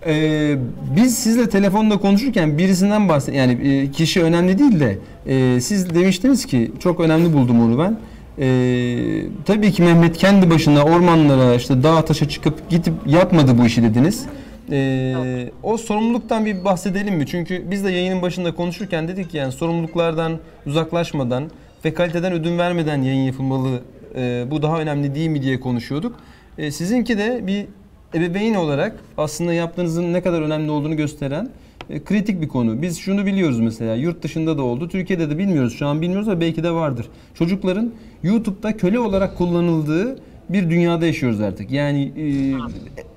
Ee, 0.06 0.56
biz 0.96 1.18
sizle 1.18 1.48
telefonda 1.48 1.96
konuşurken 1.96 2.58
birisinden 2.58 3.08
bahset 3.08 3.34
yani 3.34 3.52
e, 3.52 3.90
kişi 3.90 4.22
önemli 4.22 4.58
değil 4.58 4.80
de 4.80 4.98
e, 5.26 5.60
siz 5.60 5.94
demiştiniz 5.94 6.46
ki 6.46 6.72
çok 6.78 7.00
önemli 7.00 7.32
buldum 7.32 7.60
onu 7.62 7.78
ben. 7.78 7.98
Ee, 8.38 9.22
tabii 9.44 9.72
ki 9.72 9.82
Mehmet 9.82 10.16
kendi 10.16 10.50
başına 10.50 10.84
ormanlara 10.84 11.54
işte 11.54 11.82
dağa 11.82 12.04
taşa 12.04 12.28
çıkıp 12.28 12.70
gidip 12.70 12.94
yapmadı 13.06 13.58
bu 13.58 13.66
işi 13.66 13.82
dediniz. 13.82 14.26
Ee, 14.70 15.50
o 15.62 15.76
sorumluluktan 15.76 16.44
bir 16.44 16.64
bahsedelim 16.64 17.14
mi? 17.14 17.26
Çünkü 17.26 17.70
biz 17.70 17.84
de 17.84 17.90
yayının 17.90 18.22
başında 18.22 18.54
konuşurken 18.54 19.08
dedik 19.08 19.30
ki 19.30 19.36
yani 19.36 19.52
sorumluluklardan 19.52 20.38
uzaklaşmadan 20.66 21.50
ve 21.84 21.94
kaliteden 21.94 22.32
ödün 22.32 22.58
vermeden 22.58 23.02
yayın 23.02 23.22
yapılmalı. 23.22 23.80
Ee, 24.16 24.44
bu 24.50 24.62
daha 24.62 24.80
önemli 24.80 25.14
değil 25.14 25.28
mi 25.28 25.42
diye 25.42 25.60
konuşuyorduk. 25.60 26.16
Ee, 26.58 26.70
sizinki 26.70 27.18
de 27.18 27.46
bir 27.46 27.66
ebeveyn 28.14 28.54
olarak 28.54 28.96
aslında 29.18 29.54
yaptığınızın 29.54 30.12
ne 30.12 30.22
kadar 30.22 30.42
önemli 30.42 30.70
olduğunu 30.70 30.96
gösteren 30.96 31.50
e, 31.90 32.04
kritik 32.04 32.40
bir 32.40 32.48
konu. 32.48 32.82
Biz 32.82 32.98
şunu 32.98 33.26
biliyoruz 33.26 33.60
mesela 33.60 33.94
yurt 33.94 34.22
dışında 34.22 34.58
da 34.58 34.62
oldu. 34.62 34.88
Türkiye'de 34.88 35.30
de 35.30 35.38
bilmiyoruz. 35.38 35.78
Şu 35.78 35.86
an 35.86 36.00
bilmiyoruz 36.00 36.28
ama 36.28 36.40
belki 36.40 36.62
de 36.62 36.70
vardır. 36.70 37.06
Çocukların 37.34 37.92
YouTube'da 38.22 38.76
köle 38.76 38.98
olarak 38.98 39.38
kullanıldığı 39.38 40.18
bir 40.48 40.70
dünyada 40.70 41.06
yaşıyoruz 41.06 41.40
artık. 41.40 41.70
Yani 41.70 42.12
e, 42.16 42.24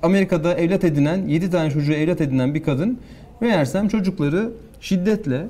Amerika'da 0.02 0.54
evlat 0.54 0.84
edinen, 0.84 1.26
7 1.26 1.50
tane 1.50 1.70
çocuğu 1.70 1.92
evlat 1.92 2.20
edinen 2.20 2.54
bir 2.54 2.62
kadın 2.62 2.98
meğersem 3.40 3.88
çocukları 3.88 4.50
şiddetle 4.80 5.46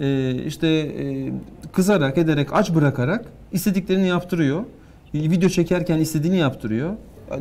e, 0.00 0.34
işte 0.46 0.68
e, 0.68 1.32
kızarak, 1.72 2.18
ederek, 2.18 2.48
aç 2.52 2.74
bırakarak 2.74 3.24
istediklerini 3.52 4.08
yaptırıyor. 4.08 4.64
Video 5.14 5.48
çekerken 5.48 5.98
istediğini 5.98 6.36
yaptırıyor. 6.36 6.90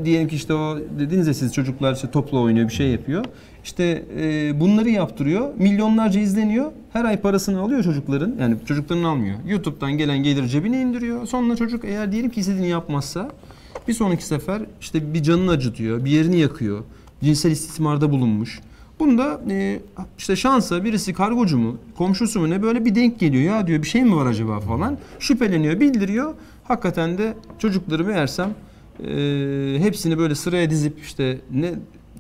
Diyelim 0.06 0.28
ki 0.28 0.36
işte 0.36 0.54
o 0.54 0.78
dediniz 1.00 1.28
ya 1.28 1.34
siz 1.34 1.54
çocuklar 1.54 1.96
işte 1.96 2.12
topla 2.12 2.40
oynuyor 2.40 2.68
bir 2.68 2.74
şey 2.74 2.88
yapıyor. 2.88 3.26
İşte 3.64 4.06
e, 4.20 4.60
bunları 4.60 4.90
yaptırıyor. 4.90 5.54
Milyonlarca 5.58 6.20
izleniyor. 6.20 6.72
Her 6.94 7.06
ay 7.06 7.22
parasını 7.22 7.62
alıyor 7.62 7.84
çocukların. 7.84 8.36
Yani 8.40 8.56
çocukların 8.66 9.04
almıyor. 9.04 9.36
YouTube'dan 9.48 9.92
gelen 9.92 10.24
gelir 10.24 10.48
cebine 10.48 10.82
indiriyor. 10.82 11.26
Sonra 11.28 11.56
çocuk 11.56 11.86
eğer 11.86 12.12
diyelim 12.12 12.30
ki 12.30 12.40
istediğini 12.40 12.70
yapmazsa 12.70 13.32
bir 13.88 13.94
sonraki 13.94 14.26
sefer 14.26 14.62
işte 14.82 15.14
bir 15.14 15.24
canını 15.24 15.52
acıtıyor, 15.52 16.06
bir 16.06 16.12
yerini 16.12 16.40
yakıyor. 16.40 16.84
Cinsel 17.24 17.52
istismarda 17.52 18.12
bulunmuş. 18.12 18.62
Bunda 19.00 19.42
e, 19.50 19.80
işte 20.18 20.36
şansa 20.36 20.84
birisi 20.84 21.14
kargocu 21.14 21.58
mu, 21.58 21.78
komşusu 21.98 22.40
mu 22.40 22.50
ne 22.50 22.62
böyle 22.62 22.86
bir 22.86 22.96
denk 22.96 23.20
geliyor. 23.20 23.44
Ya 23.44 23.68
diyor 23.68 23.82
bir 23.82 23.88
şey 23.88 24.04
mi 24.04 24.16
var 24.16 24.26
acaba 24.26 24.60
falan. 24.60 24.98
Şüpheleniyor, 25.20 25.80
bildiriyor. 25.80 26.34
Hakikaten 26.64 27.18
de 27.18 27.34
çocukları 27.60 28.06
meğersem 28.06 28.50
e, 29.00 29.80
hepsini 29.80 30.18
böyle 30.18 30.36
sıraya 30.36 30.70
dizip 30.70 31.00
işte 31.02 31.38
ne 31.52 31.72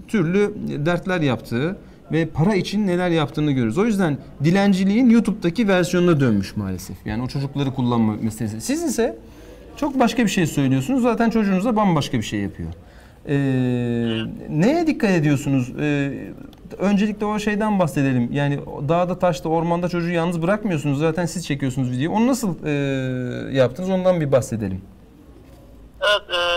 türlü 0.08 0.54
dertler 0.86 1.22
yaptığı 1.22 1.78
ve 2.12 2.26
para 2.26 2.56
için 2.56 2.88
neler 2.88 3.10
yaptığını 3.10 3.52
görürüz. 3.52 3.78
O 3.78 3.86
yüzden 3.86 4.18
dilenciliğin 4.44 5.10
YouTube'daki 5.10 5.68
versiyonuna 5.68 6.20
dönmüş 6.20 6.58
maalesef. 6.58 6.98
Yani 7.06 7.24
o 7.24 7.28
çocukları 7.28 7.74
kullanma 7.74 8.16
meselesi. 8.22 8.62
Siz 8.62 8.84
ise 8.84 9.18
çok 9.78 10.00
başka 10.00 10.24
bir 10.24 10.30
şey 10.30 10.48
söylüyorsunuz. 10.48 11.02
Zaten 11.02 11.30
çocuğunuz 11.30 11.66
da 11.66 11.76
bambaşka 11.76 12.18
bir 12.18 12.24
şey 12.24 12.40
yapıyor. 12.40 12.70
Ee, 13.28 13.36
neye 14.50 14.88
dikkat 14.88 15.12
ediyorsunuz? 15.12 15.72
Ee, 15.80 16.12
öncelikle 16.78 17.26
o 17.26 17.40
şeyden 17.40 17.80
bahsedelim. 17.80 18.30
Yani 18.34 18.60
dağda, 18.90 19.20
taşta, 19.20 19.50
ormanda 19.50 19.90
çocuğu 19.90 20.10
yalnız 20.10 20.42
bırakmıyorsunuz. 20.42 21.00
Zaten 21.00 21.26
siz 21.26 21.46
çekiyorsunuz 21.46 21.92
videoyu. 21.92 22.12
Onu 22.12 22.28
nasıl 22.28 22.66
e, 22.66 22.72
yaptınız? 23.58 23.90
Ondan 23.90 24.22
bir 24.22 24.32
bahsedelim. 24.32 24.82
Evet, 26.02 26.30
e, 26.30 26.34
bu 26.34 26.40
4 26.40 26.53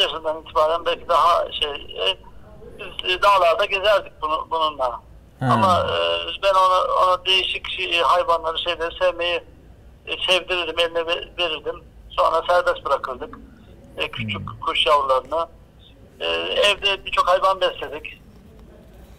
yaşından 0.00 0.40
itibaren 0.42 0.84
belki 0.86 1.08
daha 1.08 1.52
şey, 1.52 1.70
e, 1.70 2.16
biz 2.78 3.10
e, 3.10 3.22
dağlarda 3.22 3.64
gezerdik 3.64 4.12
bunu, 4.22 4.46
bununla. 4.50 4.90
Ha. 4.90 5.00
Ama 5.40 5.86
e, 5.90 5.96
ben 6.42 6.54
ona, 6.54 7.04
ona 7.04 7.24
değişik 7.26 7.70
şey, 7.70 8.00
hayvanları, 8.00 8.58
şeyleri 8.58 8.94
sevmeyi 8.98 9.40
e, 10.06 10.12
sevdirirdim, 10.28 10.78
eline 10.78 11.06
ve- 11.06 11.28
verirdim. 11.38 11.84
Sonra 12.10 12.42
serbest 12.48 12.84
bırakırdık. 12.84 13.38
E, 13.96 14.10
küçük 14.10 14.62
kuş 14.66 14.86
yavrularını. 14.86 15.46
E, 16.20 16.26
evde 16.70 17.04
birçok 17.04 17.28
hayvan 17.28 17.60
besledik. 17.60 18.20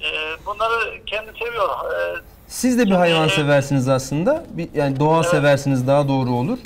E, 0.02 0.08
bunları 0.46 1.06
kendi 1.06 1.32
seviyor. 1.40 1.70
E, 1.94 2.16
Siz 2.48 2.80
de 2.80 2.86
bir 2.86 2.92
hayvan 2.92 3.28
seversiniz 3.28 3.90
aslında. 3.90 4.46
Bir, 4.50 4.70
yani 4.74 5.00
doğa 5.00 5.24
seversiniz 5.24 5.88
daha 5.88 6.08
doğru 6.08 6.30
olur. 6.30 6.58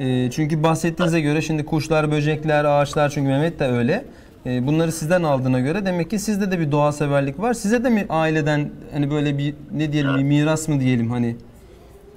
Ee, 0.00 0.30
çünkü 0.30 0.62
bahsettiğinize 0.62 1.20
göre 1.20 1.42
şimdi 1.42 1.66
kuşlar, 1.66 2.10
böcekler, 2.10 2.64
ağaçlar 2.64 3.08
çünkü 3.08 3.28
Mehmet 3.28 3.60
de 3.60 3.66
öyle. 3.66 4.04
Ee, 4.46 4.66
bunları 4.66 4.92
sizden 4.92 5.22
aldığına 5.22 5.60
göre 5.60 5.86
demek 5.86 6.10
ki 6.10 6.18
sizde 6.18 6.50
de 6.50 6.58
bir 6.58 6.72
doğa 6.72 6.92
severlik 6.92 7.40
var. 7.40 7.54
Size 7.54 7.84
de 7.84 7.90
mi 7.90 8.06
aileden 8.10 8.70
hani 8.92 9.10
böyle 9.10 9.38
bir 9.38 9.54
ne 9.72 9.92
diyelim 9.92 10.18
bir 10.18 10.22
miras 10.22 10.68
mı 10.68 10.80
diyelim 10.80 11.10
hani? 11.10 11.36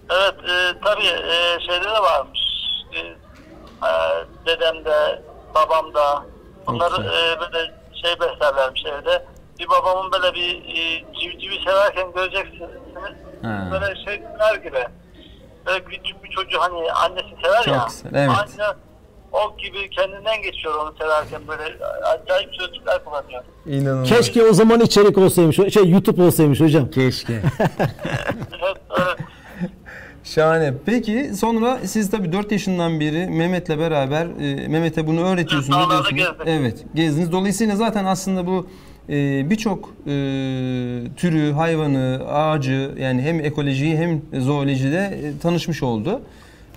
Evet, 0.09 0.36
e, 0.49 0.79
tabii 0.84 1.05
e, 1.05 1.59
şeyde 1.67 1.86
de 1.86 2.01
varmış. 2.01 2.39
E, 2.93 2.99
e, 3.88 3.91
dedem 4.45 4.86
de, 4.86 5.21
babam 5.55 5.93
da. 5.93 6.23
Bunları 6.67 7.03
e, 7.03 7.39
böyle 7.39 7.71
şey 8.01 8.11
beslerlermiş 8.19 8.84
evde. 8.86 9.25
Bir 9.59 9.69
babamın 9.69 10.11
böyle 10.11 10.34
bir 10.34 10.55
e, 10.55 11.03
civcivi 11.19 11.63
severken 11.65 12.13
göreceksiniz. 12.15 12.69
Ha. 13.41 13.69
Böyle 13.71 13.95
şeyler 13.95 14.55
gibi. 14.55 15.03
Böyle 15.66 15.84
küçük 15.84 16.24
bir 16.24 16.30
çocuğu 16.30 16.59
hani 16.59 16.91
annesi 16.91 17.28
sever 17.43 17.64
Çok 17.64 17.74
ya. 17.74 17.88
güzel, 17.89 18.11
evet. 18.14 18.30
Anne 18.30 18.78
o 19.32 19.57
gibi 19.57 19.89
kendinden 19.89 20.41
geçiyor 20.41 20.76
onu 20.76 20.93
severken 21.01 21.41
böyle 21.47 21.64
acayip 22.03 22.49
sözcükler 22.55 23.05
kullanıyor. 23.05 23.43
İnanılmaz. 23.66 24.09
Keşke 24.09 24.43
o 24.43 24.53
zaman 24.53 24.80
içerik 24.80 25.18
olsaymış. 25.18 25.74
Şey 25.74 25.89
YouTube 25.89 26.24
olsaymış 26.24 26.59
hocam. 26.59 26.89
Keşke. 26.91 27.34
Evet, 28.64 28.78
evet. 28.99 29.18
Şahane. 30.24 30.74
Peki 30.86 31.32
sonra 31.36 31.78
siz 31.86 32.11
tabii 32.11 32.32
4 32.32 32.51
yaşından 32.51 32.99
beri 32.99 33.28
Mehmet'le 33.28 33.70
beraber 33.70 34.26
e, 34.26 34.68
Mehmet'e 34.68 35.07
bunu 35.07 35.26
öğretiyorsunuz, 35.26 35.78
Evet. 36.11 36.36
Evet, 36.45 36.86
gezdiniz. 36.95 37.32
Dolayısıyla 37.32 37.76
zaten 37.76 38.05
aslında 38.05 38.47
bu 38.47 38.68
e, 39.10 39.49
birçok 39.49 39.89
e, 39.89 40.14
türü, 41.18 41.51
hayvanı, 41.51 42.22
ağacı 42.30 42.95
yani 42.97 43.22
hem 43.22 43.39
ekolojiyi 43.39 43.97
hem 43.97 44.41
zoolojide 44.41 45.20
e, 45.24 45.39
tanışmış 45.39 45.84
oldu. 45.84 46.22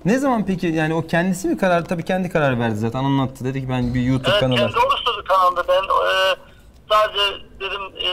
Ne 0.05 0.18
zaman 0.18 0.47
peki 0.47 0.66
yani 0.66 0.95
o 0.95 1.07
kendisi 1.07 1.49
mi 1.49 1.59
karar 1.59 1.85
tabii 1.85 2.05
kendi 2.05 2.29
karar 2.31 2.59
verdi 2.59 2.77
zaten 2.77 3.05
anlattı 3.05 3.45
dedi 3.45 3.61
ki 3.61 3.68
ben 3.68 3.95
bir 3.95 4.01
YouTube 4.03 4.31
Evet, 4.31 4.41
kanalı 4.41 4.57
kendi 4.57 4.79
oluşturdu 4.79 5.24
kanalda. 5.29 5.64
Ben 5.68 5.83
e, 5.83 6.37
sadece 6.91 7.45
dedim 7.61 7.83
e, 7.83 8.09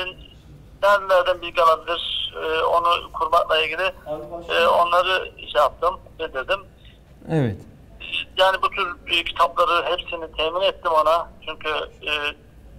nerelerden 0.83 1.41
bilgi 1.41 1.61
alabilir 1.61 2.33
e, 2.43 2.61
onu 2.63 3.11
kurmakla 3.13 3.61
ilgili 3.61 3.91
e, 4.49 4.67
onları 4.67 5.31
şey 5.37 5.61
yaptım, 5.61 5.99
dedim. 6.19 6.59
Evet. 7.29 7.57
Yani 8.37 8.57
bu 8.61 8.69
tür 8.69 8.87
e, 9.07 9.23
kitapları 9.23 9.85
hepsini 9.85 10.31
temin 10.37 10.61
ettim 10.61 10.91
ona. 10.91 11.29
Çünkü 11.45 11.69
e, 12.09 12.11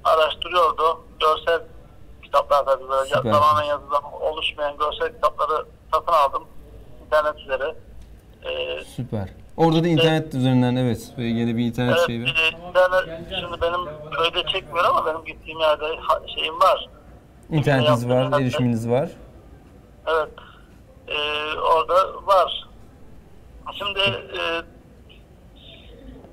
araştırıyordu. 0.05 1.01
Görsel 1.21 1.63
kitaplar 2.23 2.65
tabii 2.65 2.89
böyle 2.89 3.09
Süper. 3.09 3.33
tamamen 3.33 3.63
yazıdan 3.65 4.03
oluşmayan 4.21 4.77
görsel 4.79 5.13
kitapları 5.15 5.67
satın 5.93 6.13
aldım. 6.13 6.45
internet 7.07 7.39
üzere. 7.41 7.75
E, 8.45 8.85
Süper. 8.85 9.29
Orada 9.57 9.85
da 9.85 9.89
internet 9.89 10.35
üzerinden 10.35 10.77
evet 10.77 11.13
ve 11.19 11.23
yine 11.25 11.57
bir 11.57 11.65
internet 11.67 11.97
Evet, 11.99 12.07
şeyi 12.07 12.23
var. 12.23 12.55
internet 12.69 13.29
şimdi 13.41 13.61
benim 13.63 14.11
köyde 14.11 14.47
çekmiyor 14.49 14.85
ama 14.85 15.07
benim 15.07 15.25
gittiğim 15.25 15.61
yerde 15.61 15.85
şeyim 16.39 16.61
var. 16.61 16.89
İnternetiniz 17.51 18.09
var, 18.09 18.23
yaptım. 18.23 18.43
erişiminiz 18.43 18.89
var. 18.91 19.09
Evet. 20.07 20.29
E, 21.09 21.19
orada 21.59 22.27
var. 22.27 22.69
Şimdi 23.79 23.99
e, 24.39 24.63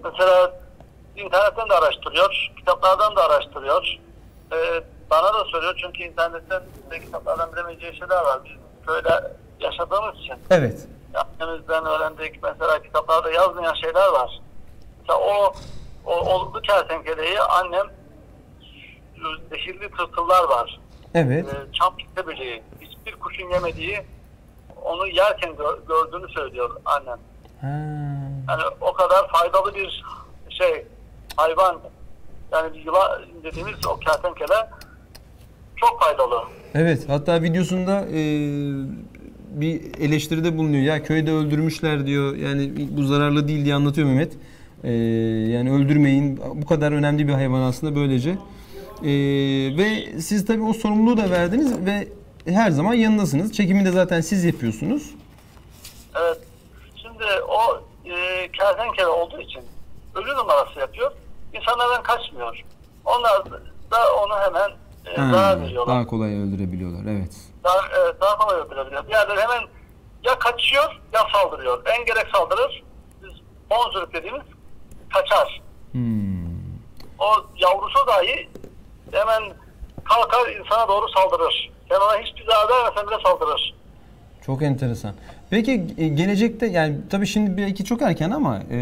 mesela 0.03 0.60
internetten 1.15 1.69
de 1.69 1.73
araştırıyor, 1.73 2.51
kitaplardan 2.57 3.15
da 3.15 3.23
araştırıyor. 3.25 3.97
E, 4.53 4.83
bana 5.09 5.33
da 5.33 5.45
soruyor 5.45 5.79
çünkü 5.85 6.03
internetten 6.03 6.63
de 6.91 6.99
kitaplardan 6.99 7.53
bilemeyeceği 7.53 7.97
şeyler 7.97 8.21
var. 8.21 8.39
Biz 8.45 8.51
köyde 8.87 9.31
yaşadığımız 9.59 10.15
için. 10.15 10.35
Evet. 10.49 10.87
Annemizden 11.39 11.85
öğrendik 11.85 12.43
mesela 12.43 12.81
kitaplarda 12.81 13.31
yazmayan 13.31 13.73
şeyler 13.73 14.07
var. 14.07 14.39
Mesela 14.99 15.19
o, 15.19 15.53
o 16.05 16.15
oluklu 16.15 16.61
kertenkeleyi 16.61 17.41
annem 17.41 17.87
zehirli 19.49 19.91
tırtıllar 19.91 20.43
var. 20.43 20.79
Evet. 21.13 21.45
Ee, 21.47 21.73
çam 21.73 21.97
kitle 21.97 22.27
böceği. 22.27 22.63
Hiçbir 22.81 23.15
kuşun 23.19 23.49
yemediği 23.49 24.01
onu 24.83 25.07
yerken 25.07 25.49
gö- 25.49 25.87
gördüğünü 25.87 26.29
söylüyor 26.31 26.81
annem. 26.85 27.17
Ha. 27.61 27.67
Yani 28.49 28.63
o 28.81 28.93
kadar 28.93 29.27
faydalı 29.27 29.75
bir 29.75 30.03
şey 30.49 30.87
hayvan 31.35 31.79
yani 32.51 32.73
bir 32.73 32.85
yılan 32.85 33.21
dediğimiz 33.43 33.85
o 33.87 33.99
kertenkele 33.99 34.69
çok 35.75 36.01
faydalı. 36.01 36.43
Evet 36.73 37.09
hatta 37.09 37.41
videosunda 37.41 38.05
e, 38.13 38.21
bir 39.51 39.81
eleştiride 39.99 40.57
bulunuyor. 40.57 40.83
Ya 40.83 41.03
köyde 41.03 41.31
öldürmüşler 41.31 42.05
diyor. 42.05 42.35
Yani 42.35 42.71
bu 42.91 43.03
zararlı 43.03 43.47
değil 43.47 43.65
diye 43.65 43.75
anlatıyor 43.75 44.07
Mehmet. 44.07 44.33
E, 44.83 44.91
yani 45.51 45.71
öldürmeyin. 45.71 46.41
Bu 46.55 46.65
kadar 46.65 46.91
önemli 46.91 47.27
bir 47.27 47.33
hayvan 47.33 47.61
aslında 47.61 47.95
böylece. 47.95 48.29
E, 48.29 49.11
ve 49.77 50.19
siz 50.21 50.45
tabii 50.45 50.61
o 50.61 50.73
sorumluluğu 50.73 51.17
da 51.17 51.29
verdiniz 51.29 51.85
ve 51.85 52.07
her 52.45 52.71
zaman 52.71 52.93
yanındasınız. 52.93 53.53
Çekimi 53.53 53.85
de 53.85 53.91
zaten 53.91 54.21
siz 54.21 54.43
yapıyorsunuz. 54.43 55.15
Evet. 56.21 56.37
Şimdi 56.95 57.23
o 57.47 57.81
e, 58.09 58.47
kertenkele 58.51 59.07
olduğu 59.07 59.41
için 59.41 59.61
ölü 60.15 60.35
numarası 60.35 60.79
yapıyor. 60.79 61.11
İnsanlardan 61.61 62.03
kaçmıyor. 62.03 62.63
Onlar 63.05 63.45
da 63.91 64.15
onu 64.23 64.39
hemen 64.39 64.69
e, 65.05 65.21
Ha, 65.21 65.31
zarar 65.33 65.61
veriyorlar. 65.61 65.95
daha 65.95 66.05
kolay 66.07 66.35
öldürebiliyorlar. 66.41 67.11
Evet. 67.11 67.35
Daha, 67.63 67.77
evet, 68.03 68.21
daha 68.21 68.37
kolay 68.37 68.59
öldürebiliyor. 68.59 69.07
Diğerleri 69.07 69.41
hemen 69.41 69.67
ya 70.23 70.39
kaçıyor 70.39 70.99
ya 71.13 71.21
saldırıyor. 71.33 71.81
En 71.85 72.05
gerek 72.05 72.27
saldırır. 72.35 72.83
Biz 73.23 73.31
bonzuruk 73.69 74.13
dediğimiz 74.13 74.41
kaçar. 75.13 75.61
Hmm. 75.91 76.41
O 77.19 77.25
yavrusu 77.57 78.07
dahi 78.07 78.49
hemen 79.11 79.43
kalkar 80.03 80.49
insana 80.51 80.87
doğru 80.87 81.05
saldırır. 81.09 81.71
Sen 81.89 81.95
ona 81.95 82.17
hiçbir 82.17 82.45
zarar 82.45 82.69
vermesen 82.69 83.07
bile 83.07 83.15
saldırır. 83.25 83.75
Çok 84.45 84.61
enteresan. 84.61 85.15
Peki 85.51 85.85
e, 85.97 86.07
gelecekte 86.07 86.65
yani 86.65 86.95
tabii 87.09 87.27
şimdi 87.27 87.57
belki 87.57 87.85
çok 87.85 88.01
erken 88.01 88.31
ama 88.31 88.59
e, 88.71 88.77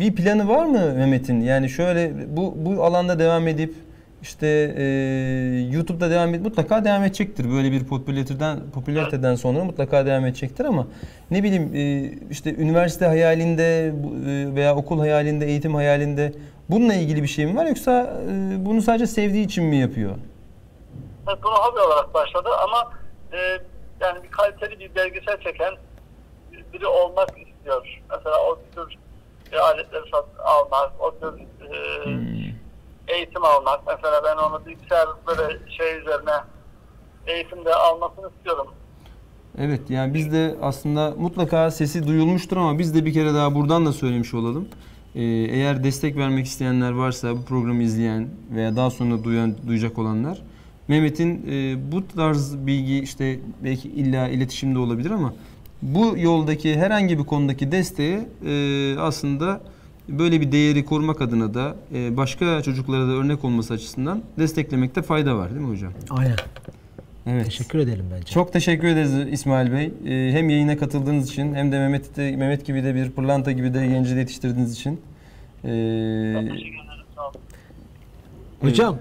bir 0.00 0.14
planı 0.14 0.48
var 0.48 0.66
mı 0.66 0.94
Mehmet'in? 0.94 1.40
Yani 1.40 1.70
şöyle 1.70 2.12
bu 2.36 2.54
bu 2.56 2.84
alanda 2.84 3.18
devam 3.18 3.48
edip 3.48 3.74
işte 4.22 4.74
e, 4.76 4.84
YouTube'da 5.72 6.10
devam 6.10 6.34
et 6.34 6.42
mutlaka 6.42 6.84
devam 6.84 7.04
edecektir. 7.04 7.50
Böyle 7.50 7.72
bir 7.72 7.84
popülariteden 7.84 8.58
popülariteden 8.74 9.34
sonra 9.34 9.64
mutlaka 9.64 10.06
devam 10.06 10.26
edecektir 10.26 10.64
ama 10.64 10.86
ne 11.30 11.42
bileyim 11.42 11.74
e, 11.74 12.12
işte 12.30 12.54
üniversite 12.54 13.06
hayalinde 13.06 13.86
e, 13.86 14.54
veya 14.54 14.76
okul 14.76 14.98
hayalinde, 14.98 15.46
eğitim 15.46 15.74
hayalinde 15.74 16.32
bununla 16.70 16.94
ilgili 16.94 17.22
bir 17.22 17.28
şey 17.28 17.46
mi 17.46 17.56
var 17.56 17.66
yoksa 17.66 18.20
e, 18.30 18.66
bunu 18.66 18.82
sadece 18.82 19.06
sevdiği 19.06 19.44
için 19.44 19.64
mi 19.64 19.76
yapıyor? 19.76 20.14
Evet, 21.28 21.38
bunu 21.44 21.54
hobi 21.54 21.80
olarak 21.80 22.14
başladı 22.14 22.48
ama 22.64 22.92
e, 23.32 23.38
yani 24.00 24.22
bir 24.22 24.30
kaliteli 24.30 24.78
bir 24.80 24.94
belgesel 24.94 25.40
çeken 25.40 25.74
biri 26.72 26.86
olmak 26.86 27.28
istiyor. 27.28 28.00
Mesela 28.10 28.36
o 28.50 28.58
tür 28.74 28.96
e, 29.52 29.58
aletleri 29.58 30.10
sat, 30.10 30.26
almak, 30.38 30.92
o 31.00 31.18
tür 31.20 31.40
e, 31.70 31.74
eğitim 33.08 33.44
almak. 33.44 33.80
Mesela 33.86 34.22
ben 34.24 34.36
onu 34.36 34.66
bilgisayar 34.66 35.08
böyle 35.26 35.70
şey 35.70 35.98
üzerine 35.98 36.34
eğitimde 37.26 37.74
almasını 37.74 38.30
istiyorum. 38.36 38.66
Evet 39.58 39.80
yani 39.88 40.14
biz 40.14 40.32
de 40.32 40.56
aslında 40.62 41.14
mutlaka 41.18 41.70
sesi 41.70 42.06
duyulmuştur 42.06 42.56
ama 42.56 42.78
biz 42.78 42.94
de 42.94 43.04
bir 43.04 43.12
kere 43.12 43.34
daha 43.34 43.54
buradan 43.54 43.86
da 43.86 43.92
söylemiş 43.92 44.34
olalım. 44.34 44.68
Ee, 45.14 45.22
eğer 45.24 45.84
destek 45.84 46.16
vermek 46.16 46.46
isteyenler 46.46 46.92
varsa 46.92 47.36
bu 47.36 47.44
programı 47.44 47.82
izleyen 47.82 48.28
veya 48.50 48.76
daha 48.76 48.90
sonra 48.90 49.24
duyan 49.24 49.54
duyacak 49.66 49.98
olanlar 49.98 50.42
Mehmet'in 50.88 51.46
e, 51.50 51.76
bu 51.92 52.08
tarz 52.08 52.66
bilgi 52.66 52.98
işte 52.98 53.38
belki 53.64 53.88
illa 53.88 54.28
iletişimde 54.28 54.78
olabilir 54.78 55.10
ama 55.10 55.34
bu 55.82 56.14
yoldaki 56.18 56.76
herhangi 56.78 57.18
bir 57.18 57.24
konudaki 57.24 57.72
desteği 57.72 58.18
e, 58.46 58.94
aslında 58.98 59.60
böyle 60.08 60.40
bir 60.40 60.52
değeri 60.52 60.84
korumak 60.84 61.20
adına 61.22 61.54
da 61.54 61.76
e, 61.94 62.16
başka 62.16 62.62
çocuklara 62.62 63.02
da 63.02 63.12
örnek 63.12 63.44
olması 63.44 63.74
açısından 63.74 64.22
desteklemekte 64.38 65.02
fayda 65.02 65.36
var 65.36 65.50
değil 65.50 65.60
mi 65.60 65.68
hocam? 65.70 65.92
Aynen. 66.10 66.36
Evet. 67.26 67.44
Teşekkür 67.44 67.78
edelim 67.78 68.06
bence. 68.14 68.32
Çok 68.32 68.52
teşekkür 68.52 68.88
ederiz 68.88 69.12
İsmail 69.32 69.72
Bey. 69.72 69.84
Ee, 70.06 70.32
Hem 70.32 70.50
yayına 70.50 70.78
katıldığınız 70.78 71.30
için 71.30 71.54
hem 71.54 71.72
de 71.72 71.78
Mehmet, 71.78 72.16
de, 72.16 72.36
Mehmet 72.36 72.66
gibi 72.66 72.84
de 72.84 72.94
bir 72.94 73.10
pırlanta 73.10 73.52
gibi 73.52 73.74
de 73.74 73.86
genci 73.86 74.16
de 74.16 74.18
yetiştirdiğiniz 74.20 74.72
için. 74.72 75.00
Teşekkür 75.62 75.78
ederim. 75.78 76.74
Sağ 77.14 77.22
olun. 77.28 77.34
Hocam, 78.60 78.96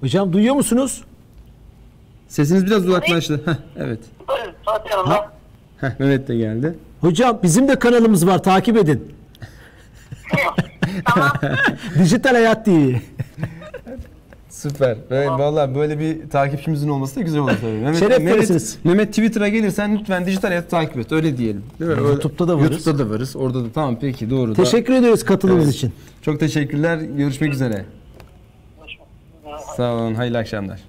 hocam 0.00 0.32
duyuyor 0.32 0.54
musunuz? 0.54 1.04
sesiniz 2.28 2.66
biraz 2.66 2.86
uzaklaştı. 2.86 3.42
Heh, 3.44 3.54
evet. 3.76 4.00
Fatih 4.66 4.90
Hanım'la. 4.90 5.32
Heh, 5.80 5.90
Mehmet 5.98 6.28
de 6.28 6.36
geldi. 6.36 6.74
Hocam 7.00 7.38
bizim 7.42 7.68
de 7.68 7.78
kanalımız 7.78 8.26
var 8.26 8.42
takip 8.42 8.76
edin. 8.76 9.12
Tamam. 11.14 11.32
Dijital 11.98 12.30
Hayat 12.34 12.64
TV. 12.64 12.94
Süper. 14.50 14.96
Ve 15.10 15.28
vallahi 15.28 15.74
böyle 15.74 15.98
bir 15.98 16.30
takipçimizin 16.30 16.88
olması 16.88 17.16
da 17.16 17.20
güzel 17.20 17.40
olur 17.40 17.52
tabii. 17.60 17.70
Mehmet, 17.72 17.98
Şeref 17.98 18.18
Mehmet, 18.18 18.34
verirsiniz. 18.34 18.78
Mehmet 18.84 19.08
Twitter'a 19.08 19.48
gelirsen 19.48 19.98
lütfen 19.98 20.26
dijital 20.26 20.48
hayatı 20.48 20.68
takip 20.68 20.98
et. 20.98 21.12
Öyle 21.12 21.36
diyelim. 21.38 21.64
Değil 21.80 21.90
mi? 21.90 21.96
Öyle- 21.96 22.08
YouTube'da 22.08 22.48
da 22.48 22.58
varız. 22.58 22.70
YouTube'da 22.70 22.98
da 22.98 23.10
varız. 23.10 23.36
Orada 23.36 23.64
da 23.64 23.68
tamam 23.74 23.96
peki 24.00 24.30
doğru. 24.30 24.50
da. 24.50 24.54
Teşekkür 24.54 24.94
ediyoruz 24.94 25.24
katılımınız 25.24 25.64
Evet. 25.64 25.74
için. 25.76 25.92
Çok 26.22 26.40
teşekkürler. 26.40 26.96
Görüşmek 26.98 27.52
üzere. 27.52 27.84
Sağ 29.76 29.92
olun. 29.92 30.14
Hayırlı 30.14 30.38
akşamlar. 30.38 30.80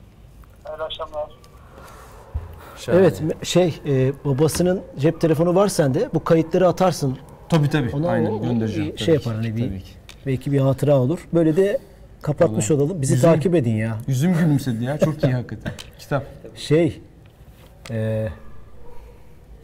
Akşamlar. 2.77 3.01
Evet 3.01 3.21
şey 3.43 3.79
e, 3.85 4.11
babasının 4.25 4.81
cep 4.99 5.21
telefonu 5.21 5.55
var 5.55 5.67
sende. 5.67 6.09
Bu 6.13 6.23
kayıtları 6.23 6.67
atarsın. 6.67 7.17
Tabii 7.49 7.69
tabii. 7.69 7.89
Ona 7.95 8.09
Aynen 8.09 8.31
o- 8.31 8.41
göndereceğim. 8.41 8.97
şey 8.97 9.13
yapar 9.13 9.35
hani 9.35 9.55
bir- 9.55 9.67
Tabii 9.67 9.79
ki. 9.81 9.91
Belki 10.25 10.51
bir 10.51 10.59
hatıra 10.59 10.97
olur. 10.99 11.27
Böyle 11.33 11.55
de 11.55 11.79
kapatmış 12.21 12.71
olalım. 12.71 13.01
Bizi 13.01 13.13
Yüzüm- 13.13 13.21
takip 13.31 13.55
edin 13.55 13.75
ya. 13.75 13.97
Yüzüm 14.07 14.33
gülümsedi 14.33 14.83
ya. 14.83 14.97
Çok 14.97 15.23
iyi 15.23 15.33
hakikaten. 15.33 15.71
Kitap. 15.99 16.25
Şey 16.55 17.01
e, 17.91 18.27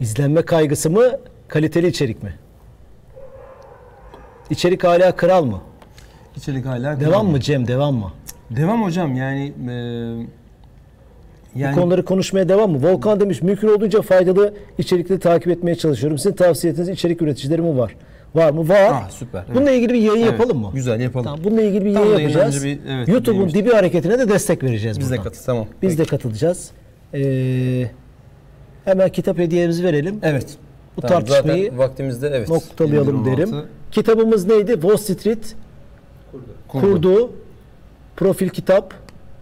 izlenme 0.00 0.42
kaygısı 0.42 0.90
mı 0.90 1.02
kaliteli 1.48 1.86
içerik 1.86 2.22
mi? 2.22 2.34
İçerik 4.50 4.84
hala 4.84 5.16
kral 5.16 5.44
mı? 5.44 5.60
İçerik 6.36 6.66
hala 6.66 7.00
Devam 7.00 7.26
mı 7.26 7.40
Cem 7.40 7.66
devam 7.68 7.94
mı? 7.94 8.12
Devam 8.50 8.82
hocam 8.82 9.16
yani 9.16 9.52
e, 9.70 9.74
yani 11.56 11.76
Bu 11.76 11.80
konuları 11.80 12.04
konuşmaya 12.04 12.48
devam 12.48 12.70
mı? 12.70 12.82
Volkan 12.82 13.20
demiş 13.20 13.42
mümkün 13.42 13.68
olduğunca 13.68 14.02
faydalı 14.02 14.54
içerikleri 14.78 15.18
takip 15.20 15.48
etmeye 15.48 15.74
çalışıyorum. 15.74 16.18
Sizin 16.18 16.32
tavsiye 16.36 16.70
ettiğiniz 16.72 16.88
içerik 16.88 17.22
üreticileri 17.22 17.62
mi 17.62 17.78
var? 17.78 17.96
Var 18.34 18.50
mı? 18.50 18.68
Var. 18.68 18.88
Ah, 18.92 19.10
süper, 19.10 19.44
evet. 19.46 19.56
Bununla 19.56 19.70
ilgili 19.70 19.92
bir 19.92 19.98
yayın 19.98 20.22
Evet, 20.22 20.32
yapalım 20.32 20.58
mı? 20.58 20.70
güzel, 20.74 21.00
yapalım. 21.00 21.24
Tamam, 21.24 21.40
bununla 21.44 21.62
ilgili 21.62 21.84
bir 21.84 21.90
yayın 21.90 22.18
yapacağız. 22.18 22.64
bir- 22.64 22.78
evet, 22.88 23.08
YouTube'un 23.08 23.48
dibi 23.50 23.70
hareketine 23.70 24.18
de 24.18 24.28
destek 24.28 24.62
vereceğiz 24.62 24.98
biz 24.98 25.06
de 25.10 25.10
buradan. 25.10 25.24
katıl 25.24 25.42
tamam. 25.44 25.66
Biz 25.82 25.98
de 25.98 26.04
katılacağız. 26.04 26.70
Ee, 27.14 27.86
hemen 28.84 29.08
kitap 29.08 29.38
hediyemizi 29.38 29.84
verelim. 29.84 30.18
Evet. 30.22 30.46
Bu 30.96 31.00
Tamam, 31.00 31.24
tartışmayı 31.24 31.62
zaten 31.64 31.78
vaktimizde 31.78 32.28
evet. 32.34 32.48
noktalayalım 32.48 33.24
7-16 33.24 33.36
derim. 33.36 33.50
Kitabımız 33.90 34.46
neydi? 34.46 34.72
Wall 34.72 34.96
Street 34.96 35.54
kurdu. 36.68 36.80
kurduğu 36.92 37.32
profil 38.16 38.48
kitap. 38.48 38.94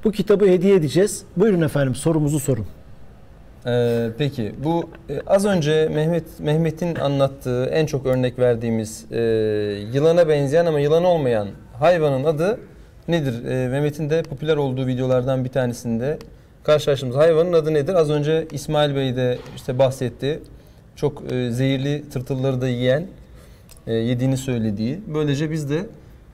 Bu 0.05 0.13
kitabı 0.13 0.47
hediye 0.47 0.75
edeceğiz. 0.75 1.25
Buyurun 1.37 1.61
efendim 1.61 1.95
sorumuzu 1.95 2.41
sorun. 2.41 2.67
Ee, 3.67 4.09
peki 4.19 4.55
bu 4.65 4.91
e, 5.11 5.21
az 5.27 5.47
önce 5.47 5.89
Mehmet 5.95 6.41
Mehmet'in 6.41 6.95
anlattığı 6.95 7.65
en 7.65 7.87
çok 7.87 8.07
örnek 8.07 8.39
verdiğimiz 8.39 9.05
e, 9.13 9.21
yılana 9.93 10.29
benzeyen 10.29 10.67
ama 10.67 10.81
yılan 10.81 11.05
olmayan 11.05 11.49
hayvanın 11.79 12.25
adı 12.25 12.61
nedir? 13.09 13.45
E, 13.45 13.69
Mehmet'in 13.69 14.11
de 14.11 14.23
popüler 14.23 14.57
olduğu 14.57 14.87
videolardan 14.87 15.45
bir 15.45 15.49
tanesinde 15.49 16.19
karşılaştığımız 16.65 17.17
hayvanın 17.17 17.53
adı 17.53 17.75
nedir? 17.75 17.95
Az 17.95 18.11
önce 18.11 18.47
İsmail 18.53 18.95
Bey 18.95 19.17
de 19.17 19.39
işte 19.57 19.79
bahsetti. 19.79 20.41
Çok 20.97 21.33
e, 21.33 21.51
zehirli 21.51 22.09
tırtılları 22.11 22.61
da 22.61 22.69
yiyen, 22.69 23.07
e, 23.87 23.95
yediğini 23.95 24.37
söylediği. 24.37 25.01
Böylece 25.15 25.51
biz 25.51 25.71
de 25.71 25.87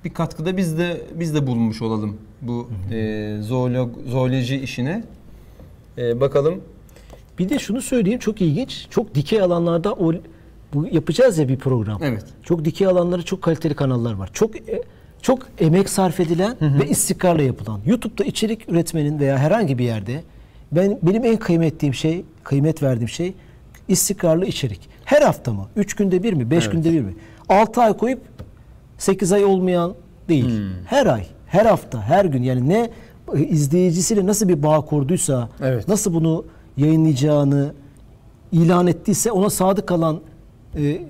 bir 0.05 0.11
katkıda 0.15 0.57
biz 0.57 0.79
de 0.79 1.01
biz 1.15 1.35
de 1.35 1.47
bulunmuş 1.47 1.83
olalım 1.83 2.17
bu 2.43 2.69
e, 2.93 3.39
zoolog, 3.43 3.91
zooloji 4.07 4.57
işine. 4.57 5.05
E, 5.99 6.21
bakalım 6.21 6.61
Bir 7.39 7.49
de 7.49 7.59
şunu 7.59 7.83
söyleyeyim 7.83 8.19
çok 8.19 8.41
ilginç. 8.41 8.87
Çok 8.91 9.15
dikey 9.15 9.41
alanlarda 9.41 9.93
o 9.93 10.13
bu 10.75 10.87
yapacağız 10.87 11.39
ya 11.39 11.49
bir 11.49 11.59
program. 11.59 12.03
Evet. 12.03 12.25
Çok 12.43 12.65
dikey 12.65 12.87
alanları 12.87 13.25
çok 13.25 13.43
kaliteli 13.43 13.75
kanallar 13.75 14.13
var. 14.13 14.31
Çok 14.33 14.57
e, 14.57 14.83
çok 15.23 15.47
emek 15.59 15.89
sarf 15.89 16.21
edilen 16.21 16.57
ve 16.61 16.89
istikrarla 16.89 17.43
yapılan. 17.43 17.81
YouTube'da 17.87 18.25
içerik 18.25 18.69
üretmenin 18.69 19.19
veya 19.19 19.39
herhangi 19.39 19.79
bir 19.79 19.85
yerde 19.85 20.23
ben 20.73 20.99
benim 21.03 21.25
en 21.25 21.37
kıymettiğim 21.37 21.95
şey, 21.95 22.25
kıymet 22.45 22.83
verdiğim 22.83 23.09
şey 23.09 23.35
istikrarlı 23.89 24.47
içerik. 24.47 24.81
Her 25.05 25.23
hafta 25.23 25.53
mı? 25.53 25.69
3 25.77 25.95
günde 25.95 26.23
bir 26.23 26.33
mi? 26.33 26.51
5 26.51 26.65
Evet. 26.65 26.73
günde 26.73 26.93
bir 26.93 27.01
mi? 27.01 27.15
6 27.49 27.81
ay 27.81 27.97
koyup 27.97 28.21
8 28.99 29.33
ay 29.33 29.45
olmayan 29.45 29.95
değil. 30.29 30.61
Her 30.87 31.07
ay, 31.07 31.27
her 31.47 31.67
hafta, 31.67 32.03
her 32.03 32.25
gün 32.25 32.43
yani 32.43 32.69
ne 32.69 32.91
e, 33.35 33.41
izleyicisiyle 33.41 34.27
nasıl 34.27 34.49
bir 34.49 34.63
bağ 34.63 34.81
kurduysa, 34.81 35.49
Evet. 35.63 35.89
nasıl 35.89 36.15
bunu 36.15 36.45
yayınlayacağını 36.77 37.73
ilan 38.53 38.87
ettiyse 38.87 39.33
ona 39.33 39.51
sadık 39.51 39.87
kalan 39.87 40.21
e, 40.79 41.01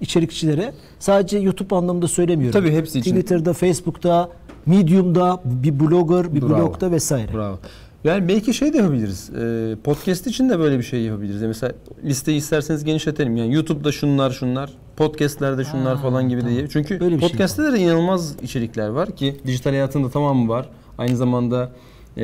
içerikçilere 0.00 0.72
sadece 0.98 1.38
YouTube 1.38 1.76
anlamında 1.76 2.08
söylemiyorum. 2.08 2.60
Tabii 2.60 2.72
hepsi 2.76 2.98
için. 2.98 3.10
Twitter'da, 3.10 3.52
Facebook'ta, 3.52 4.28
Medium'da, 4.66 5.40
bir 5.44 5.80
blogger, 5.80 6.34
bir 6.34 6.42
Bravo. 6.42 6.58
blogda 6.58 6.90
vesaire. 6.90 7.34
Bravo. 7.34 7.58
Yani 8.04 8.28
belki 8.28 8.54
şey 8.54 8.72
de 8.72 8.76
yapabiliriz. 8.76 9.30
Ee, 9.30 9.74
podcast 9.84 10.26
için 10.26 10.48
de 10.50 10.58
böyle 10.58 10.78
bir 10.78 10.82
şey 10.82 11.02
yapabiliriz. 11.02 11.40
Yani 11.42 11.48
mesela 11.48 11.72
listeyi 12.04 12.38
isterseniz 12.38 12.84
genişletelim. 12.84 13.36
Yani 13.36 13.54
YouTube'da 13.54 13.92
şunlar 13.92 14.30
şunlar, 14.30 14.70
podcastlerde 15.06 15.64
şunlar 15.64 16.02
falan 16.02 16.28
gibi 16.28 16.44
de. 16.44 16.68
Çünkü 16.68 17.00
Böyle 17.00 17.20
şey 17.20 17.28
podcast'te 17.28 17.72
de 17.72 17.78
inanılmaz 17.78 18.36
içerikler 18.42 18.88
var 18.88 19.16
ki 19.16 19.36
dijital 19.46 19.70
hayatında 19.70 20.10
tamamı 20.10 20.48
var. 20.48 20.68
Aynı 20.98 21.16
zamanda 21.16 21.70
e, 22.16 22.22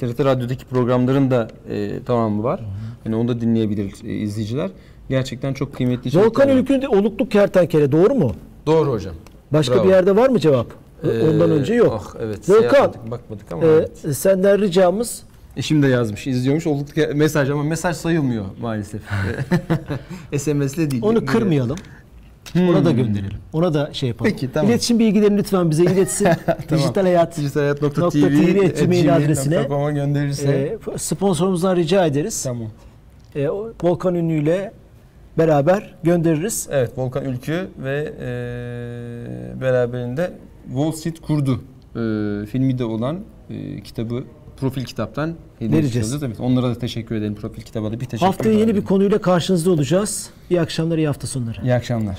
TRT 0.00 0.20
Radyo'daki 0.20 0.64
programların 0.64 1.30
da 1.30 1.48
e, 1.70 2.02
tamamı 2.06 2.42
var. 2.42 2.60
Yani 3.04 3.16
onu 3.16 3.28
da 3.28 3.40
dinleyebilir 3.40 3.94
e, 4.04 4.14
izleyiciler. 4.14 4.70
Gerçekten 5.08 5.54
çok 5.54 5.74
kıymetli 5.74 6.08
içerikler 6.08 6.26
Volkan 6.28 6.48
var. 6.48 6.54
Ülkü'nde 6.54 6.88
Olukluk 6.88 7.30
Kertenkele 7.30 7.92
doğru 7.92 8.14
mu? 8.14 8.32
Doğru 8.66 8.90
hocam. 8.90 9.14
Başka 9.52 9.74
Bravo. 9.74 9.84
bir 9.84 9.88
yerde 9.88 10.16
var 10.16 10.28
mı 10.28 10.38
cevap? 10.38 10.66
Ee, 11.04 11.28
Ondan 11.28 11.50
önce 11.50 11.74
yok. 11.74 12.02
ah, 12.16 12.20
evet. 12.20 12.50
Volkan, 12.50 12.94
Bakmadık, 13.10 13.52
ama 13.52 13.64
e, 13.64 13.66
evet. 13.66 14.16
senden 14.16 14.60
ricamız 14.60 15.22
Eşim 15.56 15.82
de 15.82 15.86
yazmış, 15.86 16.26
izliyormuş. 16.26 16.66
Olduk 16.66 16.94
ki 16.94 17.08
mesaj 17.14 17.50
ama 17.50 17.62
mesaj 17.62 17.96
sayılmıyor 17.96 18.44
maalesef. 18.60 19.00
SMS'le 20.36 20.90
değil. 20.90 21.02
onu 21.02 21.26
kırmayalım. 21.26 21.76
Ona 22.56 22.84
da 22.84 22.90
gönderelim. 22.90 23.38
Ona 23.52 23.74
da 23.74 23.90
şey 23.92 24.08
yapalım. 24.08 24.30
Peki, 24.32 24.52
tamam. 24.52 24.70
İletişim 24.70 24.98
bilgilerini 24.98 25.38
lütfen 25.38 25.70
bize 25.70 25.82
iletsin. 25.84 26.28
Dijital 26.70 27.02
hayat 27.02 27.36
Dijitalhayat.tv 27.36 27.84
Nokta 27.84 28.10
TV 28.10 29.10
adresine 29.12 29.56
e, 30.54 30.78
sponsorumuzdan 30.96 31.76
rica 31.76 32.06
ederiz. 32.06 32.42
tamam. 32.42 32.68
E, 33.34 33.48
Volkan 33.82 34.14
Ünlü 34.14 34.42
ile 34.42 34.72
beraber 35.38 35.94
göndeririz. 36.02 36.68
Evet, 36.70 36.98
Volkan 36.98 37.24
Ülkü 37.24 37.68
ve 37.78 38.12
e, 38.20 39.60
beraberinde 39.60 40.32
Wall 40.66 40.92
Street 40.92 41.20
kurdu 41.20 41.60
e, 41.96 42.46
filmi 42.46 42.78
de 42.78 42.84
olan 42.84 43.18
e, 43.50 43.80
kitabı 43.82 44.24
profil 44.60 44.84
kitaptan 44.84 45.34
Vereceğiz. 45.60 45.84
edeceğiz. 45.84 46.22
Evet, 46.22 46.40
onlara 46.40 46.68
da 46.68 46.74
teşekkür 46.74 47.14
edelim. 47.14 47.34
Profil 47.34 47.62
kitaba 47.62 47.86
da 47.92 48.00
bir 48.00 48.04
teşekkür 48.06 48.26
Haftaya 48.26 48.58
yeni 48.58 48.74
bir 48.74 48.84
konuyla 48.84 49.18
karşınızda 49.18 49.70
olacağız. 49.70 50.30
İyi 50.50 50.60
akşamlar, 50.60 50.98
iyi 50.98 51.06
hafta 51.06 51.26
sonları. 51.26 51.62
İyi 51.62 51.74
akşamlar. 51.74 52.18